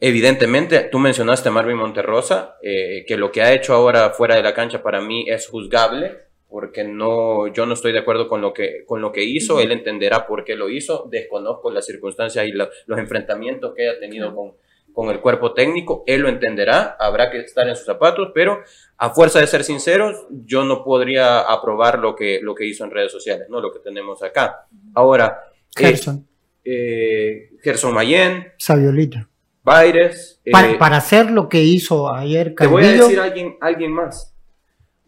evidentemente, 0.00 0.80
tú 0.90 0.98
mencionaste 0.98 1.48
a 1.48 1.52
Marvin 1.52 1.76
Monterrosa, 1.76 2.56
eh, 2.62 3.04
que 3.06 3.16
lo 3.16 3.30
que 3.30 3.42
ha 3.42 3.52
hecho 3.52 3.74
ahora 3.74 4.10
fuera 4.10 4.36
de 4.36 4.42
la 4.42 4.54
cancha 4.54 4.82
para 4.82 5.00
mí 5.00 5.24
es 5.28 5.46
juzgable, 5.48 6.18
porque 6.48 6.82
no, 6.84 7.46
yo 7.48 7.64
no 7.66 7.74
estoy 7.74 7.92
de 7.92 8.00
acuerdo 8.00 8.28
con 8.28 8.40
lo 8.40 8.52
que, 8.52 8.84
con 8.86 9.00
lo 9.00 9.12
que 9.12 9.22
hizo, 9.22 9.60
él 9.60 9.70
entenderá 9.72 10.26
por 10.26 10.44
qué 10.44 10.56
lo 10.56 10.68
hizo, 10.68 11.06
desconozco 11.10 11.70
las 11.70 11.86
circunstancias 11.86 12.44
y 12.46 12.52
la- 12.52 12.68
los 12.86 12.98
enfrentamientos 12.98 13.72
que 13.74 13.88
haya 13.88 14.00
tenido 14.00 14.34
con, 14.34 14.54
con 14.92 15.10
el 15.10 15.20
cuerpo 15.20 15.52
técnico, 15.52 16.02
él 16.08 16.22
lo 16.22 16.28
entenderá, 16.28 16.96
habrá 16.98 17.30
que 17.30 17.38
estar 17.40 17.68
en 17.68 17.76
sus 17.76 17.86
zapatos, 17.86 18.32
pero 18.34 18.62
a 18.96 19.10
fuerza 19.10 19.38
de 19.38 19.46
ser 19.46 19.62
sinceros, 19.62 20.26
yo 20.30 20.64
no 20.64 20.82
podría 20.82 21.38
aprobar 21.40 22.00
lo 22.00 22.16
que, 22.16 22.40
lo 22.42 22.56
que 22.56 22.64
hizo 22.66 22.82
en 22.84 22.90
redes 22.90 23.12
sociales, 23.12 23.46
¿no? 23.48 23.60
lo 23.60 23.72
que 23.72 23.78
tenemos 23.78 24.20
acá. 24.24 24.66
Ahora, 24.94 25.44
eh, 25.76 25.84
Gerson, 25.86 26.26
eh, 26.72 27.50
Gerson 27.62 27.94
Mayen, 27.94 28.48
Saviolita. 28.58 29.28
Baires, 29.62 30.40
eh, 30.44 30.50
Para, 30.52 30.78
para 30.78 30.96
hacer 30.96 31.30
lo 31.30 31.48
que 31.48 31.62
hizo 31.62 32.12
ayer 32.12 32.54
te 32.56 32.66
voy 32.66 32.84
a 32.84 32.92
decir 32.92 33.18
a 33.20 33.24
alguien, 33.24 33.56
alguien 33.60 33.92
más. 33.92 34.34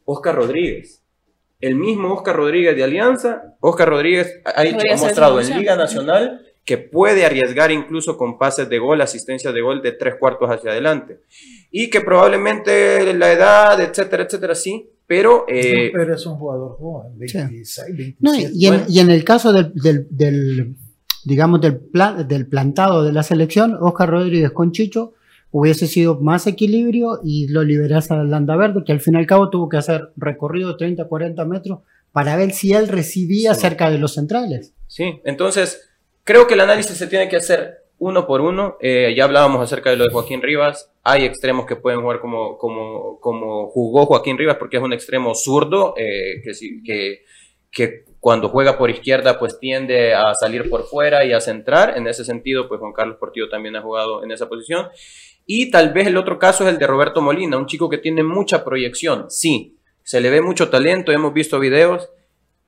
Oscar 0.04 0.34
Rodríguez. 0.36 1.02
El 1.60 1.76
mismo 1.76 2.12
Oscar 2.14 2.36
Rodríguez 2.36 2.74
de 2.76 2.84
Alianza. 2.84 3.54
Oscar 3.60 3.88
Rodríguez 3.88 4.40
ha, 4.44 4.64
hecho- 4.64 4.78
ha 4.92 4.96
mostrado 4.96 5.40
en. 5.40 5.58
Liga 5.58 5.76
Nacional 5.76 6.42
que 6.64 6.78
puede 6.78 7.24
arriesgar 7.24 7.72
incluso 7.72 8.16
con 8.16 8.38
pases 8.38 8.68
de 8.68 8.78
gol, 8.78 9.00
asistencias 9.00 9.52
de 9.52 9.60
gol 9.60 9.82
de 9.82 9.92
tres 9.92 10.14
cuartos 10.16 10.48
hacia 10.48 10.70
adelante. 10.70 11.18
Y 11.72 11.90
que 11.90 12.00
probablemente 12.02 13.12
la 13.14 13.32
edad, 13.32 13.80
etcétera, 13.80 14.24
etcétera, 14.24 14.54
sí. 14.54 14.88
Pero 15.06 15.44
eh, 15.48 15.90
pero 15.92 16.14
es 16.14 16.24
un 16.24 16.36
jugador 16.36 16.76
joven, 16.78 17.18
26, 17.18 17.96
27. 17.96 18.16
No, 18.20 18.34
y, 18.34 18.48
y 18.54 18.66
en, 18.66 18.72
Bueno. 18.74 18.86
y 18.88 18.98
en 19.00 19.10
el 19.10 19.24
caso 19.24 19.52
del, 19.52 19.72
del- 19.74 20.06
del, 20.10 20.76
digamos, 21.24 21.60
del, 21.60 21.76
plan, 21.78 22.26
del 22.26 22.46
plantado 22.46 23.04
de 23.04 23.12
la 23.12 23.22
selección, 23.22 23.76
Oscar 23.80 24.10
Rodríguez 24.10 24.50
con 24.52 24.72
Chicho 24.72 25.14
hubiese 25.50 25.86
sido 25.86 26.18
más 26.20 26.46
equilibrio 26.46 27.20
y 27.22 27.46
lo 27.48 27.62
liberas 27.62 28.10
a 28.10 28.16
Landa 28.24 28.56
Verde, 28.56 28.82
que 28.86 28.92
al 28.92 29.00
fin 29.00 29.14
y 29.14 29.18
al 29.18 29.26
cabo 29.26 29.50
tuvo 29.50 29.68
que 29.68 29.76
hacer 29.76 30.10
recorrido 30.16 30.70
de 30.72 30.78
30, 30.78 31.04
40 31.06 31.44
metros 31.44 31.80
para 32.10 32.36
ver 32.36 32.52
si 32.52 32.72
él 32.72 32.88
recibía 32.88 33.54
Sí. 33.54 33.60
cerca 33.60 33.90
de 33.90 33.98
los 33.98 34.14
centrales. 34.14 34.72
Sí, 34.86 35.20
entonces 35.24 35.90
creo 36.24 36.46
que 36.46 36.54
el 36.54 36.60
análisis 36.60 36.96
se 36.96 37.06
tiene 37.06 37.28
que 37.28 37.36
hacer 37.36 37.82
uno 37.98 38.26
por 38.26 38.40
uno. 38.40 38.76
Eh, 38.80 39.14
ya 39.16 39.24
hablábamos 39.24 39.60
acerca 39.62 39.90
de 39.90 39.96
lo 39.96 40.04
de 40.04 40.10
Joaquín 40.10 40.40
Rivas. 40.42 40.90
Hay 41.04 41.24
extremos 41.24 41.66
que 41.66 41.76
pueden 41.76 42.00
jugar 42.00 42.20
como, 42.20 42.56
como, 42.58 43.18
como 43.20 43.68
jugó 43.68 44.06
Joaquín 44.06 44.38
Rivas 44.38 44.56
porque 44.58 44.78
es 44.78 44.82
un 44.82 44.92
extremo 44.92 45.34
zurdo 45.34 45.94
eh, 45.98 46.40
que, 46.42 46.54
sí- 46.54 46.82
que, 46.82 47.20
que 47.70 48.04
cuando 48.22 48.50
juega 48.50 48.78
por 48.78 48.88
izquierda 48.88 49.36
pues 49.36 49.58
tiende 49.58 50.14
a 50.14 50.32
salir 50.34 50.70
por 50.70 50.84
fuera 50.84 51.24
y 51.24 51.32
a 51.32 51.40
centrar. 51.40 51.98
En 51.98 52.06
ese 52.06 52.24
sentido 52.24 52.68
pues 52.68 52.78
Juan 52.78 52.92
Carlos 52.92 53.16
Portillo 53.18 53.48
también 53.48 53.74
ha 53.74 53.82
jugado 53.82 54.22
en 54.22 54.30
esa 54.30 54.48
posición. 54.48 54.86
Y 55.44 55.72
tal 55.72 55.92
vez 55.92 56.06
el 56.06 56.16
otro 56.16 56.38
caso 56.38 56.62
es 56.62 56.72
el 56.72 56.78
de 56.78 56.86
Roberto 56.86 57.20
Molina, 57.20 57.56
un 57.58 57.66
chico 57.66 57.88
que 57.88 57.98
tiene 57.98 58.22
mucha 58.22 58.64
proyección. 58.64 59.28
Sí, 59.28 59.76
se 60.04 60.20
le 60.20 60.30
ve 60.30 60.40
mucho 60.40 60.70
talento, 60.70 61.10
hemos 61.10 61.34
visto 61.34 61.58
videos, 61.58 62.10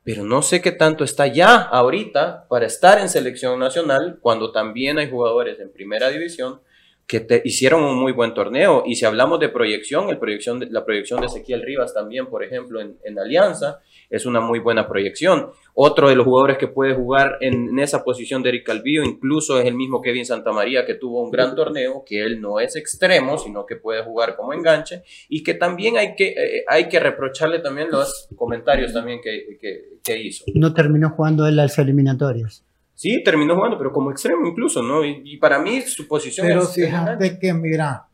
pero 0.03 0.25
no 0.25 0.43
sé 0.43 0.61
qué 0.61 0.73
tanto 0.73 1.05
está 1.05 1.29
ya 1.29 1.55
ahorita 1.55 2.49
para 2.49 2.67
estar 2.67 2.99
en 2.99 3.09
selección 3.09 3.57
nacional 3.61 4.19
cuando 4.21 4.51
también 4.51 4.99
hay 4.99 5.09
jugadores 5.09 5.61
en 5.61 5.73
primera 5.73 6.11
división 6.11 6.63
que 7.07 7.43
hicieron 7.45 7.83
un 7.85 7.97
muy 7.99 8.13
buen 8.13 8.33
torneo. 8.33 8.83
Y 8.87 8.95
si 8.97 9.05
hablamos 9.05 9.39
de 9.39 9.49
proyección, 9.51 10.09
el 10.09 10.19
proyección 10.19 10.67
la 10.71 10.85
proyección 10.85 11.21
de 11.21 11.27
Ezequiel 11.27 11.63
Rivas 11.63 11.93
también, 11.93 12.27
por 12.29 12.43
ejemplo, 12.43 12.81
en, 12.81 12.97
en 13.05 13.19
Alianza, 13.19 13.81
es 14.09 14.25
una 14.27 14.41
muy 14.41 14.59
buena 14.59 14.89
proyección. 14.89 15.51
Otro 15.75 16.09
de 16.09 16.17
los 16.17 16.25
jugadores 16.25 16.57
que 16.57 16.69
puede 16.69 16.95
jugar 16.95 17.37
en, 17.41 17.79
esa 17.79 18.05
posición 18.05 18.43
de 18.43 18.51
Eric 18.51 18.67
Calvillo, 18.67 19.03
incluso 19.03 19.59
es 19.61 19.67
el 19.67 19.75
mismo 19.75 20.01
Kevin 20.01 20.25
Santamaría, 20.25 20.87
que 20.87 20.95
tuvo 20.95 21.23
un 21.23 21.31
gran 21.31 21.55
torneo, 21.55 22.05
que 22.07 22.23
él 22.23 22.41
no 22.41 22.59
es 22.61 22.75
extremo, 22.77 23.37
sino 23.39 23.67
que 23.67 23.77
puede 23.77 24.03
jugar 24.03 24.37
como 24.37 24.53
enganche, 24.55 25.03
y 25.29 25.43
que 25.43 25.55
también 25.55 25.99
hay 25.99 26.15
que, 26.15 26.29
eh, 26.29 26.65
hay 26.69 26.89
que 26.89 27.01
reprocharle 27.01 27.59
también 27.59 27.91
los 27.91 28.29
comentarios 28.37 28.93
también 28.93 29.21
que, 29.23 29.59
que- 29.61 29.95
que 30.03 30.19
hizo. 30.23 30.45
No 30.55 30.73
terminó 30.75 31.11
jugando 31.11 31.47
él 31.47 31.57
las 31.57 31.79
eliminatorias. 31.79 32.65
Sí, 32.95 33.23
terminó 33.25 33.57
jugando, 33.57 33.77
pero 33.77 33.93
como 33.93 34.11
extremo 34.11 34.47
incluso, 34.47 34.83
¿no? 34.83 35.05
Y, 35.05 35.23
y 35.25 35.37
para 35.37 35.59
mí 35.59 35.83
su 35.83 36.07
posición 36.07 36.47
Pero 36.47 36.63
es... 36.63 36.73
fíjate 36.73 37.39
que, 37.39 37.53
mira, 37.53 38.07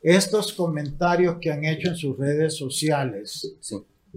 estos 0.00 0.52
comentarios 0.52 1.36
que 1.40 1.50
han 1.50 1.64
hecho 1.64 1.88
en 1.88 1.96
sus 1.96 2.16
redes 2.18 2.56
sociales, 2.56 3.56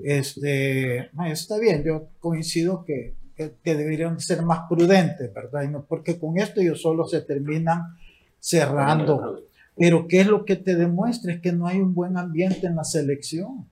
este, 0.04 1.10
ah, 1.18 1.30
está 1.30 1.58
bien, 1.60 1.84
yo 1.84 2.10
coincido 2.20 2.84
que, 2.86 3.16
que, 3.36 3.54
que 3.64 3.76
deberían 3.76 4.20
ser 4.20 4.44
más 4.44 4.62
prudentes, 4.70 5.34
¿verdad? 5.34 5.64
Y 5.64 5.70
no, 5.70 5.86
porque 5.86 6.20
con 6.20 6.38
esto 6.38 6.62
ellos 6.62 6.82
solo 6.82 7.06
se 7.06 7.22
terminan 7.22 7.96
cerrando. 8.40 9.44
Pero 9.78 10.08
¿qué 10.08 10.22
es 10.22 10.28
lo 10.28 10.46
que 10.46 10.56
te 10.56 10.76
demuestra? 10.76 11.34
Es 11.34 11.42
que 11.42 11.52
no 11.52 11.68
hay 11.68 11.80
un 11.80 11.94
buen 11.94 12.18
ambiente 12.18 12.68
en 12.68 12.76
la 12.76 12.84
selección. 12.84 13.68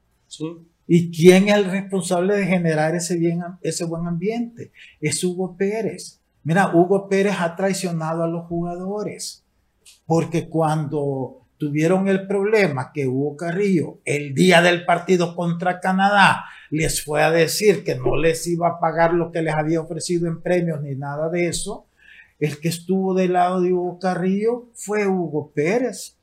¿Y 0.88 1.12
quién 1.12 1.48
es 1.48 1.56
el 1.56 1.66
responsable 1.66 2.36
de 2.36 2.46
generar 2.46 2.96
ese, 2.96 3.18
bien, 3.18 3.42
ese 3.62 3.86
buen 3.86 4.06
ambiente? 4.06 4.72
Es 5.00 5.24
Hugo 5.24 5.56
Pérez. 5.56 6.20
Mira, 6.44 6.72
Hugo 6.74 7.08
Pérez 7.08 7.36
ha 7.40 7.56
traicionado 7.56 8.24
a 8.24 8.28
los 8.28 8.46
jugadores, 8.48 9.46
porque 10.06 10.50
cuando 10.50 11.44
tuvieron 11.58 12.10
el 12.10 12.28
problema 12.28 12.92
que 12.94 13.08
Hugo 13.08 13.38
Carrillo 13.38 14.00
el 14.04 14.34
día 14.34 14.62
del 14.62 14.86
partido 14.86 15.36
contra 15.36 15.80
Canadá 15.80 16.44
les 16.70 17.06
fue 17.06 17.24
a 17.24 17.32
decir 17.32 17.86
que 17.86 17.96
no 17.96 18.18
les 18.18 18.46
iba 18.48 18.68
a 18.68 18.80
pagar 18.80 19.14
lo 19.14 19.32
que 19.32 19.42
les 19.42 19.54
había 19.54 19.80
ofrecido 19.80 20.28
en 20.28 20.42
premios 20.42 20.82
ni 20.82 20.96
nada 20.96 21.30
de 21.30 21.48
eso, 21.48 21.86
el 22.40 22.60
que 22.60 22.68
estuvo 22.68 23.14
del 23.14 23.34
lado 23.34 23.62
de 23.62 23.72
Hugo 23.72 24.00
Carrillo 24.00 24.66
fue 24.74 25.08
Hugo 25.08 25.52
Pérez. 25.54 26.18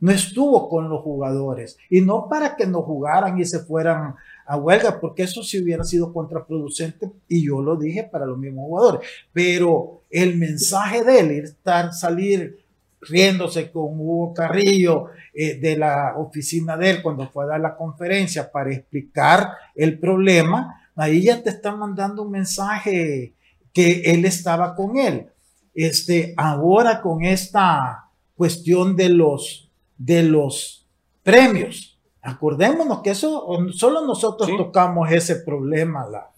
No 0.00 0.10
estuvo 0.10 0.68
con 0.68 0.90
los 0.90 1.02
jugadores 1.02 1.78
y 1.88 2.02
no 2.02 2.28
para 2.28 2.56
que 2.56 2.66
no 2.66 2.82
jugaran 2.82 3.38
y 3.38 3.44
se 3.44 3.60
fueran 3.60 4.16
a 4.50 4.56
huelga, 4.56 4.98
porque 4.98 5.22
eso 5.22 5.44
sí 5.44 5.62
hubiera 5.62 5.84
sido 5.84 6.12
contraproducente 6.12 7.08
y 7.28 7.46
yo 7.46 7.62
lo 7.62 7.76
dije 7.76 8.02
para 8.02 8.26
los 8.26 8.36
mismos 8.36 8.64
jugadores. 8.64 9.08
Pero 9.32 10.02
el 10.10 10.36
mensaje 10.38 11.04
de 11.04 11.20
él, 11.20 11.30
estar, 11.30 11.92
salir 11.94 12.58
riéndose 13.00 13.70
con 13.70 13.84
Hugo 14.00 14.34
Carrillo 14.34 15.06
eh, 15.32 15.54
de 15.60 15.76
la 15.76 16.14
oficina 16.16 16.76
de 16.76 16.90
él 16.90 17.00
cuando 17.00 17.30
fue 17.30 17.44
a 17.44 17.46
dar 17.46 17.60
la 17.60 17.76
conferencia 17.76 18.50
para 18.50 18.72
explicar 18.72 19.52
el 19.76 20.00
problema, 20.00 20.82
ahí 20.96 21.22
ya 21.22 21.40
te 21.40 21.50
están 21.50 21.78
mandando 21.78 22.24
un 22.24 22.32
mensaje 22.32 23.34
que 23.72 24.00
él 24.04 24.24
estaba 24.24 24.74
con 24.74 24.98
él. 24.98 25.28
Este, 25.76 26.34
ahora 26.36 27.00
con 27.00 27.22
esta 27.22 28.08
cuestión 28.34 28.96
de 28.96 29.10
los, 29.10 29.70
de 29.96 30.24
los 30.24 30.88
premios, 31.22 31.89
acordémonos 32.22 33.00
que 33.00 33.10
eso 33.10 33.46
solo 33.72 34.06
nosotros 34.06 34.50
tocamos 34.56 35.10
ese 35.10 35.36
problema, 35.36 36.06
la, 36.06 36.30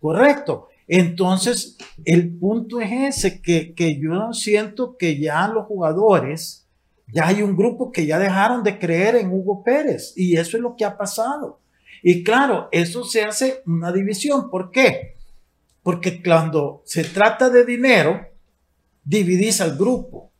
correcto. 0.00 0.68
Entonces, 0.86 1.76
el 2.04 2.36
punto 2.38 2.80
es 2.80 3.16
ese, 3.16 3.42
que, 3.42 3.74
que 3.74 4.00
yo 4.00 4.32
siento 4.32 4.96
que 4.96 5.18
ya 5.18 5.48
los 5.48 5.66
jugadores, 5.66 6.66
ya 7.12 7.26
hay 7.26 7.42
un 7.42 7.56
grupo 7.56 7.92
que 7.92 8.06
ya 8.06 8.18
dejaron 8.18 8.62
de 8.62 8.78
creer 8.78 9.16
en 9.16 9.30
Hugo 9.30 9.62
Pérez 9.62 10.14
y 10.16 10.36
eso 10.36 10.56
es 10.56 10.62
lo 10.62 10.76
que 10.76 10.84
ha 10.84 10.96
pasado. 10.96 11.60
Y 12.02 12.22
claro, 12.22 12.68
eso 12.72 13.04
se 13.04 13.24
hace 13.24 13.62
una 13.66 13.92
división. 13.92 14.50
¿Por 14.50 14.70
qué? 14.70 15.16
Porque 15.82 16.22
cuando 16.22 16.82
se 16.84 17.04
trata 17.04 17.50
de 17.50 17.64
dinero, 17.64 18.20
dividís 19.04 19.60
al 19.60 19.76
grupo. 19.76 20.30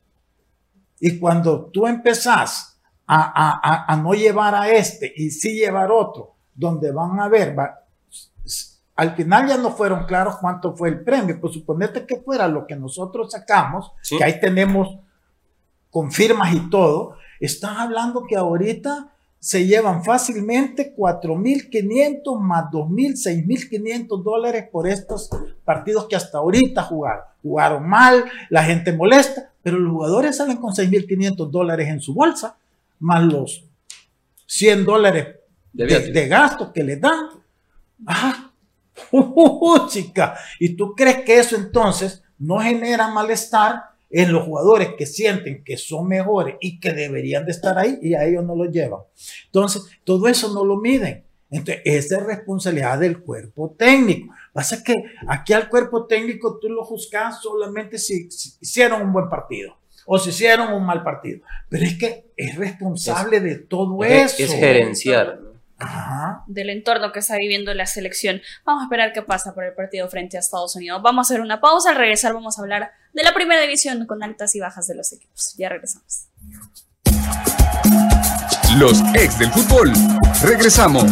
Y 1.01 1.19
cuando 1.19 1.67
tú 1.67 1.87
empezás 1.87 2.78
a, 3.09 3.23
a, 3.23 3.61
a, 3.63 3.93
a 3.93 3.97
no 3.97 4.13
llevar 4.13 4.55
a 4.55 4.69
este 4.71 5.13
y 5.17 5.31
sí 5.31 5.55
llevar 5.55 5.91
otro, 5.91 6.35
donde 6.55 6.93
van 6.93 7.19
a 7.19 7.29
ver, 7.29 7.59
va, 7.59 7.81
al 8.97 9.15
final 9.17 9.49
ya 9.49 9.57
no 9.57 9.71
fueron 9.71 10.05
claros 10.07 10.37
cuánto 10.41 10.77
fue 10.77 10.89
el 10.91 11.03
premio, 11.03 11.41
pues 11.41 11.55
suponete 11.55 12.05
que 12.07 12.17
fuera 12.21 12.47
lo 12.49 12.67
que 12.67 12.77
nosotros 12.77 13.31
sacamos, 13.33 13.93
Sí. 14.03 14.19
que 14.19 14.25
ahí 14.25 14.39
tenemos 14.41 14.99
confirmas 15.91 16.53
y 16.55 16.69
todo, 16.69 17.15
estás 17.41 17.79
hablando 17.79 18.25
que 18.29 18.37
ahorita 18.37 19.13
se 19.41 19.67
llevan 19.67 20.03
fácilmente 20.05 20.95
4.500 20.97 22.41
más 22.41 22.65
2.000, 22.73 23.15
6.500 23.17 24.23
dólares 24.23 24.67
por 24.71 24.89
estos 24.89 25.31
partidos 25.65 26.07
que 26.09 26.17
hasta 26.17 26.39
ahorita 26.39 26.83
jugaron. 26.83 27.25
Jugaron 27.41 27.89
mal, 27.89 28.25
la 28.51 28.65
gente 28.65 28.93
molesta, 28.93 29.53
pero 29.63 29.79
los 29.79 29.93
jugadores 29.93 30.37
salen 30.37 30.57
con 30.57 30.73
6.500 30.75 31.51
dólares 31.51 31.89
en 31.89 32.01
su 32.01 32.15
bolsa, 32.15 32.57
más 33.01 33.25
los 33.25 33.65
100 34.47 34.85
dólares 34.85 35.37
De 35.73 35.87
de, 35.87 36.13
de 36.13 36.29
gasto 36.29 36.73
que 36.73 36.83
les 36.83 37.01
dan. 37.01 37.29
Ajá. 38.07 38.45
Uh, 39.13 39.87
chica. 39.89 40.37
¿Y 40.59 40.71
tú 40.71 40.95
crees 40.95 41.23
que 41.23 41.39
eso 41.39 41.57
entonces 41.57 42.23
no 42.39 42.59
genera 42.59 43.09
malestar 43.09 43.83
en 44.11 44.33
los 44.33 44.45
jugadores 44.45 44.95
que 44.99 45.07
sienten 45.07 45.63
que 45.63 45.77
son 45.77 46.09
mejores 46.09 46.57
y 46.61 46.81
que 46.81 46.93
deberían 46.93 47.47
de 47.47 47.53
estar 47.53 47.79
ahí 47.79 47.99
y 48.03 48.15
a 48.15 48.25
ellos 48.25 48.45
no 48.45 48.57
los 48.57 48.71
llevan? 48.71 49.01
Entonces, 49.47 49.85
todo 50.05 50.27
eso 50.29 50.53
no 50.53 50.65
lo 50.65 50.77
miden. 50.77 51.25
Entonces, 51.49 51.81
esa 51.85 52.19
es 52.19 52.23
responsabilidad 52.25 52.99
del 52.99 53.21
cuerpo 53.21 53.75
técnico. 53.79 54.35
Pasa 54.53 54.83
que 54.83 54.95
aquí 55.29 55.53
al 55.53 55.69
cuerpo 55.69 56.07
técnico 56.07 56.59
tú 56.61 56.69
lo 56.69 56.85
juzgas 56.85 57.41
solamente 57.41 57.99
si, 57.99 58.31
si 58.31 58.55
hicieron 58.61 59.01
un 59.01 59.13
buen 59.13 59.29
partido 59.29 59.78
o 60.11 60.19
si 60.19 60.31
hicieron 60.31 60.73
un 60.73 60.85
mal 60.87 61.03
partido. 61.05 61.41
Pero 61.69 61.85
es 61.85 61.99
que 61.99 62.33
es 62.37 62.57
responsable 62.57 63.41
de 63.41 63.57
todo 63.57 64.03
Es, 64.05 64.41
eso. 64.41 64.53
es 64.55 64.59
gerenciar. 64.59 65.39
del 66.47 66.71
entorno 66.71 67.13
que 67.13 67.19
está 67.21 67.37
viviendo 67.37 67.73
la 67.75 67.85
selección. 67.87 68.41
Vamos 68.65 68.83
a 68.83 68.85
esperar 68.87 69.13
qué 69.13 69.21
pasa 69.23 69.55
por 69.55 69.65
el 69.65 69.75
partido 69.75 70.09
frente 70.09 70.37
a 70.39 70.41
Estados 70.41 70.75
Unidos. 70.77 71.03
Vamos 71.03 71.27
a 71.31 71.35
hacer 71.35 71.43
una 71.43 71.61
pausa. 71.61 71.91
Al 71.91 71.97
regresar 71.97 72.33
vamos 72.33 72.59
a 72.59 72.63
hablar 72.63 72.91
de 73.13 73.23
la 73.23 73.35
primera 73.35 73.61
división 73.61 74.07
con 74.07 74.23
altas 74.23 74.55
y 74.57 74.61
bajas 74.61 74.87
de 74.89 74.95
los 74.95 75.13
equipos. 75.13 75.55
Ya 75.59 75.69
regresamos. 75.69 76.27
Los 78.79 79.01
ex 79.15 79.39
del 79.39 79.51
fútbol. 79.51 79.93
Regresamos. 80.43 81.05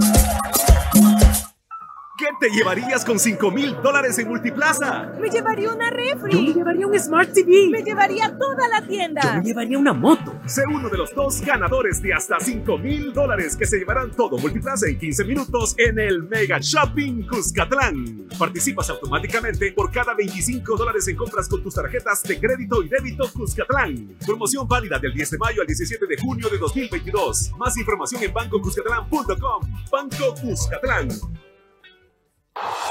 ¿Qué 2.19 2.25
te 2.41 2.49
llevarías 2.49 3.05
con 3.05 3.19
5 3.19 3.51
mil 3.51 3.77
dólares 3.83 4.19
en 4.19 4.29
Multiplaza? 4.29 5.13
Me 5.21 5.29
llevaría 5.29 5.71
una 5.71 5.91
refri. 5.91 6.33
Yo 6.33 6.41
me 6.41 6.55
llevaría 6.55 6.87
un 6.87 6.99
Smart 6.99 7.31
TV. 7.31 7.69
Me 7.71 7.83
llevaría 7.83 8.35
toda 8.39 8.67
la 8.69 8.87
tienda. 8.87 9.21
Yo 9.21 9.35
me 9.35 9.43
llevaría 9.43 9.79
una 9.79 9.93
moto. 9.93 10.35
Sé 10.47 10.63
uno 10.67 10.89
de 10.89 10.97
los 10.97 11.15
dos 11.15 11.43
ganadores 11.43 12.01
de 12.01 12.15
hasta 12.15 12.41
5 12.41 12.79
mil 12.79 13.13
dólares 13.13 13.55
que 13.55 13.67
se 13.67 13.79
llevarán 13.79 14.13
todo 14.13 14.39
Multiplaza 14.39 14.89
en 14.89 14.99
15 14.99 15.25
minutos 15.25 15.75
en 15.77 15.99
el 15.99 16.23
Mega 16.23 16.59
Shopping 16.59 17.27
Cuscatlán. 17.27 18.29
Participas 18.39 18.89
automáticamente 18.89 19.73
por 19.73 19.93
cada 19.93 20.15
25 20.15 20.75
dólares 20.75 21.07
en 21.09 21.17
compras 21.17 21.47
con 21.51 21.63
tus 21.63 21.75
tarjetas 21.75 22.23
de 22.23 22.41
crédito 22.41 22.83
y 22.83 22.89
débito 22.89 23.31
Cuscatlán. 23.31 24.17
Promoción 24.25 24.67
válida 24.67 24.99
del 24.99 25.13
10 25.13 25.33
de 25.33 25.39
mayo 25.39 25.61
al 25.61 25.67
17 25.67 26.07
de 26.07 26.17
junio 26.17 26.49
de 26.49 26.57
2022. 26.57 27.53
Más 27.59 27.77
información 27.77 28.23
en 28.23 28.33
bancocuscatlán.com. 28.33 29.61
Banco 29.91 30.35
Cuscatlán. 30.41 31.09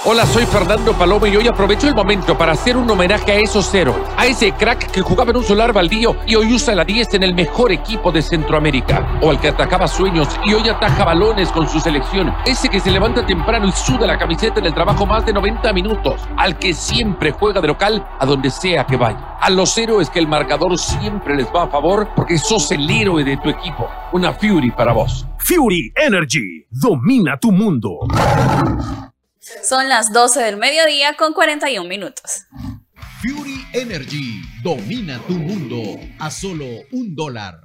Hola, 0.07 0.23
soy 0.27 0.45
Fernando 0.45 0.93
Paloma 0.93 1.27
y 1.27 1.35
hoy 1.35 1.47
aprovecho 1.47 1.87
el 1.87 1.95
momento 1.95 2.37
para 2.37 2.51
hacer 2.51 2.77
un 2.77 2.87
homenaje 2.87 3.31
a 3.31 3.35
esos 3.37 3.73
héroes, 3.73 3.97
a 4.15 4.27
ese 4.27 4.51
crack 4.51 4.91
que 4.91 5.01
jugaba 5.01 5.31
en 5.31 5.37
un 5.37 5.43
solar 5.43 5.73
baldío 5.73 6.15
y 6.27 6.35
hoy 6.35 6.53
usa 6.53 6.75
la 6.75 6.85
10 6.85 7.15
en 7.15 7.23
el 7.23 7.33
mejor 7.33 7.71
equipo 7.71 8.11
de 8.11 8.21
Centroamérica, 8.21 9.17
o 9.23 9.31
al 9.31 9.39
que 9.39 9.47
atacaba 9.47 9.87
sueños 9.87 10.27
y 10.45 10.53
hoy 10.53 10.69
ataja 10.69 11.05
balones 11.05 11.51
con 11.51 11.67
su 11.67 11.79
selección, 11.79 12.31
ese 12.45 12.69
que 12.69 12.79
se 12.79 12.91
levanta 12.91 13.25
temprano 13.25 13.67
y 13.67 13.71
suda 13.71 14.05
la 14.05 14.19
camiseta 14.19 14.59
en 14.59 14.67
el 14.67 14.75
trabajo 14.75 15.07
más 15.07 15.25
de 15.25 15.33
90 15.33 15.73
minutos, 15.73 16.21
al 16.37 16.59
que 16.59 16.75
siempre 16.75 17.31
juega 17.31 17.59
de 17.59 17.69
local 17.69 18.07
a 18.19 18.27
donde 18.27 18.51
sea 18.51 18.85
que 18.85 18.97
vaya, 18.97 19.37
a 19.41 19.49
los 19.49 19.75
héroes 19.75 20.11
que 20.11 20.19
el 20.19 20.27
marcador 20.27 20.77
siempre 20.77 21.35
les 21.35 21.47
va 21.47 21.63
a 21.63 21.67
favor 21.67 22.09
porque 22.15 22.37
sos 22.37 22.71
el 22.71 22.87
héroe 22.87 23.23
de 23.23 23.37
tu 23.37 23.49
equipo, 23.49 23.89
una 24.11 24.33
Fury 24.33 24.69
para 24.69 24.93
vos. 24.93 25.25
Fury 25.39 25.91
Energy. 25.95 26.67
Domina 26.69 27.39
tu 27.39 27.51
mundo. 27.51 28.01
Son 29.63 29.89
las 29.89 30.11
12 30.11 30.41
del 30.41 30.57
mediodía 30.57 31.15
con 31.15 31.33
41 31.33 31.87
minutos. 31.87 32.45
Fury 33.21 33.65
Energy 33.73 34.41
domina 34.63 35.19
tu 35.27 35.33
mundo 35.33 35.99
a 36.19 36.31
solo 36.31 36.65
un 36.91 37.15
dólar. 37.15 37.64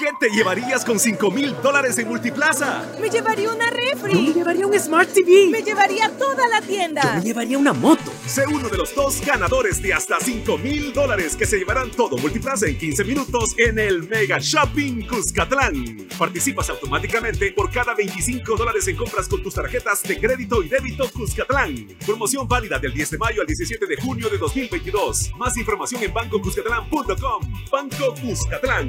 ¿Qué 0.00 0.06
te 0.18 0.34
llevarías 0.34 0.82
con 0.82 0.98
5 0.98 1.30
mil 1.30 1.54
dólares 1.62 1.98
en 1.98 2.08
Multiplaza? 2.08 2.90
Me 2.98 3.10
llevaría 3.10 3.52
una 3.52 3.68
refri. 3.68 4.14
Yo 4.14 4.22
me 4.22 4.32
llevaría 4.32 4.66
un 4.66 4.80
Smart 4.80 5.12
TV. 5.12 5.48
Me 5.50 5.60
llevaría 5.60 6.08
toda 6.16 6.48
la 6.48 6.62
tienda. 6.62 7.02
Yo 7.02 7.12
me 7.16 7.20
llevaría 7.20 7.58
una 7.58 7.74
moto. 7.74 8.10
Sé 8.26 8.46
uno 8.46 8.70
de 8.70 8.78
los 8.78 8.94
dos 8.94 9.20
ganadores 9.20 9.82
de 9.82 9.92
hasta 9.92 10.18
5 10.18 10.56
mil 10.56 10.94
dólares 10.94 11.36
que 11.36 11.44
se 11.44 11.58
llevarán 11.58 11.90
todo 11.90 12.16
Multiplaza 12.16 12.66
en 12.66 12.78
15 12.78 13.04
minutos 13.04 13.50
en 13.58 13.78
el 13.78 14.08
Mega 14.08 14.38
Shopping 14.40 15.06
Cuscatlán. 15.06 16.08
Participas 16.18 16.70
automáticamente 16.70 17.52
por 17.52 17.70
cada 17.70 17.94
25 17.94 18.56
dólares 18.56 18.88
en 18.88 18.96
compras 18.96 19.28
con 19.28 19.42
tus 19.42 19.52
tarjetas 19.52 20.02
de 20.04 20.18
crédito 20.18 20.62
y 20.62 20.70
débito 20.70 21.10
Cuscatlán. 21.12 21.88
Promoción 22.06 22.48
válida 22.48 22.78
del 22.78 22.94
10 22.94 23.10
de 23.10 23.18
mayo 23.18 23.42
al 23.42 23.46
17 23.46 23.84
de 23.84 23.96
junio 23.96 24.30
de 24.30 24.38
2022. 24.38 25.32
Más 25.36 25.58
información 25.58 26.02
en 26.02 26.14
bancocuscatlán.com. 26.14 27.52
Banco 27.70 28.14
Cuscatlán. 28.18 28.88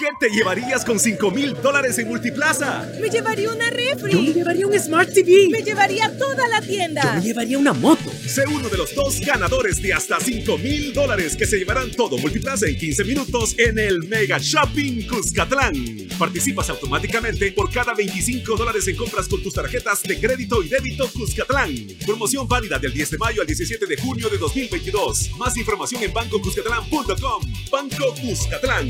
¿Qué 0.00 0.06
te 0.18 0.30
llevarías 0.34 0.82
con 0.82 0.98
5 0.98 1.30
mil 1.30 1.52
dólares 1.60 1.98
en 1.98 2.08
Multiplaza? 2.08 2.90
Me 2.98 3.10
llevaría 3.10 3.50
una 3.50 3.68
refri. 3.68 4.12
Yo 4.12 4.22
me 4.22 4.32
llevaría 4.32 4.66
un 4.66 4.80
Smart 4.80 5.12
TV. 5.12 5.50
Me 5.50 5.60
llevaría 5.60 6.10
toda 6.16 6.48
la 6.48 6.62
tienda. 6.62 7.02
Yo 7.02 7.12
me 7.12 7.20
llevaría 7.20 7.58
una 7.58 7.74
moto. 7.74 8.10
Sé 8.26 8.46
uno 8.46 8.70
de 8.70 8.78
los 8.78 8.94
dos 8.94 9.20
ganadores 9.20 9.82
de 9.82 9.92
hasta 9.92 10.18
5 10.18 10.56
mil 10.56 10.94
dólares 10.94 11.36
que 11.36 11.44
se 11.44 11.58
llevarán 11.58 11.90
todo 11.90 12.16
Multiplaza 12.16 12.66
en 12.66 12.78
15 12.78 13.04
minutos 13.04 13.54
en 13.58 13.78
el 13.78 13.98
Mega 14.04 14.38
Shopping 14.40 15.06
Cuscatlán. 15.06 15.74
Participas 16.18 16.70
automáticamente 16.70 17.52
por 17.52 17.70
cada 17.70 17.92
25 17.92 18.56
dólares 18.56 18.88
en 18.88 18.96
compras 18.96 19.28
con 19.28 19.42
tus 19.42 19.52
tarjetas 19.52 20.02
de 20.02 20.18
crédito 20.18 20.62
y 20.62 20.70
débito 20.70 21.10
Cuscatlán. 21.12 21.74
Promoción 22.06 22.48
válida 22.48 22.78
del 22.78 22.94
10 22.94 23.10
de 23.10 23.18
mayo 23.18 23.42
al 23.42 23.46
17 23.46 23.84
de 23.84 23.98
junio 23.98 24.30
de 24.30 24.38
2022. 24.38 25.32
Más 25.36 25.58
información 25.58 26.02
en 26.02 26.12
bancocuscatlán.com. 26.14 27.42
Banco 27.70 28.14
Cuscatlán. 28.18 28.88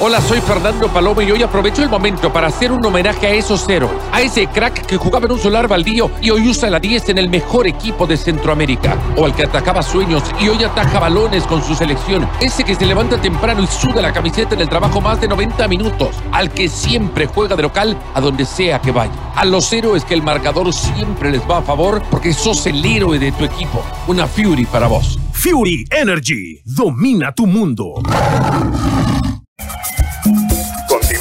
Hola, 0.00 0.20
soy 0.20 0.40
Fernando 0.40 0.88
Paloma 0.88 1.22
y 1.22 1.30
hoy 1.30 1.42
aprovecho 1.42 1.82
el 1.82 1.88
momento 1.88 2.30
para 2.30 2.48
hacer 2.48 2.72
un 2.72 2.84
homenaje 2.84 3.28
a 3.28 3.30
esos 3.30 3.66
héroes, 3.68 3.94
a 4.12 4.20
ese 4.20 4.48
crack 4.48 4.84
que 4.84 4.96
jugaba 4.96 5.24
en 5.24 5.32
un 5.32 5.38
solar 5.38 5.68
baldío 5.68 6.10
y 6.20 6.30
hoy 6.30 6.48
usa 6.48 6.68
la 6.68 6.80
10 6.80 7.10
en 7.10 7.18
el 7.18 7.30
mejor 7.30 7.66
equipo 7.66 8.06
de 8.06 8.16
Centroamérica, 8.16 8.98
o 9.16 9.24
al 9.24 9.34
que 9.34 9.44
atacaba 9.44 9.82
sueños 9.82 10.22
y 10.40 10.48
hoy 10.48 10.62
ataja 10.64 10.98
balones 10.98 11.44
con 11.44 11.62
su 11.62 11.74
selección, 11.74 12.28
ese 12.40 12.64
que 12.64 12.74
se 12.74 12.84
levanta 12.84 13.18
temprano 13.18 13.62
y 13.62 13.66
suda 13.66 14.02
la 14.02 14.12
camiseta 14.12 14.54
en 14.54 14.60
el 14.62 14.68
trabajo 14.68 15.00
más 15.00 15.20
de 15.20 15.28
90 15.28 15.68
minutos, 15.68 16.16
al 16.32 16.50
que 16.50 16.68
siempre 16.68 17.26
juega 17.26 17.56
de 17.56 17.62
local 17.62 17.96
a 18.14 18.20
donde 18.20 18.44
sea 18.44 18.80
que 18.80 18.90
vaya, 18.90 19.14
a 19.36 19.44
los 19.44 19.72
héroes 19.72 20.04
que 20.04 20.14
el 20.14 20.22
marcador 20.22 20.72
siempre 20.72 21.30
les 21.30 21.48
va 21.48 21.58
a 21.58 21.62
favor 21.62 22.02
porque 22.10 22.34
sos 22.34 22.66
el 22.66 22.84
héroe 22.84 23.18
de 23.18 23.32
tu 23.32 23.44
equipo, 23.44 23.82
una 24.08 24.26
Fury 24.26 24.66
para 24.66 24.88
vos. 24.88 25.18
Fury 25.32 25.86
Energy 25.90 26.60
domina 26.64 27.32
tu 27.32 27.46
mundo. 27.46 28.02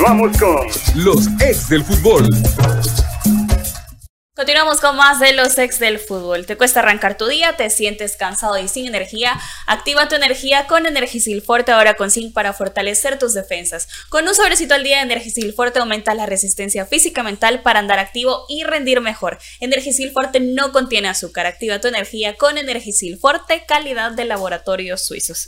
Continuamos 0.05 0.37
con 0.37 0.67
los 1.05 1.27
ex 1.39 1.69
del 1.69 1.81
fútbol. 1.81 2.27
Continuamos 4.35 4.81
con 4.81 4.97
más 4.97 5.21
de 5.21 5.31
los 5.31 5.57
ex 5.57 5.79
del 5.79 5.97
fútbol. 5.97 6.45
¿Te 6.45 6.57
cuesta 6.57 6.81
arrancar 6.81 7.15
tu 7.15 7.25
día? 7.27 7.55
¿Te 7.55 7.69
sientes 7.69 8.17
cansado 8.17 8.57
y 8.57 8.67
sin 8.67 8.85
energía? 8.85 9.39
Activa 9.65 10.09
tu 10.09 10.15
energía 10.15 10.67
con 10.67 10.85
Energisil 10.85 11.41
Forte 11.41 11.71
ahora 11.71 11.93
con 11.93 12.11
zinc 12.11 12.33
para 12.33 12.51
fortalecer 12.51 13.17
tus 13.17 13.33
defensas. 13.33 13.87
Con 14.09 14.27
un 14.27 14.35
sobrecito 14.35 14.73
al 14.73 14.83
día 14.83 14.97
de 14.97 15.03
Energisil 15.03 15.53
Forte 15.53 15.79
aumenta 15.79 16.13
la 16.15 16.25
resistencia 16.25 16.85
física 16.85 17.23
mental 17.23 17.61
para 17.61 17.79
andar 17.79 17.99
activo 17.99 18.43
y 18.49 18.65
rendir 18.65 18.99
mejor. 18.99 19.37
Energisil 19.61 20.11
Forte 20.11 20.41
no 20.41 20.73
contiene 20.73 21.07
azúcar. 21.07 21.45
Activa 21.45 21.79
tu 21.79 21.87
energía 21.87 22.35
con 22.35 22.57
Energisil 22.57 23.17
Forte, 23.19 23.63
calidad 23.65 24.11
de 24.11 24.25
laboratorios 24.25 25.05
suizos. 25.05 25.47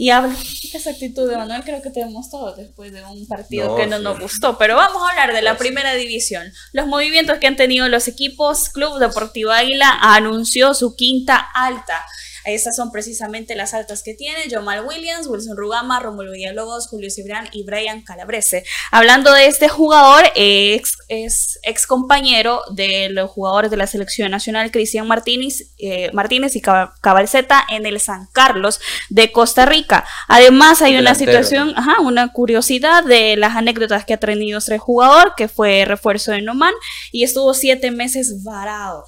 Y 0.00 0.08
hablo, 0.08 0.34
esa 0.72 0.88
actitud 0.88 1.28
de 1.28 1.36
Manuel 1.36 1.62
creo 1.62 1.82
que 1.82 1.90
tenemos 1.90 2.30
todos 2.30 2.56
después 2.56 2.90
de 2.90 3.04
un 3.04 3.26
partido 3.26 3.66
No, 3.66 3.76
que 3.76 3.86
no 3.86 3.98
sí. 3.98 4.02
nos 4.02 4.18
gustó. 4.18 4.56
Pero 4.56 4.74
vamos 4.74 5.02
a 5.02 5.10
hablar 5.10 5.34
de 5.34 5.42
la 5.42 5.58
primera 5.58 5.92
división. 5.92 6.50
Los 6.72 6.86
movimientos 6.86 7.36
que 7.36 7.46
han 7.46 7.56
tenido 7.56 7.86
los 7.86 8.08
equipos. 8.08 8.70
Club 8.70 8.98
Deportivo 8.98 9.50
Águila 9.50 9.98
anunció 10.00 10.72
su 10.72 10.96
quinta 10.96 11.36
alta. 11.36 12.02
Estas 12.44 12.76
son 12.76 12.90
precisamente 12.90 13.54
las 13.54 13.74
altas 13.74 14.02
que 14.02 14.14
tiene 14.14 14.48
Jomal 14.50 14.84
Williams, 14.86 15.26
Wilson 15.26 15.56
Rugama, 15.56 16.00
Romulo 16.00 16.32
Villalobos, 16.32 16.88
Julio 16.88 17.10
Cibrán 17.10 17.48
y 17.52 17.64
Brian 17.64 18.02
Calabrese. 18.02 18.64
Hablando 18.90 19.32
de 19.32 19.46
este 19.46 19.68
jugador, 19.68 20.24
ex, 20.34 20.96
es 21.08 21.58
ex 21.62 21.86
compañero 21.86 22.62
de 22.72 23.08
los 23.10 23.30
jugadores 23.30 23.70
de 23.70 23.76
la 23.76 23.86
selección 23.86 24.30
nacional, 24.30 24.70
Cristian 24.70 25.06
Martínez, 25.06 25.72
eh, 25.78 26.10
Martínez 26.12 26.56
y 26.56 26.60
Cab- 26.62 26.92
Cabalceta 27.00 27.64
en 27.70 27.86
el 27.86 28.00
San 28.00 28.26
Carlos 28.32 28.80
de 29.08 29.32
Costa 29.32 29.66
Rica. 29.66 30.06
Además, 30.28 30.82
hay 30.82 30.96
una 30.96 31.14
situación, 31.14 31.74
ajá, 31.76 32.00
una 32.00 32.32
curiosidad 32.32 33.04
de 33.04 33.36
las 33.36 33.56
anécdotas 33.56 34.04
que 34.04 34.14
ha 34.14 34.18
tenido 34.18 34.58
este 34.58 34.78
jugador, 34.78 35.34
que 35.36 35.48
fue 35.48 35.84
refuerzo 35.84 36.32
de 36.32 36.42
Noman 36.42 36.74
y 37.12 37.24
estuvo 37.24 37.54
siete 37.54 37.90
meses 37.90 38.42
varado. 38.44 39.04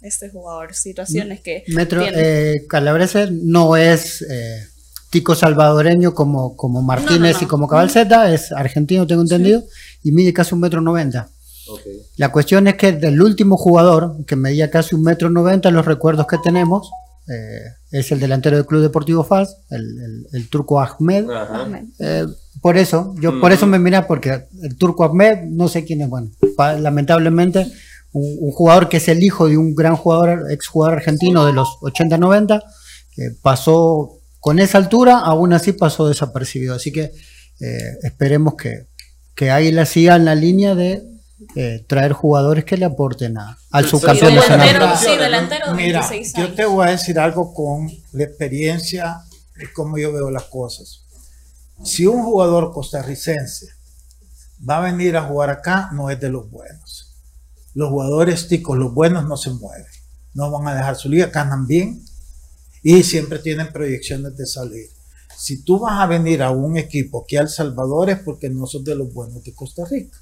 Este 0.00 0.30
jugador, 0.30 0.74
situaciones 0.74 1.40
que 1.40 1.64
Metro, 1.68 2.02
eh, 2.14 2.66
Calabrese 2.68 3.28
no 3.32 3.76
es 3.76 4.22
eh, 4.22 4.60
tico 5.10 5.34
salvadoreño 5.34 6.14
como, 6.14 6.56
como 6.56 6.82
Martínez 6.82 7.36
no. 7.40 7.42
y 7.42 7.46
como 7.46 7.66
Cabalceta, 7.66 8.32
es 8.32 8.52
argentino, 8.52 9.06
tengo 9.06 9.22
entendido, 9.22 9.64
y 10.04 10.12
mide 10.12 10.32
casi 10.32 10.54
un 10.54 10.60
metro 10.60 10.80
noventa. 10.80 11.28
La 12.16 12.30
cuestión 12.30 12.66
es 12.68 12.76
que 12.76 12.92
del 12.92 13.20
último 13.20 13.56
jugador, 13.56 14.24
que 14.26 14.36
medía 14.36 14.70
casi 14.70 14.94
un 14.94 15.02
metro 15.02 15.30
noventa, 15.30 15.70
los 15.70 15.84
recuerdos 15.84 16.26
que 16.26 16.38
tenemos, 16.42 16.90
eh, 17.28 17.60
es 17.90 18.10
el 18.12 18.20
delantero 18.20 18.56
del 18.56 18.64
Club 18.66 18.80
Deportivo 18.82 19.22
FAS, 19.24 19.56
el, 19.70 19.82
el- 19.82 20.26
el 20.32 20.48
turco 20.48 20.80
Ahmed. 20.80 21.26
Eh, 21.98 22.26
por 22.62 22.78
eso, 22.78 23.14
yo 23.20 23.38
por 23.40 23.52
eso 23.52 23.66
me 23.66 23.78
mira, 23.78 24.06
porque 24.06 24.46
el 24.62 24.76
turco 24.78 25.04
Ahmed, 25.04 25.44
no 25.44 25.68
sé 25.68 25.84
quién 25.84 26.00
es, 26.02 26.08
bueno, 26.08 26.30
pa- 26.56 26.74
lamentablemente, 26.78 27.70
un, 28.12 28.36
un 28.40 28.52
jugador 28.52 28.88
que 28.88 28.96
es 28.98 29.08
el 29.08 29.22
hijo 29.22 29.48
de 29.48 29.56
un 29.58 29.74
gran 29.74 29.96
jugador, 29.96 30.50
exjugador 30.50 30.98
argentino 30.98 31.44
de 31.46 31.52
los 31.52 31.68
80-90, 31.80 32.62
que 33.14 33.30
pasó 33.42 34.18
con 34.40 34.58
esa 34.58 34.78
altura, 34.78 35.18
aún 35.18 35.52
así 35.52 35.72
pasó 35.72 36.08
desapercibido. 36.08 36.74
Así 36.74 36.92
que 36.92 37.12
eh, 37.60 37.78
esperemos 38.02 38.54
que, 38.54 38.86
que 39.34 39.50
Águila 39.50 39.84
siga 39.84 40.16
en 40.16 40.24
la 40.24 40.34
línea 40.34 40.74
de 40.74 41.02
eh, 41.56 41.84
traer 41.88 42.12
jugadores 42.12 42.64
que 42.64 42.76
le 42.76 42.84
aporten 42.84 43.38
a- 43.38 43.56
al 43.70 43.84
Sí, 43.84 43.90
subcampeón 43.90 44.34
delantero, 44.34 44.86
nacional. 44.86 44.98
sí, 44.98 45.22
delantero 45.22 45.66
de 45.68 45.74
Mira, 45.74 46.00
26 46.08 46.32
yo 46.36 46.52
te 46.54 46.64
voy 46.64 46.86
a 46.86 46.90
decir 46.90 47.18
algo 47.18 47.52
con 47.54 47.88
la 48.12 48.24
experiencia 48.24 49.18
de 49.56 49.72
cómo 49.72 49.98
yo 49.98 50.12
veo 50.12 50.30
las 50.30 50.44
cosas. 50.44 51.04
Si 51.84 52.06
un 52.06 52.22
jugador 52.24 52.72
costarricense 52.72 53.68
va 54.68 54.78
a 54.78 54.80
venir 54.80 55.16
a 55.16 55.22
jugar 55.22 55.50
acá, 55.50 55.90
no 55.92 56.10
es 56.10 56.18
de 56.20 56.28
los 56.30 56.50
buenos. 56.50 57.07
Los 57.78 57.90
jugadores 57.90 58.48
ticos, 58.48 58.76
los 58.76 58.92
buenos 58.92 59.28
no 59.28 59.36
se 59.36 59.50
mueven. 59.50 59.86
No 60.34 60.50
van 60.50 60.66
a 60.66 60.74
dejar 60.74 60.96
su 60.96 61.08
liga, 61.08 61.26
ganan 61.26 61.68
bien 61.68 62.02
y 62.82 63.04
siempre 63.04 63.38
tienen 63.38 63.72
proyecciones 63.72 64.36
de 64.36 64.46
salir. 64.46 64.88
Si 65.36 65.62
tú 65.62 65.78
vas 65.78 66.00
a 66.00 66.06
venir 66.06 66.42
a 66.42 66.50
un 66.50 66.76
equipo 66.76 67.24
que 67.24 67.36
El 67.36 67.48
Salvador 67.48 68.10
es 68.10 68.18
porque 68.18 68.50
no 68.50 68.66
sos 68.66 68.82
de 68.82 68.96
los 68.96 69.14
buenos 69.14 69.44
de 69.44 69.54
Costa 69.54 69.84
Rica. 69.84 70.18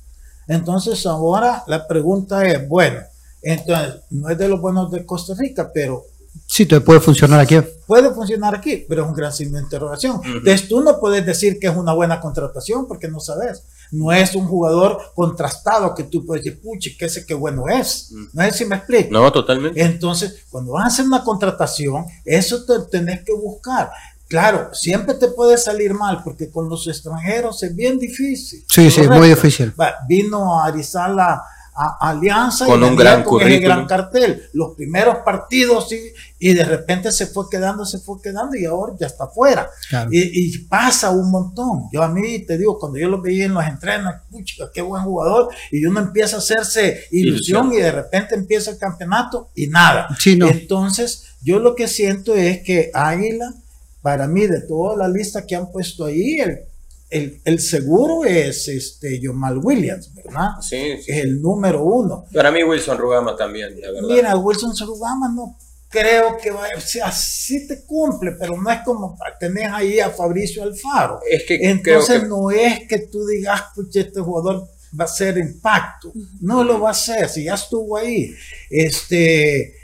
Entonces 0.47 1.07
ahora 1.07 1.65
la 1.67 1.89
pregunta 1.89 2.47
es, 2.47 2.69
bueno, 2.69 3.01
entonces 3.41 4.03
no 4.11 4.29
es 4.29 4.37
de 4.37 4.49
los 4.49 4.61
buenos 4.61 4.91
de 4.91 5.07
Costa 5.07 5.33
Rica, 5.35 5.71
pero 5.73 6.05
Sí, 6.47 6.67
te 6.67 6.81
puede 6.81 7.01
funcionar 7.01 7.41
aquí. 7.41 7.59
puede 7.87 8.13
funcionar 8.13 8.55
aquí, 8.55 8.85
pero 8.89 9.03
es 9.05 9.09
un 9.09 9.15
gran 9.15 9.33
signo 9.33 9.59
de 9.59 9.65
interrogación. 9.65 10.21
Entonces 10.25 10.69
tú 10.69 10.81
no 10.81 10.99
puedes 10.99 11.25
decir 11.25 11.59
que 11.59 11.69
es 11.69 11.77
una 11.77 11.93
buena 11.93 12.21
contratación 12.21 12.87
porque 12.87 13.09
no 13.09 13.21
sabes. 13.21 13.63
No 13.93 14.11
es 14.13 14.35
un 14.35 14.47
jugador 14.49 14.99
contrastado 15.15 15.95
que 15.95 16.05
tú 16.05 16.27
puedes 16.27 16.45
decir, 16.45 16.61
puchi, 16.61 16.97
que 16.97 17.05
ese 17.07 17.25
que 17.25 17.35
bueno 17.35 17.69
es. 17.69 18.13
No 18.33 18.43
sé 18.43 18.53
si 18.53 18.65
me 18.65 18.77
explico. 18.77 19.11
No, 19.13 19.31
totalmente. 19.31 19.81
Entonces, 19.81 20.45
cuando 20.51 20.73
vas 20.73 20.85
a 20.85 20.89
hacer 20.89 21.07
una 21.07 21.23
contratación, 21.23 22.05
eso 22.25 22.65
te 22.65 22.75
tenés 22.91 23.23
que 23.23 23.33
buscar. 23.33 23.91
Claro, 24.29 24.71
siempre 24.75 25.15
te 25.15 25.29
puede 25.29 25.57
salir 25.57 25.95
mal 25.95 26.23
porque 26.25 26.51
con 26.51 26.69
los 26.69 26.89
extranjeros 26.89 27.63
es 27.63 27.75
bien 27.77 27.97
difícil. 27.99 28.65
Sí, 28.69 28.91
sí, 28.91 29.03
es 29.03 29.11
muy 29.11 29.29
difícil. 29.29 29.73
Va, 29.81 29.95
Vino 30.09 30.61
a 30.61 30.67
Arizala 30.67 31.43
a 31.79 32.09
Alianza 32.09 32.65
Con 32.65 32.81
y 32.81 32.85
un 32.85 32.97
gran 32.97 33.23
con 33.23 33.35
currículum. 33.35 33.63
gran 33.63 33.87
cartel. 33.87 34.49
Los 34.55 34.75
primeros 34.75 35.19
partidos 35.19 35.89
sí, 35.91 36.01
y 36.39 36.53
de 36.53 36.65
repente 36.65 37.11
se 37.13 37.27
fue 37.27 37.45
quedando, 37.51 37.85
se 37.87 37.99
fue 37.99 38.21
quedando 38.23 38.57
y 38.57 38.65
ahora 38.67 38.95
ya 39.01 39.07
está 39.07 39.27
fuera. 39.27 39.69
Claro. 39.89 40.11
Y, 40.13 40.21
y 40.55 40.59
pasa 40.67 41.11
un 41.11 41.31
montón. 41.31 41.85
Yo 41.93 42.03
a 42.03 42.09
mí 42.09 42.41
te 42.41 42.59
digo, 42.59 42.79
cuando 42.79 42.99
yo 42.99 43.09
lo 43.09 43.23
veía 43.23 43.47
en 43.47 43.55
los 43.55 43.65
entrenos, 43.65 44.15
pucha, 44.31 44.71
qué 44.73 44.83
buen 44.83 45.03
jugador, 45.03 45.49
y 45.71 45.85
uno 45.87 46.01
empieza 46.01 46.37
a 46.37 46.39
hacerse 46.41 47.05
ilusión, 47.11 47.67
Ilusión. 47.67 47.73
y 47.73 47.77
de 47.79 47.93
repente 47.93 48.35
empieza 48.35 48.71
el 48.71 48.79
campeonato 48.79 49.51
y 49.55 49.69
nada. 49.69 50.09
Sí, 50.19 50.37
no. 50.37 50.47
Entonces, 50.49 51.25
yo 51.43 51.59
lo 51.59 51.75
que 51.75 51.89
siento 51.89 52.35
es 52.35 52.63
que 52.63 52.91
Águila, 52.93 53.55
para 54.03 54.29
mí, 54.29 54.47
de 54.47 54.61
toda 54.61 54.95
la 54.97 55.09
lista 55.09 55.47
que 55.47 55.57
han 55.57 55.71
puesto 55.73 56.05
ahí, 56.05 56.39
el, 56.41 56.61
el, 57.09 57.41
el 57.45 57.61
seguro 57.61 58.25
es 58.25 58.69
este 58.69 59.21
Jamal 59.23 59.59
Williams, 59.63 60.13
¿verdad? 60.15 60.51
Sí, 60.61 60.99
sí. 61.01 61.13
Es 61.13 61.25
el 61.25 61.41
número 61.41 61.83
uno. 61.83 62.27
Para 62.35 62.51
mí 62.51 62.63
Wilson 62.63 62.99
Rugama 62.99 63.35
también, 63.37 63.81
la 63.81 63.91
verdad. 63.93 64.09
Mira, 64.09 64.37
Wilson 64.37 64.77
Sarugama 64.77 65.29
no 65.33 65.57
creo 65.89 66.37
que 66.39 66.51
vaya, 66.51 66.77
o 66.77 66.81
sea, 66.81 67.11
sí 67.13 67.67
te 67.67 67.85
cumple, 67.85 68.33
pero 68.33 68.61
no 68.61 68.71
es 68.71 68.81
como 68.85 69.17
tener 69.39 69.71
ahí 69.71 70.01
a 70.01 70.11
Fabricio 70.11 70.63
Alfaro. 70.63 71.21
Es 71.31 71.45
que 71.45 71.57
Entonces 71.57 72.23
que 72.23 72.29
no 72.29 72.51
es 72.51 72.87
que 72.89 72.99
tú 73.01 73.27
digas, 73.27 73.63
pucha, 73.75 74.01
este 74.01 74.21
jugador 74.21 74.69
va 74.99 75.05
a 75.05 75.09
ser 75.09 75.39
impacto. 75.39 76.13
No 76.41 76.65
lo 76.65 76.81
va 76.81 76.89
a 76.89 76.93
hacer, 76.93 77.29
si 77.29 77.45
ya 77.45 77.55
estuvo 77.55 77.97
ahí. 77.97 78.35
Este, 78.71 79.75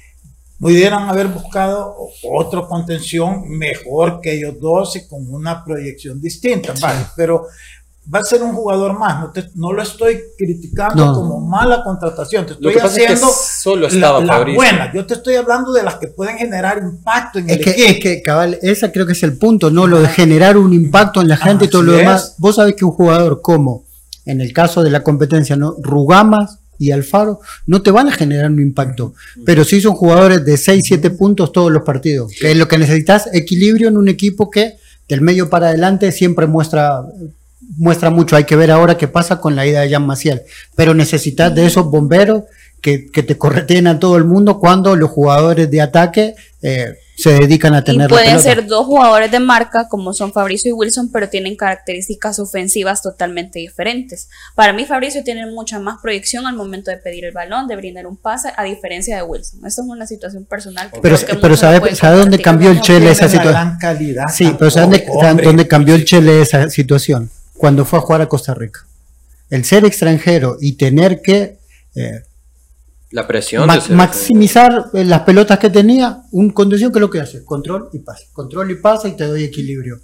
pudieran 0.58 1.08
haber 1.08 1.28
buscado 1.28 1.96
otra 2.22 2.62
contención 2.62 3.48
mejor 3.48 4.20
que 4.20 4.34
ellos 4.34 4.60
dos 4.60 4.96
y 4.96 5.08
con 5.08 5.32
una 5.32 5.64
proyección 5.64 6.20
distinta, 6.20 6.72
vale, 6.80 7.04
pero 7.16 7.46
va 8.12 8.18
a 8.18 8.24
ser 8.24 8.42
un 8.42 8.52
jugador 8.52 8.98
más, 8.98 9.20
no, 9.20 9.30
te- 9.30 9.48
no 9.54 9.72
lo 9.72 9.80
estoy 9.82 10.18
criticando 10.36 11.06
No. 11.06 11.14
como 11.14 11.40
mala 11.40 11.82
contratación, 11.84 12.44
te 12.46 12.52
Lo 12.54 12.56
estoy 12.70 12.72
que 12.74 12.78
pasa 12.80 12.88
es 13.00 13.06
que 13.06 13.12
haciendo 13.12 13.32
solo 13.62 13.86
estaba 13.86 14.20
la, 14.20 14.44
buena, 14.54 14.92
yo 14.92 15.06
te 15.06 15.14
estoy 15.14 15.36
hablando 15.36 15.72
de 15.72 15.82
las 15.84 15.96
que 15.96 16.08
pueden 16.08 16.36
generar 16.36 16.78
impacto 16.78 17.38
en 17.38 17.48
Es 17.48 17.58
el 17.58 17.64
que, 17.64 17.70
equipo. 17.70 17.88
es 17.90 17.98
que, 18.00 18.22
cabal, 18.22 18.58
esa 18.62 18.90
creo 18.90 19.06
que 19.06 19.12
es 19.12 19.22
el 19.22 19.38
punto, 19.38 19.70
¿no? 19.70 19.86
Lo 19.86 20.00
de 20.00 20.08
generar 20.08 20.56
un 20.58 20.72
impacto 20.72 21.20
en 21.20 21.28
la 21.28 21.36
gente 21.36 21.66
y 21.66 21.68
todo 21.68 21.82
lo 21.82 21.92
demás. 21.92 22.30
es. 22.30 22.34
Vos 22.38 22.56
sabés 22.56 22.74
que 22.74 22.84
un 22.84 22.90
jugador 22.92 23.40
como, 23.40 23.84
en 24.24 24.40
el 24.40 24.52
caso 24.52 24.82
de 24.82 24.90
la 24.90 25.02
competencia, 25.04 25.54
¿no? 25.56 25.76
Rugamas 25.80 26.58
y 26.78 26.90
Alfaro 26.90 27.38
no 27.66 27.82
te 27.82 27.92
van 27.92 28.08
a 28.08 28.12
generar 28.12 28.50
un 28.50 28.60
impacto, 28.60 29.14
pero 29.44 29.62
sí 29.62 29.80
son 29.80 29.94
jugadores 29.94 30.44
de 30.44 30.56
6, 30.56 30.82
7 30.84 31.10
puntos 31.10 31.52
todos 31.52 31.70
los 31.70 31.82
partidos, 31.84 32.32
que 32.40 32.50
es 32.50 32.56
lo 32.56 32.66
que 32.66 32.78
necesitas, 32.78 33.28
equilibrio 33.32 33.86
en 33.88 33.96
un 33.96 34.08
equipo 34.08 34.50
que 34.50 34.74
del 35.08 35.20
medio 35.20 35.48
para 35.48 35.68
adelante 35.68 36.10
siempre 36.10 36.46
muestra 36.48 37.02
muestra 37.76 38.10
mucho. 38.10 38.36
Hay 38.36 38.44
que 38.44 38.56
ver 38.56 38.70
ahora 38.70 38.96
qué 38.96 39.08
pasa 39.08 39.40
con 39.40 39.56
la 39.56 39.66
ida 39.66 39.80
de 39.80 39.90
Jan 39.90 40.06
Maciel. 40.06 40.42
Pero 40.76 40.94
necesitas 40.94 41.54
de 41.54 41.66
esos 41.66 41.90
bomberos 41.90 42.44
que, 42.80 43.06
que 43.10 43.22
te 43.22 43.38
correteen 43.38 43.86
a 43.86 43.98
todo 43.98 44.16
el 44.16 44.24
mundo 44.24 44.58
cuando 44.58 44.96
los 44.96 45.10
jugadores 45.10 45.70
de 45.70 45.80
ataque 45.80 46.34
eh, 46.62 46.94
se 47.16 47.30
dedican 47.34 47.74
a 47.74 47.80
Y 47.80 47.84
tener 47.84 48.10
la 48.10 48.16
pueden 48.16 48.40
ser 48.40 48.66
dos 48.66 48.86
jugadores 48.86 49.30
de 49.30 49.38
marca 49.38 49.86
como 49.88 50.12
son 50.12 50.32
Fabricio 50.32 50.70
y 50.70 50.72
Wilson, 50.72 51.10
pero 51.12 51.28
tienen 51.28 51.56
características 51.56 52.38
ofensivas 52.38 53.02
totalmente 53.02 53.60
diferentes. 53.60 54.28
Para 54.56 54.72
mí 54.72 54.84
Fabricio 54.84 55.22
tiene 55.22 55.46
mucha 55.46 55.78
más 55.78 55.98
proyección 56.02 56.46
al 56.46 56.56
momento 56.56 56.90
de 56.90 56.96
pedir 56.96 57.24
el 57.24 57.32
balón, 57.32 57.68
de 57.68 57.76
brindar 57.76 58.06
un 58.06 58.16
pase, 58.16 58.52
a 58.56 58.64
diferencia 58.64 59.16
de 59.16 59.22
Wilson. 59.22 59.64
Esto 59.64 59.82
es 59.82 59.88
una 59.88 60.06
situación 60.06 60.44
personal. 60.44 60.90
que 60.90 61.00
Pero, 61.00 61.16
que 61.18 61.36
pero 61.36 61.56
¿sabe, 61.56 61.80
pueden 61.80 61.96
¿sabe 61.96 62.18
dónde 62.18 62.40
cambió 62.40 62.70
el 62.70 62.80
Chele 62.80 63.10
esa 63.10 63.28
situación? 63.28 63.78
Sí, 64.32 64.54
pero 64.58 64.70
¿sabe 64.70 65.04
dónde 65.44 65.68
cambió 65.68 65.94
el 65.94 66.04
Chele 66.04 66.42
esa 66.42 66.68
situación? 66.70 67.30
Cuando 67.62 67.84
fue 67.84 68.00
a 68.00 68.02
jugar 68.02 68.20
a 68.22 68.28
Costa 68.28 68.54
Rica. 68.54 68.80
El 69.48 69.64
ser 69.64 69.84
extranjero 69.84 70.56
y 70.60 70.72
tener 70.72 71.22
que 71.22 71.58
eh, 71.94 72.22
La 73.12 73.24
presión 73.24 73.68
ma- 73.68 73.80
maximizar 73.90 74.86
eh, 74.94 75.04
las 75.04 75.20
pelotas 75.20 75.60
que 75.60 75.70
tenía, 75.70 76.22
un 76.32 76.50
conducción 76.50 76.90
que 76.90 76.98
es 76.98 77.00
lo 77.00 77.08
que 77.08 77.20
hace, 77.20 77.44
control 77.44 77.88
y 77.92 78.00
pase, 78.00 78.26
control 78.32 78.72
y 78.72 78.74
pase 78.74 79.10
y 79.10 79.12
te 79.16 79.28
doy 79.28 79.44
equilibrio. 79.44 80.00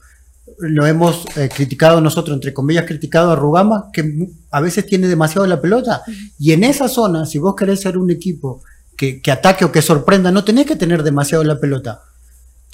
Lo 0.58 0.86
hemos 0.86 1.24
eh, 1.36 1.48
criticado 1.52 2.00
nosotros, 2.00 2.32
entre 2.36 2.54
comillas, 2.54 2.84
criticado 2.86 3.32
a 3.32 3.34
Rugama, 3.34 3.90
que 3.92 4.28
a 4.52 4.60
veces 4.60 4.86
tiene 4.86 5.08
demasiado 5.08 5.44
la 5.48 5.60
pelota. 5.60 6.02
Y 6.38 6.52
en 6.52 6.62
esa 6.62 6.86
zona, 6.88 7.26
si 7.26 7.38
vos 7.38 7.56
querés 7.56 7.80
ser 7.80 7.98
un 7.98 8.12
equipo 8.12 8.62
que, 8.96 9.20
que 9.20 9.32
ataque 9.32 9.64
o 9.64 9.72
que 9.72 9.82
sorprenda, 9.82 10.30
no 10.30 10.44
tenés 10.44 10.64
que 10.66 10.76
tener 10.76 11.02
demasiado 11.02 11.42
la 11.42 11.58
pelota. 11.58 12.02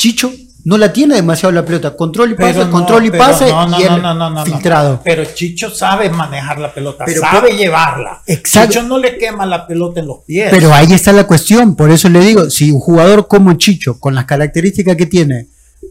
Chicho 0.04 0.30
no 0.64 0.76
la 0.76 0.92
tiene 0.92 1.14
demasiado 1.14 1.50
la 1.50 1.64
pelota, 1.64 1.96
control 1.96 2.32
y 2.32 2.34
pase, 2.34 2.58
no, 2.62 2.70
control 2.70 3.06
y 3.06 3.10
pase 3.10 3.50
no, 3.50 3.80
y 3.80 4.44
filtrado. 4.50 5.00
Pero 5.02 5.24
Chicho 5.24 5.70
sabe 5.70 6.10
manejar 6.10 6.58
la 6.58 6.74
pelota, 6.74 7.04
Pero 7.06 7.22
sabe 7.22 7.48
por- 7.48 7.58
llevarla. 7.58 8.20
Exacto. 8.26 8.72
Chicho 8.74 8.82
no 8.82 8.98
le 8.98 9.16
quema 9.16 9.46
la 9.46 9.66
pelota 9.66 10.00
en 10.00 10.06
los 10.08 10.18
pies. 10.26 10.48
Pero 10.50 10.74
ahí 10.74 10.92
está 10.92 11.10
la 11.14 11.26
cuestión, 11.26 11.74
por 11.74 11.90
eso 11.90 12.10
le 12.10 12.20
digo, 12.20 12.50
si 12.50 12.70
un 12.70 12.80
jugador 12.80 13.28
como 13.28 13.54
Chicho, 13.54 13.98
con 13.98 14.14
las 14.14 14.26
características 14.26 14.94
que 14.94 15.06
tiene, 15.06 15.46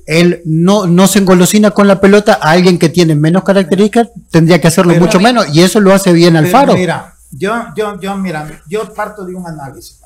él 0.05 0.43
no, 0.45 0.85
no 0.85 1.07
se 1.07 1.17
engolosina 1.17 1.71
con 1.71 1.87
la 1.87 1.99
pelota, 1.99 2.37
a 2.39 2.51
alguien 2.51 2.77
que 2.77 2.89
tiene 2.89 3.15
menos 3.15 3.43
características 3.43 4.09
tendría 4.29 4.61
que 4.61 4.67
hacerlo 4.67 4.93
Pero- 4.93 5.05
mucho 5.07 5.19
menos, 5.19 5.47
y 5.55 5.63
eso 5.63 5.79
lo 5.79 5.91
hace 5.91 6.13
bien 6.13 6.35
Alfaro. 6.35 6.75
Mira, 6.75 7.15
yo, 7.31 7.51
yo, 7.75 7.99
yo, 7.99 8.15
mira, 8.15 8.61
yo 8.67 8.93
parto 8.93 9.25
de 9.25 9.33
un 9.33 9.47
análisis. 9.47 9.99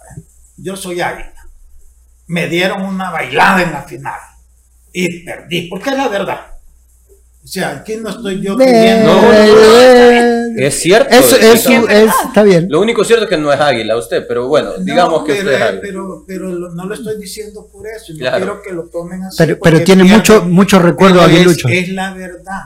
Yo 0.55 0.77
soy 0.77 1.01
águila. 1.01 1.33
Me 2.27 2.47
dieron 2.47 2.81
una 2.83 3.09
bailada 3.11 3.63
en 3.63 3.71
la 3.71 3.83
final 3.83 4.19
y 4.93 5.23
perdí, 5.23 5.67
porque 5.69 5.89
es 5.91 5.97
la 5.97 6.07
verdad. 6.09 6.39
O 7.43 7.47
sea, 7.49 7.69
aquí 7.77 7.95
no 7.95 8.09
estoy 8.09 8.41
yo 8.41 8.53
Eh, 8.59 8.65
queriendo. 8.65 9.11
eh, 9.33 10.43
Es 10.57 10.79
cierto. 10.81 11.13
Eso, 11.15 11.35
es 11.37 11.43
eso 11.55 11.69
cierto. 11.69 11.87
es, 11.89 12.11
está 12.25 12.43
bien. 12.43 12.67
Lo 12.69 12.81
único 12.81 13.03
cierto 13.05 13.23
es 13.25 13.29
que 13.29 13.37
no 13.37 13.53
es 13.53 13.59
águila 13.61 13.95
usted, 13.95 14.25
pero 14.27 14.47
bueno, 14.47 14.71
No, 14.77 14.83
digamos 14.83 15.23
que 15.23 15.33
pero, 15.33 15.43
usted 15.45 15.55
es 15.55 15.61
águila. 15.61 15.81
pero, 15.81 16.23
pero 16.27 16.49
lo- 16.51 16.69
no 16.73 16.85
lo 16.85 16.93
estoy 16.95 17.17
diciendo 17.17 17.67
por 17.71 17.87
eso. 17.87 18.11
Yo 18.11 18.19
Claro. 18.19 18.37
quiero 18.37 18.61
que 18.63 18.71
lo 18.73 18.89
tomen 18.89 19.23
así. 19.23 19.37
Pero, 19.37 19.59
pero 19.63 19.81
tiene 19.83 20.03
pierden. 20.03 20.17
mucho, 20.19 20.43
mucho 20.43 20.79
recuerdo 20.79 21.21
es, 21.21 21.27
aguilucho. 21.27 21.67
es 21.69 21.89
la 21.89 22.13
verdad. 22.13 22.61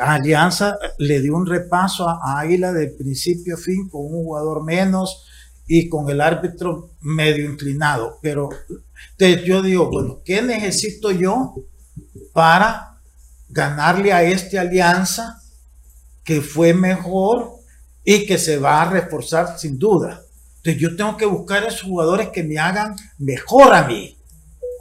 Alianza 0.00 0.76
le 0.98 1.20
dio 1.20 1.36
un 1.36 1.46
repaso 1.46 2.08
a, 2.08 2.18
a 2.20 2.40
Águila 2.40 2.72
de 2.72 2.88
principio 2.88 3.54
a 3.54 3.58
fin 3.58 3.88
con 3.88 4.00
un 4.06 4.24
jugador 4.24 4.64
menos 4.64 5.24
y 5.68 5.88
con 5.88 6.10
el 6.10 6.20
árbitro 6.20 6.90
medio 7.02 7.44
inclinado. 7.48 8.18
Pero 8.20 8.48
entonces 9.12 9.44
yo 9.44 9.62
digo, 9.62 9.90
bueno, 9.90 10.20
¿qué 10.24 10.42
necesito 10.42 11.10
yo 11.10 11.54
para 12.32 12.98
ganarle 13.48 14.12
a 14.12 14.22
este 14.22 14.58
Alianza 14.58 15.40
que 16.24 16.40
fue 16.40 16.74
mejor 16.74 17.52
y 18.04 18.26
que 18.26 18.38
se 18.38 18.58
va 18.58 18.82
a 18.82 18.90
reforzar 18.90 19.58
sin 19.58 19.78
duda? 19.78 20.22
Entonces 20.56 20.80
yo 20.80 20.96
tengo 20.96 21.16
que 21.16 21.26
buscar 21.26 21.64
a 21.64 21.68
esos 21.68 21.82
jugadores 21.82 22.30
que 22.30 22.42
me 22.42 22.58
hagan 22.58 22.96
mejor 23.18 23.74
a 23.74 23.86
mí 23.86 24.16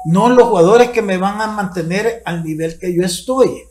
no 0.05 0.29
los 0.29 0.49
jugadores 0.49 0.89
que 0.89 1.01
me 1.01 1.17
van 1.17 1.39
a 1.41 1.47
mantener 1.47 2.21
al 2.25 2.43
nivel 2.43 2.77
que 2.77 2.93
yo 2.93 3.03
estoy. 3.03 3.63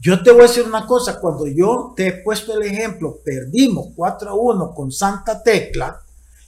Yo 0.00 0.22
te 0.22 0.30
voy 0.32 0.40
a 0.40 0.46
decir 0.46 0.64
una 0.64 0.86
cosa, 0.86 1.20
cuando 1.20 1.46
yo 1.46 1.92
te 1.96 2.08
he 2.08 2.12
puesto 2.22 2.54
el 2.54 2.66
ejemplo, 2.66 3.18
perdimos 3.24 3.88
4 3.94 4.30
a 4.30 4.34
1 4.34 4.74
con 4.74 4.90
Santa 4.90 5.42
Tecla, 5.42 6.00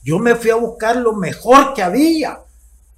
yo 0.03 0.19
me 0.19 0.35
fui 0.35 0.51
a 0.51 0.57
buscar 0.57 0.97
lo 0.97 1.15
mejor 1.15 1.73
que 1.73 1.83
había. 1.83 2.41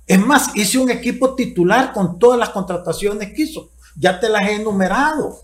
Es 0.07 0.18
más, 0.20 0.50
hice 0.54 0.78
un 0.78 0.90
equipo 0.90 1.34
titular 1.34 1.92
con 1.92 2.18
todas 2.18 2.38
las 2.38 2.50
contrataciones 2.50 3.32
que 3.34 3.42
hizo. 3.42 3.70
Ya 3.96 4.20
te 4.20 4.28
las 4.28 4.42
he 4.48 4.54
enumerado. 4.54 5.40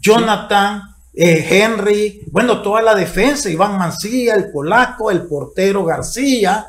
Jonathan, 0.00 0.82
eh, 1.14 1.46
Henry, 1.50 2.22
bueno, 2.30 2.60
toda 2.62 2.82
la 2.82 2.94
defensa, 2.94 3.48
Iván 3.48 3.78
Mancilla, 3.78 4.34
el 4.34 4.50
polaco, 4.50 5.10
el 5.10 5.22
portero 5.26 5.84
García, 5.84 6.66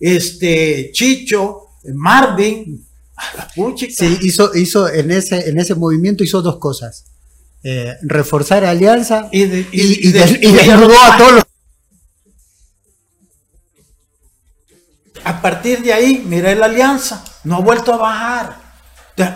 este 0.00 0.90
Chicho, 0.92 1.68
Marvin. 1.94 2.84
Sí, 3.96 4.18
hizo, 4.22 4.54
hizo 4.56 4.88
en 4.92 5.10
ese, 5.12 5.48
en 5.48 5.58
ese 5.60 5.74
movimiento 5.74 6.24
hizo 6.24 6.42
dos 6.42 6.56
cosas. 6.58 7.04
Eh, 7.62 7.94
reforzar 8.02 8.64
Alianza 8.64 9.28
y, 9.32 9.44
de- 9.44 9.66
y, 9.72 9.80
y- 9.80 10.08
y 10.08 10.12
de- 10.12 10.18
des- 10.20 10.32
y 10.42 10.46
y 10.48 10.52
de- 10.52 10.58
desnudó 10.64 10.94
a 11.00 11.16
todos 11.16 11.32
los 11.32 11.43
A 15.24 15.40
partir 15.40 15.82
de 15.82 15.92
ahí, 15.92 16.22
miré 16.26 16.54
la 16.54 16.66
alianza, 16.66 17.24
no 17.44 17.56
ha 17.56 17.60
vuelto 17.60 17.94
a 17.94 17.96
bajar. 17.96 18.64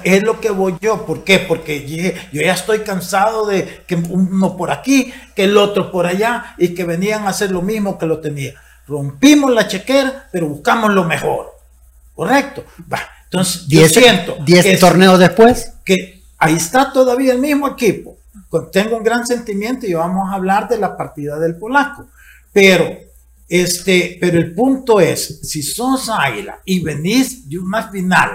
Es 0.03 0.23
lo 0.25 0.41
que 0.41 0.51
voy 0.51 0.77
yo. 0.81 1.07
¿Por 1.07 1.23
qué? 1.25 1.39
Porque 1.39 1.87
yo 2.33 2.43
ya 2.43 2.53
estoy 2.53 2.81
cansado 2.81 3.47
de 3.47 3.85
que 3.87 3.95
uno 3.95 4.57
por 4.57 4.71
aquí, 4.73 5.13
que 5.37 5.45
el 5.45 5.57
otro 5.57 5.91
por 5.93 6.05
allá, 6.07 6.55
y 6.59 6.75
que 6.75 6.85
venían 6.85 7.25
a 7.27 7.29
hacer 7.31 7.53
lo 7.53 7.63
mismo 7.63 7.97
que 7.97 8.07
lo 8.07 8.19
tenía. 8.21 8.55
Rompimos 8.89 9.53
la 9.53 9.69
chequera, 9.69 10.29
pero 10.33 10.49
buscamos 10.49 10.93
lo 10.93 11.05
mejor. 11.05 11.53
¿Correcto? 12.15 12.65
Va. 12.93 12.99
Entonces, 13.25 13.67
yo 13.69 13.81
Diez- 13.83 13.93
siento 13.93 14.37
diez 14.45 14.81
torneos 14.81 15.19
después. 15.19 15.73
que 15.85 16.25
ahí 16.39 16.55
está 16.57 16.93
todavía 16.93 17.33
el 17.33 17.39
mismo 17.39 17.69
equipo. 17.69 18.17
Tengo 18.73 18.97
un 18.97 19.05
gran 19.05 19.27
sentimiento 19.27 19.87
y 19.87 19.95
vamos 19.95 20.29
a 20.31 20.35
hablar 20.35 20.67
de 20.69 20.79
la 20.79 20.97
partida 20.97 21.39
del 21.39 21.57
polaco. 21.57 22.07
Pero, 22.53 22.89
este, 23.49 24.19
pero 24.21 24.39
el 24.39 24.55
punto 24.55 25.01
es, 25.01 25.41
si 25.43 25.63
sos 25.63 26.09
águila 26.09 26.61
y 26.65 26.81
venís 26.81 27.49
de 27.49 27.59
una 27.59 27.89
final 27.91 28.31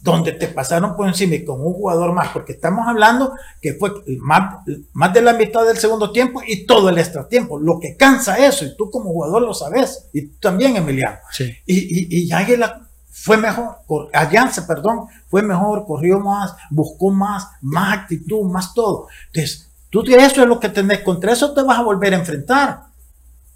donde 0.00 0.32
te 0.32 0.48
pasaron 0.48 0.96
por 0.96 1.08
encima 1.08 1.34
y 1.34 1.44
con 1.44 1.60
un 1.60 1.74
jugador 1.74 2.12
más, 2.12 2.28
porque 2.28 2.52
estamos 2.52 2.86
hablando 2.86 3.32
que 3.60 3.74
fue 3.74 3.90
más, 4.20 4.64
más 4.92 5.12
de 5.12 5.22
la 5.22 5.32
mitad 5.34 5.66
del 5.66 5.76
segundo 5.76 6.12
tiempo 6.12 6.40
y 6.46 6.64
todo 6.66 6.88
el 6.88 6.98
extra 6.98 7.28
tiempo, 7.28 7.58
lo 7.58 7.78
que 7.80 7.96
cansa 7.96 8.38
eso, 8.38 8.64
y 8.64 8.76
tú 8.76 8.90
como 8.90 9.10
jugador 9.10 9.42
lo 9.42 9.52
sabes, 9.52 10.08
y 10.12 10.22
tú 10.22 10.36
también, 10.40 10.76
Emiliano. 10.76 11.18
Sí. 11.32 11.52
Y, 11.66 11.76
y, 11.76 12.24
y 12.24 12.32
Águila 12.32 12.88
fue 13.10 13.36
mejor, 13.36 13.78
Alianza, 14.12 14.66
perdón, 14.66 15.06
fue 15.28 15.42
mejor, 15.42 15.84
corrió 15.84 16.20
más, 16.20 16.54
buscó 16.70 17.10
más, 17.10 17.48
más 17.60 17.98
actitud, 17.98 18.44
más 18.44 18.72
todo. 18.72 19.08
Entonces, 19.26 19.68
tú 19.90 20.02
eso 20.02 20.42
es 20.42 20.48
lo 20.48 20.60
que 20.60 20.68
tenés, 20.68 21.00
contra 21.00 21.32
eso 21.32 21.52
te 21.52 21.62
vas 21.62 21.78
a 21.78 21.82
volver 21.82 22.14
a 22.14 22.18
enfrentar. 22.18 22.87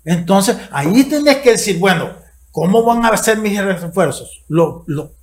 Entonces, 0.05 0.57
ahí 0.71 1.05
tenés 1.05 1.39
que 1.39 1.53
decir, 1.53 1.79
bueno, 1.79 2.11
¿cómo 2.51 2.83
van 2.83 3.05
a 3.05 3.17
ser 3.17 3.39
mis 3.39 3.63
refuerzos? 3.63 4.43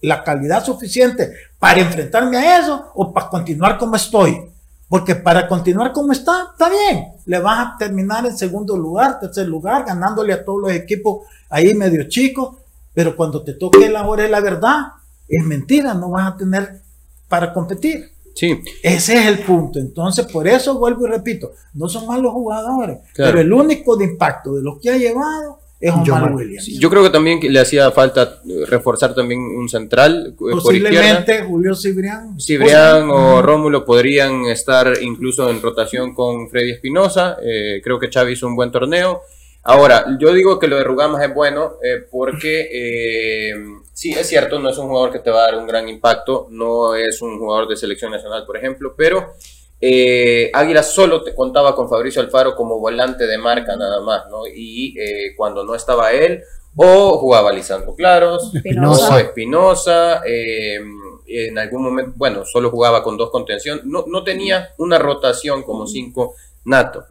¿La 0.01 0.23
calidad 0.23 0.63
suficiente 0.63 1.33
para 1.59 1.81
enfrentarme 1.81 2.37
a 2.37 2.59
eso 2.59 2.91
o 2.95 3.13
para 3.13 3.27
continuar 3.27 3.77
como 3.77 3.95
estoy? 3.95 4.41
Porque 4.87 5.15
para 5.15 5.47
continuar 5.47 5.91
como 5.91 6.13
está, 6.13 6.47
está 6.51 6.69
bien. 6.69 7.13
Le 7.25 7.39
vas 7.39 7.59
a 7.59 7.77
terminar 7.77 8.25
en 8.25 8.35
segundo 8.35 8.75
lugar, 8.75 9.19
tercer 9.19 9.47
lugar, 9.47 9.85
ganándole 9.85 10.33
a 10.33 10.43
todos 10.43 10.61
los 10.61 10.71
equipos 10.71 11.27
ahí 11.49 11.73
medio 11.75 12.07
chicos. 12.09 12.55
Pero 12.93 13.15
cuando 13.15 13.43
te 13.43 13.53
toque 13.53 13.87
la 13.87 14.07
hora 14.07 14.23
de 14.23 14.29
la 14.29 14.39
verdad, 14.39 14.87
es 15.27 15.45
mentira, 15.45 15.93
no 15.93 16.09
vas 16.09 16.33
a 16.33 16.37
tener 16.37 16.81
para 17.27 17.53
competir. 17.53 18.11
Sí, 18.35 18.59
Ese 18.83 19.17
es 19.17 19.25
el 19.27 19.39
punto. 19.39 19.79
Entonces, 19.79 20.25
por 20.31 20.47
eso 20.47 20.77
vuelvo 20.79 21.05
y 21.05 21.09
repito, 21.09 21.51
no 21.73 21.89
son 21.89 22.07
malos 22.07 22.31
jugadores, 22.33 22.99
Claro. 23.13 23.31
pero 23.31 23.41
el 23.41 23.51
único 23.51 23.95
de 23.97 24.05
impacto 24.05 24.55
de 24.55 24.63
los 24.63 24.79
que 24.79 24.89
ha 24.91 24.97
llevado 24.97 25.59
es 25.81 25.91
Omar 25.93 26.23
Omar. 26.23 26.35
Williams. 26.35 26.67
yo 26.77 26.89
creo 26.89 27.03
que 27.03 27.09
también 27.09 27.39
le 27.41 27.57
hacía 27.59 27.89
falta 27.91 28.41
eh, 28.47 28.65
reforzar 28.67 29.15
también 29.15 29.39
un 29.39 29.69
central 29.69 30.27
eh, 30.31 30.35
por. 30.37 30.51
Posiblemente 30.61 31.43
Julio 31.43 31.73
Cibrián. 31.75 32.37
Cibrián 32.39 33.09
o 33.09 33.41
Rómulo 33.41 33.85
podrían 33.85 34.45
estar 34.45 34.91
incluso 35.01 35.49
en 35.49 35.61
rotación 35.61 36.13
con 36.13 36.49
Freddy 36.49 36.71
Espinosa. 36.71 37.37
eh, 37.41 37.79
creo 37.83 37.97
que 37.97 38.09
Xavi 38.11 38.33
hizo 38.33 38.45
un 38.47 38.55
buen 38.57 38.71
torneo. 38.71 39.21
Ahora, 39.63 40.05
yo 40.19 40.33
digo 40.33 40.57
que 40.59 40.67
lo 40.67 40.77
de 40.77 40.83
Rugamas 40.83 41.21
es 41.23 41.33
bueno 41.33 41.73
eh, 41.83 42.05
porque 42.09 42.67
eh, 42.73 43.53
sí, 43.99 44.13
es 44.13 44.29
cierto, 44.29 44.59
no 44.59 44.69
es 44.69 44.77
un 44.77 44.87
jugador 44.87 45.11
que 45.11 45.19
te 45.19 45.29
va 45.29 45.41
a 45.41 45.51
dar 45.51 45.57
un 45.57 45.67
gran 45.67 45.89
impacto, 45.89 46.47
no 46.51 46.95
es 46.95 47.21
un 47.21 47.37
jugador 47.37 47.67
de 47.67 47.75
selección 47.75 48.13
nacional, 48.13 48.45
por 48.45 48.55
ejemplo, 48.55 48.93
pero 48.95 49.33
eh, 49.81 50.49
Águila 50.53 50.83
solo 50.83 51.21
te 51.21 51.35
contaba 51.35 51.75
con 51.75 51.89
Fabricio 51.89 52.21
Alfaro 52.21 52.55
como 52.55 52.79
volante 52.79 53.27
de 53.27 53.37
marca 53.37 53.75
nada 53.75 53.99
más, 53.99 54.23
¿no? 54.29 54.47
Y 54.47 54.97
eh, 54.97 55.35
cuando 55.35 55.65
no 55.65 55.75
estaba 55.75 56.13
él, 56.13 56.41
o 56.77 57.17
jugaba 57.17 57.51
Lisandro 57.51 57.93
Claros, 57.93 58.55
Espinosa. 58.55 59.15
o 59.15 59.17
Espinosa, 59.17 60.21
eh, 60.25 60.79
en 61.27 61.59
algún 61.59 61.83
momento, 61.83 62.13
bueno, 62.15 62.45
solo 62.45 62.71
jugaba 62.71 63.03
con 63.03 63.17
dos 63.17 63.29
contención, 63.31 63.81
no, 63.83 64.05
no 64.07 64.23
tenía 64.23 64.69
una 64.77 64.97
rotación 64.97 65.61
como 65.63 65.87
cinco 65.87 66.35
nato. 66.63 67.03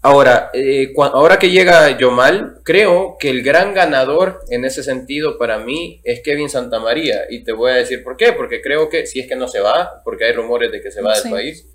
Ahora, 0.00 0.50
eh, 0.54 0.92
ahora 0.96 1.38
que 1.40 1.50
llega 1.50 1.98
Yomal, 1.98 2.58
creo 2.62 3.16
que 3.18 3.30
el 3.30 3.42
gran 3.42 3.74
ganador 3.74 4.40
en 4.48 4.64
ese 4.64 4.84
sentido 4.84 5.38
para 5.38 5.58
mí 5.58 6.00
es 6.04 6.20
Kevin 6.22 6.48
Santamaría. 6.48 7.22
Y 7.28 7.42
te 7.42 7.52
voy 7.52 7.72
a 7.72 7.76
decir 7.76 8.04
por 8.04 8.16
qué. 8.16 8.32
Porque 8.32 8.60
creo 8.62 8.88
que, 8.88 9.06
si 9.06 9.18
es 9.20 9.26
que 9.26 9.34
no 9.34 9.48
se 9.48 9.60
va, 9.60 10.00
porque 10.04 10.24
hay 10.26 10.32
rumores 10.32 10.70
de 10.70 10.80
que 10.80 10.92
se 10.92 11.02
va 11.02 11.14
Sí. 11.16 11.24
del 11.24 11.32
país. 11.32 11.66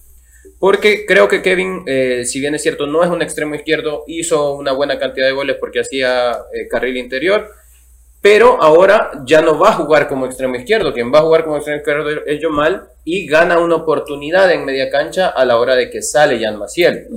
Porque 0.57 1.05
creo 1.05 1.27
que 1.27 1.41
Kevin, 1.41 1.83
eh, 1.85 2.23
si 2.25 2.39
bien 2.39 2.55
es 2.55 2.61
cierto, 2.61 2.87
no 2.87 3.03
es 3.03 3.09
un 3.09 3.21
extremo 3.21 3.55
izquierdo, 3.55 4.03
hizo 4.07 4.53
una 4.55 4.71
buena 4.71 4.97
cantidad 4.97 5.25
de 5.27 5.33
goles 5.33 5.57
porque 5.59 5.81
hacía 5.81 6.31
eh, 6.53 6.67
carril 6.69 6.95
interior. 6.95 7.49
Pero 8.21 8.61
ahora 8.61 9.11
ya 9.25 9.41
no 9.41 9.59
va 9.59 9.69
a 9.71 9.73
jugar 9.73 10.07
como 10.07 10.25
extremo 10.25 10.55
izquierdo. 10.55 10.93
Quien 10.93 11.13
va 11.13 11.19
a 11.19 11.23
jugar 11.23 11.43
como 11.43 11.57
extremo 11.57 11.79
izquierdo 11.79 12.09
es 12.25 12.39
Yomal 12.41 12.87
y 13.03 13.27
gana 13.27 13.59
una 13.59 13.75
oportunidad 13.75 14.49
en 14.53 14.63
media 14.63 14.89
cancha 14.89 15.27
a 15.27 15.43
la 15.43 15.57
hora 15.57 15.75
de 15.75 15.89
que 15.89 16.01
sale 16.01 16.39
Jan 16.41 16.57
Maciel. 16.57 17.07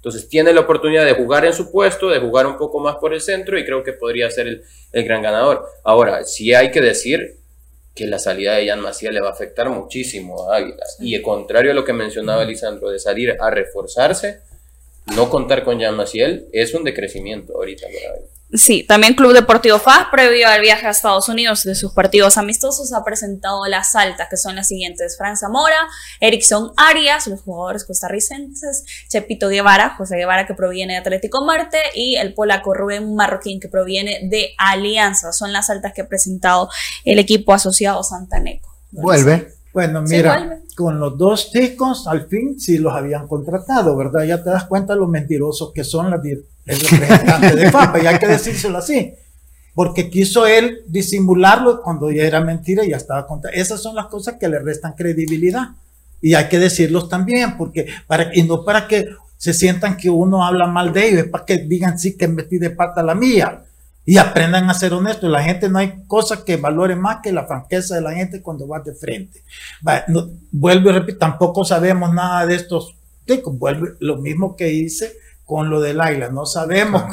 Entonces 0.00 0.30
tiene 0.30 0.54
la 0.54 0.62
oportunidad 0.62 1.04
de 1.04 1.12
jugar 1.12 1.44
en 1.44 1.52
su 1.52 1.70
puesto, 1.70 2.08
de 2.08 2.20
jugar 2.20 2.46
un 2.46 2.56
poco 2.56 2.80
más 2.80 2.96
por 2.96 3.12
el 3.12 3.20
centro 3.20 3.58
y 3.58 3.66
creo 3.66 3.84
que 3.84 3.92
podría 3.92 4.30
ser 4.30 4.46
el, 4.46 4.62
el 4.92 5.04
gran 5.04 5.20
ganador. 5.20 5.66
Ahora, 5.84 6.24
sí 6.24 6.54
hay 6.54 6.70
que 6.70 6.80
decir 6.80 7.36
que 7.94 8.06
la 8.06 8.18
salida 8.18 8.54
de 8.54 8.66
Jan 8.66 8.80
Maciel 8.80 9.12
le 9.12 9.20
va 9.20 9.28
a 9.28 9.32
afectar 9.32 9.68
muchísimo 9.68 10.50
a 10.50 10.56
Águilas. 10.56 10.96
Y 11.00 11.14
al 11.16 11.20
contrario 11.20 11.72
a 11.72 11.74
lo 11.74 11.84
que 11.84 11.92
mencionaba 11.92 12.46
Lisandro, 12.46 12.88
de 12.88 12.98
salir 12.98 13.36
a 13.38 13.50
reforzarse, 13.50 14.40
no 15.14 15.28
contar 15.30 15.64
con 15.64 15.80
Jan 15.80 15.96
Maciel 15.96 16.46
es 16.52 16.74
un 16.74 16.84
decrecimiento 16.84 17.54
ahorita 17.54 17.86
para. 17.86 18.40
Sí, 18.52 18.82
también 18.82 19.14
Club 19.14 19.32
Deportivo 19.32 19.78
FAS, 19.78 20.08
previo 20.10 20.48
al 20.48 20.60
viaje 20.60 20.84
a 20.84 20.90
Estados 20.90 21.28
Unidos 21.28 21.62
de 21.62 21.76
sus 21.76 21.92
partidos 21.92 22.36
amistosos, 22.36 22.92
ha 22.92 23.04
presentado 23.04 23.64
las 23.68 23.94
altas, 23.94 24.26
que 24.28 24.36
son 24.36 24.56
las 24.56 24.66
siguientes: 24.66 25.16
Fran 25.16 25.36
Zamora, 25.36 25.76
Erickson 26.18 26.72
Arias, 26.76 27.28
los 27.28 27.42
jugadores 27.42 27.84
costarricenses, 27.84 28.84
Chepito 29.08 29.48
Guevara, 29.48 29.94
José 29.96 30.16
Guevara, 30.16 30.48
que 30.48 30.54
proviene 30.54 30.94
de 30.94 30.98
Atlético 30.98 31.44
Marte, 31.44 31.78
y 31.94 32.16
el 32.16 32.34
polaco 32.34 32.74
Rubén 32.74 33.14
Marroquín, 33.14 33.60
que 33.60 33.68
proviene 33.68 34.18
de 34.24 34.52
Alianza. 34.58 35.32
Son 35.32 35.52
las 35.52 35.70
altas 35.70 35.92
que 35.92 36.00
ha 36.00 36.08
presentado 36.08 36.70
el 37.04 37.20
equipo 37.20 37.52
asociado 37.52 38.02
Santaneco. 38.02 38.68
Vuelve. 38.90 39.54
Bueno, 39.72 40.04
Sí, 40.04 40.16
mira, 40.16 40.36
vuelve. 40.36 40.62
Con 40.80 40.98
los 40.98 41.18
dos 41.18 41.50
chicos, 41.52 42.06
al 42.06 42.26
fin 42.26 42.58
sí 42.58 42.78
los 42.78 42.94
habían 42.94 43.28
contratado, 43.28 43.94
¿verdad? 43.94 44.24
Ya 44.24 44.42
te 44.42 44.48
das 44.48 44.64
cuenta 44.64 44.94
lo 44.94 45.06
mentirosos 45.06 45.72
que 45.74 45.84
son 45.84 46.08
las 46.08 46.24
el 46.24 46.42
representante 46.66 47.54
de 47.54 47.70
FAPA, 47.70 48.02
y 48.02 48.06
hay 48.06 48.18
que 48.18 48.26
decírselo 48.26 48.78
así. 48.78 49.12
Porque 49.74 50.08
quiso 50.08 50.46
él 50.46 50.78
disimularlo 50.86 51.82
cuando 51.82 52.10
ya 52.10 52.22
era 52.22 52.40
mentira 52.40 52.82
y 52.82 52.90
ya 52.90 52.96
estaba 52.96 53.26
contra. 53.26 53.50
Esas 53.50 53.82
son 53.82 53.94
las 53.94 54.06
cosas 54.06 54.36
que 54.40 54.48
le 54.48 54.58
restan 54.58 54.94
credibilidad. 54.94 55.68
Y 56.22 56.32
hay 56.32 56.48
que 56.48 56.58
decirlos 56.58 57.10
también, 57.10 57.58
porque 57.58 57.86
para, 58.06 58.34
y 58.34 58.42
no 58.42 58.64
para 58.64 58.88
que 58.88 59.04
se 59.36 59.52
sientan 59.52 59.98
que 59.98 60.08
uno 60.08 60.46
habla 60.46 60.66
mal 60.66 60.94
de 60.94 61.08
ellos, 61.08 61.24
es 61.24 61.28
para 61.28 61.44
que 61.44 61.58
digan 61.58 61.98
sí 61.98 62.16
que 62.16 62.26
metí 62.26 62.56
de 62.56 62.70
pata 62.70 63.02
la 63.02 63.14
mía 63.14 63.64
y 64.12 64.18
aprendan 64.18 64.68
a 64.68 64.74
ser 64.74 64.92
honestos. 64.92 65.30
La 65.30 65.40
gente 65.42 65.68
no 65.68 65.78
hay 65.78 66.02
cosa 66.08 66.44
que 66.44 66.56
valore 66.56 66.96
más 66.96 67.18
que 67.22 67.32
la 67.32 67.46
franqueza 67.46 67.94
de 67.94 68.00
la 68.00 68.12
gente 68.12 68.42
cuando 68.42 68.66
vas 68.66 68.84
de 68.84 68.92
frente. 68.92 69.44
Va, 69.86 70.02
no- 70.08 70.26
vuelvo 70.50 70.90
y 70.90 70.92
repito, 70.94 71.18
tampoco 71.18 71.64
sabemos 71.64 72.12
nada 72.12 72.44
de 72.44 72.56
estos 72.56 72.96
ticos. 73.24 73.56
Vuelve 73.56 73.90
lo 74.00 74.16
mismo 74.16 74.56
que 74.56 74.72
hice 74.72 75.12
con 75.44 75.70
lo 75.70 75.80
del 75.80 76.00
águila. 76.00 76.28
No 76.28 76.44
sabemos, 76.44 77.04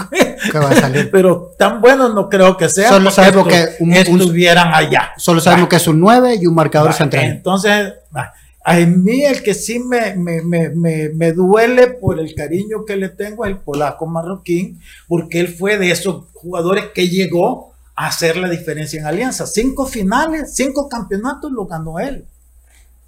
¿Qué 0.51 0.57
va 0.57 0.69
a 0.71 0.75
salir? 0.75 1.09
pero 1.11 1.53
tan 1.59 1.81
bueno 1.81 2.09
no 2.09 2.29
creo 2.29 2.57
que 2.57 2.67
sea. 2.67 2.89
Solo 2.89 3.11
sabemos 3.11 3.47
que 3.47 3.75
un- 3.79 3.89
un- 3.89 3.95
estuvieran 3.95 4.73
allá. 4.73 5.11
Solo 5.17 5.39
sabemos 5.39 5.65
Va. 5.65 5.69
que 5.69 5.75
es 5.75 5.87
un 5.87 5.99
9 5.99 6.35
y 6.41 6.47
un 6.47 6.55
marcador 6.55 6.89
Va, 6.89 6.93
central. 6.93 7.25
Entonces, 7.25 7.93
va, 8.15 8.33
a 8.69 8.75
mí 8.85 9.23
el 9.23 9.43
que 9.43 9.53
sí 9.53 9.79
me, 9.79 10.13
me, 10.15 10.41
me, 10.41 10.69
me, 11.07 11.31
duele 11.31 11.87
por 11.87 12.19
el 12.19 12.35
cariño 12.35 12.83
que 12.83 12.97
le 12.97 13.07
tengo 13.07 13.45
el 13.45 13.59
polaco 13.59 14.05
marroquín, 14.05 14.81
porque 15.07 15.39
él 15.39 15.47
fue 15.47 15.77
de 15.77 15.89
esos 15.89 16.25
jugadores 16.33 16.87
que 16.93 17.07
llegó 17.07 17.71
a 17.95 18.07
hacer 18.07 18.35
la 18.35 18.49
diferencia 18.49 18.99
en 18.99 19.05
Alianza. 19.05 19.47
Cinco 19.47 19.85
finales, 19.85 20.53
cinco 20.53 20.89
campeonatos 20.89 21.49
lo 21.49 21.65
ganó 21.65 21.97
él. 21.97 22.25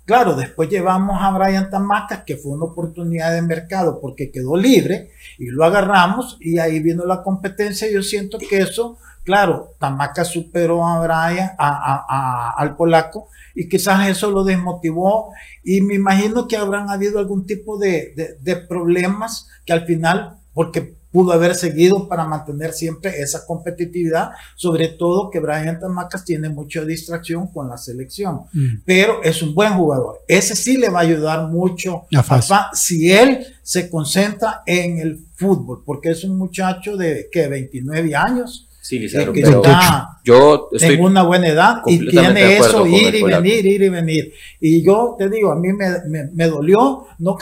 Claro, 0.06 0.34
después 0.34 0.70
llevamos 0.70 1.18
a 1.22 1.38
Brian 1.38 1.70
Tamacas, 1.70 2.24
que 2.24 2.38
fue 2.38 2.54
una 2.54 2.64
oportunidad 2.64 3.34
de 3.34 3.42
mercado 3.42 4.00
porque 4.00 4.32
quedó 4.32 4.56
libre 4.56 5.12
y 5.38 5.48
lo 5.48 5.66
agarramos 5.66 6.38
y 6.40 6.60
ahí 6.60 6.80
vino 6.80 7.06
la 7.06 7.22
competencia. 7.22 7.92
Yo 7.92 8.02
siento 8.02 8.38
que 8.38 8.60
eso, 8.60 8.98
claro, 9.30 9.76
Tamacas 9.78 10.28
superó 10.30 10.84
a 10.88 11.00
Brian, 11.02 11.52
a- 11.60 11.78
a- 11.94 12.06
a- 12.10 12.50
al 12.58 12.76
polaco 12.76 13.28
y 13.54 13.70
quizás 13.70 14.08
eso 14.10 14.32
lo 14.32 14.44
desmotivó 14.44 15.32
y 15.64 15.82
me 15.82 15.94
imagino 15.94 16.48
que 16.48 16.58
habrán 16.58 16.90
habido 16.90 17.20
algún 17.20 17.46
tipo 17.46 17.78
de, 17.78 18.14
de- 18.16 18.38
de 18.42 18.56
problemas 18.56 19.48
que 19.68 19.74
al 19.74 19.86
final, 19.86 20.38
porque 20.56 20.96
pudo 21.12 21.32
haber 21.32 21.54
seguido 21.54 22.08
para 22.08 22.24
mantener 22.26 22.72
siempre 22.74 23.22
esa 23.22 23.46
competitividad, 23.46 24.32
sobre 24.56 24.88
todo 24.90 25.30
que 25.30 25.40
Brian 25.40 25.80
Tamacas 25.80 26.24
tiene 26.26 26.50
mucha 26.50 26.84
distracción 26.86 27.48
con 27.54 27.68
la 27.70 27.78
selección, 27.78 28.42
Mm. 28.54 28.82
pero 28.86 29.22
es 29.24 29.42
un 29.44 29.54
buen 29.54 29.74
jugador. 29.74 30.20
Ese 30.28 30.56
sí 30.56 30.78
le 30.78 30.90
va 30.90 31.00
a 31.00 31.04
ayudar 31.04 31.48
mucho 31.50 32.06
A. 32.16 32.24
Fa- 32.24 32.70
si 32.74 33.12
él 33.12 33.46
se 33.62 33.90
concentra 33.92 34.62
en 34.66 34.98
el 35.00 35.26
fútbol, 35.36 35.84
porque 35.86 36.10
es 36.12 36.24
un 36.24 36.36
muchacho 36.38 36.96
de 36.98 37.28
que 37.32 37.48
29 37.48 38.16
años, 38.16 38.68
Sí, 38.90 38.98
Lisandro, 38.98 39.34
que 39.34 39.42
pero 39.42 39.58
está 39.64 40.20
yo 40.24 40.70
estoy 40.72 40.96
en 40.96 41.04
una 41.04 41.22
buena 41.22 41.48
edad 41.48 41.82
y 41.92 41.98
tiene 42.10 42.58
eso, 42.58 42.84
ir 42.88 43.14
y 43.16 43.22
venir, 43.44 43.66
ir 43.68 43.82
y 43.84 43.90
venir. 43.90 44.34
Y 44.60 44.84
yo 44.84 45.16
te 45.16 45.30
digo, 45.30 45.52
a 45.52 45.56
mí 45.56 45.72
me, 45.74 45.90
me- 46.08 46.30
me 46.34 46.48
dolió, 46.48 47.06
no, 47.20 47.38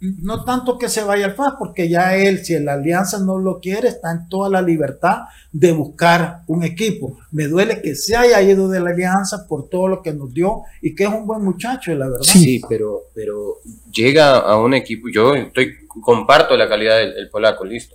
no 0.00 0.42
tanto 0.44 0.76
que 0.76 0.88
se 0.88 1.04
vaya 1.04 1.26
al 1.26 1.34
FAS, 1.36 1.54
porque 1.56 1.88
ya 1.88 2.16
él, 2.16 2.44
si 2.44 2.58
la 2.58 2.72
alianza 2.72 3.20
no 3.20 3.38
lo 3.38 3.60
quiere, 3.60 3.86
está 3.88 4.10
en 4.10 4.28
toda 4.28 4.50
la 4.50 4.60
libertad 4.60 5.18
de 5.52 5.70
buscar 5.70 6.40
un 6.48 6.64
equipo. 6.64 7.16
Me 7.30 7.46
duele 7.46 7.80
que 7.80 7.94
se 7.94 8.16
haya 8.16 8.42
ido 8.42 8.68
de 8.68 8.80
la 8.80 8.90
alianza 8.90 9.46
por 9.48 9.68
todo 9.68 9.86
lo 9.86 10.02
que 10.02 10.12
nos 10.12 10.34
dio 10.34 10.62
y 10.82 10.96
que 10.96 11.04
es 11.04 11.10
un 11.10 11.28
buen 11.28 11.42
muchacho, 11.44 11.94
la 11.94 12.06
verdad. 12.06 12.22
Sí, 12.22 12.60
pero, 12.68 13.02
pero 13.14 13.58
llega 13.92 14.38
a 14.38 14.56
un 14.58 14.74
equipo, 14.74 15.06
yo 15.14 15.36
estoy, 15.36 15.74
comparto 16.02 16.56
la 16.56 16.68
calidad 16.68 16.98
del, 16.98 17.14
del 17.14 17.28
polaco, 17.30 17.64
listo. 17.64 17.94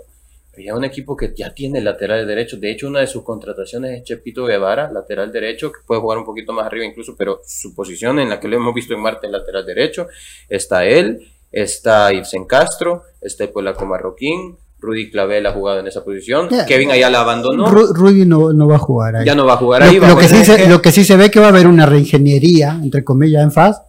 Ya 0.58 0.76
un 0.76 0.84
equipo 0.84 1.16
que 1.18 1.34
ya 1.36 1.54
tiene 1.54 1.82
lateral 1.82 2.28
derecho. 2.28 2.58
De 2.58 2.72
hecho, 2.72 2.88
una 2.88 3.00
de 3.00 3.08
sus 3.08 3.24
contrataciones 3.24 3.98
es 3.98 4.04
Chepito 4.04 4.46
Guevara, 4.46 4.92
lateral 4.92 5.32
derecho, 5.32 5.72
que 5.72 5.80
puede 5.86 6.02
jugar 6.02 6.18
un 6.20 6.26
poquito 6.26 6.54
más 6.54 6.66
arriba 6.68 6.86
incluso, 6.86 7.16
pero 7.18 7.40
su 7.46 7.74
posición 7.74 8.20
en 8.20 8.30
la 8.30 8.40
que 8.40 8.48
lo 8.48 8.58
hemos 8.58 8.74
visto 8.74 8.94
en 8.94 9.00
Marte, 9.02 9.28
lateral 9.28 9.66
derecho, 9.66 10.08
está 10.50 10.86
él, 10.86 11.20
está 11.52 12.14
Ibsen 12.14 12.46
Castro, 12.46 13.04
está 13.22 13.46
el 13.46 13.50
Polaco 13.52 13.86
Marroquín, 13.86 14.58
Rudy 14.80 15.10
Clavel 15.10 15.46
ha 15.46 15.54
jugado 15.54 15.80
en 15.80 15.88
esa 15.88 16.04
posición. 16.04 16.50
Kevin 16.68 16.92
allá 16.92 17.10
la 17.10 17.22
abandonó, 17.22 17.68
Ru- 17.70 17.94
Rudy 17.94 18.26
no, 18.26 18.52
no 18.54 18.68
va 18.68 18.76
a 18.76 18.80
jugar 18.80 19.16
ahí. 19.16 19.26
ya 19.26 19.34
no 19.34 19.46
va 19.46 19.54
a 19.54 19.58
jugar 19.58 19.84
ahí. 19.84 19.98
lo 20.00 20.18
que 20.18 20.28
sí 20.28 20.44
se, 20.44 20.68
lo 20.68 20.82
que 20.82 20.92
sí 20.92 21.04
se 21.06 21.16
ve 21.16 21.32
que 21.32 21.40
va 21.40 21.46
a 21.48 21.50
haber 21.50 21.68
una 21.68 21.86
reingeniería, 21.86 22.80
entre 22.84 23.04
comillas, 23.04 23.44
en 23.44 23.52
FAS, 23.52 23.82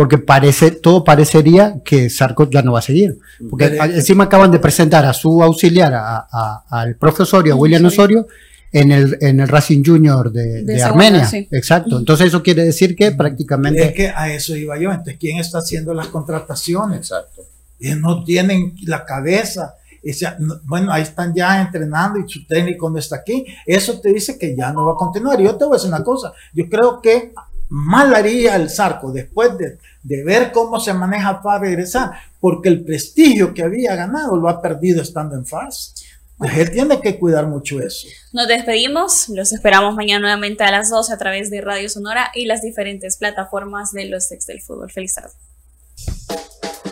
porque 0.00 0.16
parece, 0.16 0.70
todo 0.70 1.04
parecería 1.04 1.74
que 1.84 2.08
Sarco 2.08 2.48
ya 2.48 2.62
no 2.62 2.72
va 2.72 2.78
a 2.78 2.82
seguir. 2.82 3.18
Porque 3.50 3.68
Pero- 3.68 3.84
encima 3.84 4.24
acaban 4.24 4.50
de 4.50 4.58
presentar 4.58 5.04
a 5.04 5.12
su 5.12 5.42
auxiliar, 5.42 5.92
a- 5.92 6.26
a- 6.32 6.64
al 6.70 6.96
profe 6.96 7.24
Osorio, 7.24 7.52
a 7.52 7.56
William 7.56 7.84
Osorio, 7.84 8.26
en 8.72 8.92
el, 8.92 9.18
en 9.20 9.40
el 9.40 9.48
Racing 9.48 9.82
Junior 9.84 10.32
de, 10.32 10.42
De 10.42 10.62
de 10.64 10.78
segunda, 10.78 10.86
Armenia. 11.06 11.26
sí. 11.26 11.46
Exacto. 11.50 11.98
Entonces 11.98 12.28
eso 12.28 12.42
quiere 12.42 12.64
decir 12.64 12.96
que 12.96 13.12
prácticamente... 13.12 13.82
Es 13.84 13.92
que 13.92 14.08
a 14.08 14.32
eso 14.32 14.56
iba 14.56 14.78
yo. 14.78 14.90
Entonces, 14.90 15.18
¿quién 15.20 15.38
está 15.38 15.58
haciendo 15.58 15.92
las 15.92 16.06
contrataciones? 16.06 16.96
Exacto. 17.00 17.42
Ellos 17.78 17.98
no 17.98 18.24
tienen 18.24 18.74
la 18.86 19.04
cabeza. 19.04 19.74
O 20.02 20.12
sea, 20.14 20.34
no- 20.38 20.60
bueno, 20.64 20.90
ahí 20.94 21.02
están 21.02 21.34
ya 21.34 21.60
entrenando 21.60 22.18
y 22.20 22.26
su 22.26 22.46
técnico 22.46 22.88
no 22.88 22.98
está 22.98 23.16
aquí. 23.16 23.44
Eso 23.66 24.00
te 24.00 24.14
dice 24.14 24.38
que 24.38 24.56
ya 24.56 24.72
no 24.72 24.86
va 24.86 24.92
a 24.92 24.96
continuar. 24.96 25.38
Y 25.42 25.44
yo 25.44 25.56
te 25.56 25.66
voy 25.66 25.74
a 25.74 25.76
decir 25.76 25.92
una 25.92 26.02
cosa. 26.02 26.32
Yo 26.54 26.66
creo 26.70 27.02
que 27.02 27.34
mal 27.72 28.12
haría 28.16 28.56
el 28.56 28.68
Zarco 28.68 29.12
después 29.12 29.56
de, 29.56 29.78
de 30.02 30.24
ver 30.24 30.52
cómo 30.52 30.80
se 30.80 30.94
maneja 30.94 31.42
para 31.42 31.60
regresar, 31.60 32.12
porque 32.40 32.68
el 32.68 32.84
prestigio 32.84 33.52
que 33.52 33.62
había 33.62 33.94
ganado 33.96 34.36
lo 34.36 34.48
ha 34.48 34.60
perdido 34.62 35.02
estando 35.02 35.36
en 35.36 35.46
FAS. 35.46 35.94
Pues 36.38 36.56
él 36.56 36.70
tiene 36.70 36.98
que 37.02 37.18
cuidar 37.18 37.46
mucho 37.46 37.80
eso. 37.80 38.08
Nos 38.32 38.48
despedimos, 38.48 39.28
los 39.28 39.52
esperamos 39.52 39.94
mañana 39.94 40.20
nuevamente 40.20 40.64
a 40.64 40.70
las 40.70 40.88
12 40.88 41.12
a 41.12 41.18
través 41.18 41.50
de 41.50 41.60
Radio 41.60 41.90
Sonora 41.90 42.30
y 42.34 42.46
las 42.46 42.62
diferentes 42.62 43.18
plataformas 43.18 43.92
de 43.92 44.06
los 44.06 44.32
ex 44.32 44.46
del 44.46 44.62
fútbol. 44.62 44.90
Feliz 44.90 45.14
tarde. 45.14 45.34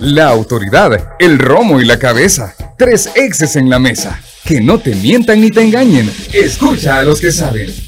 La 0.01 0.29
autoridad, 0.29 1.17
el 1.19 1.39
romo 1.39 1.81
y 1.81 1.87
la 1.87 1.99
cabeza. 1.99 2.55
Tres 2.77 3.11
exes 3.17 3.57
en 3.57 3.71
la 3.71 3.79
mesa. 3.79 4.21
Que 4.45 4.61
no 4.61 4.79
te 4.79 4.95
mientan 4.95 5.41
ni 5.41 5.51
te 5.51 5.63
engañen. 5.63 6.13
Escucha 6.33 6.99
a 6.99 7.03
los 7.03 7.19
que 7.19 7.33
saben. 7.33 7.88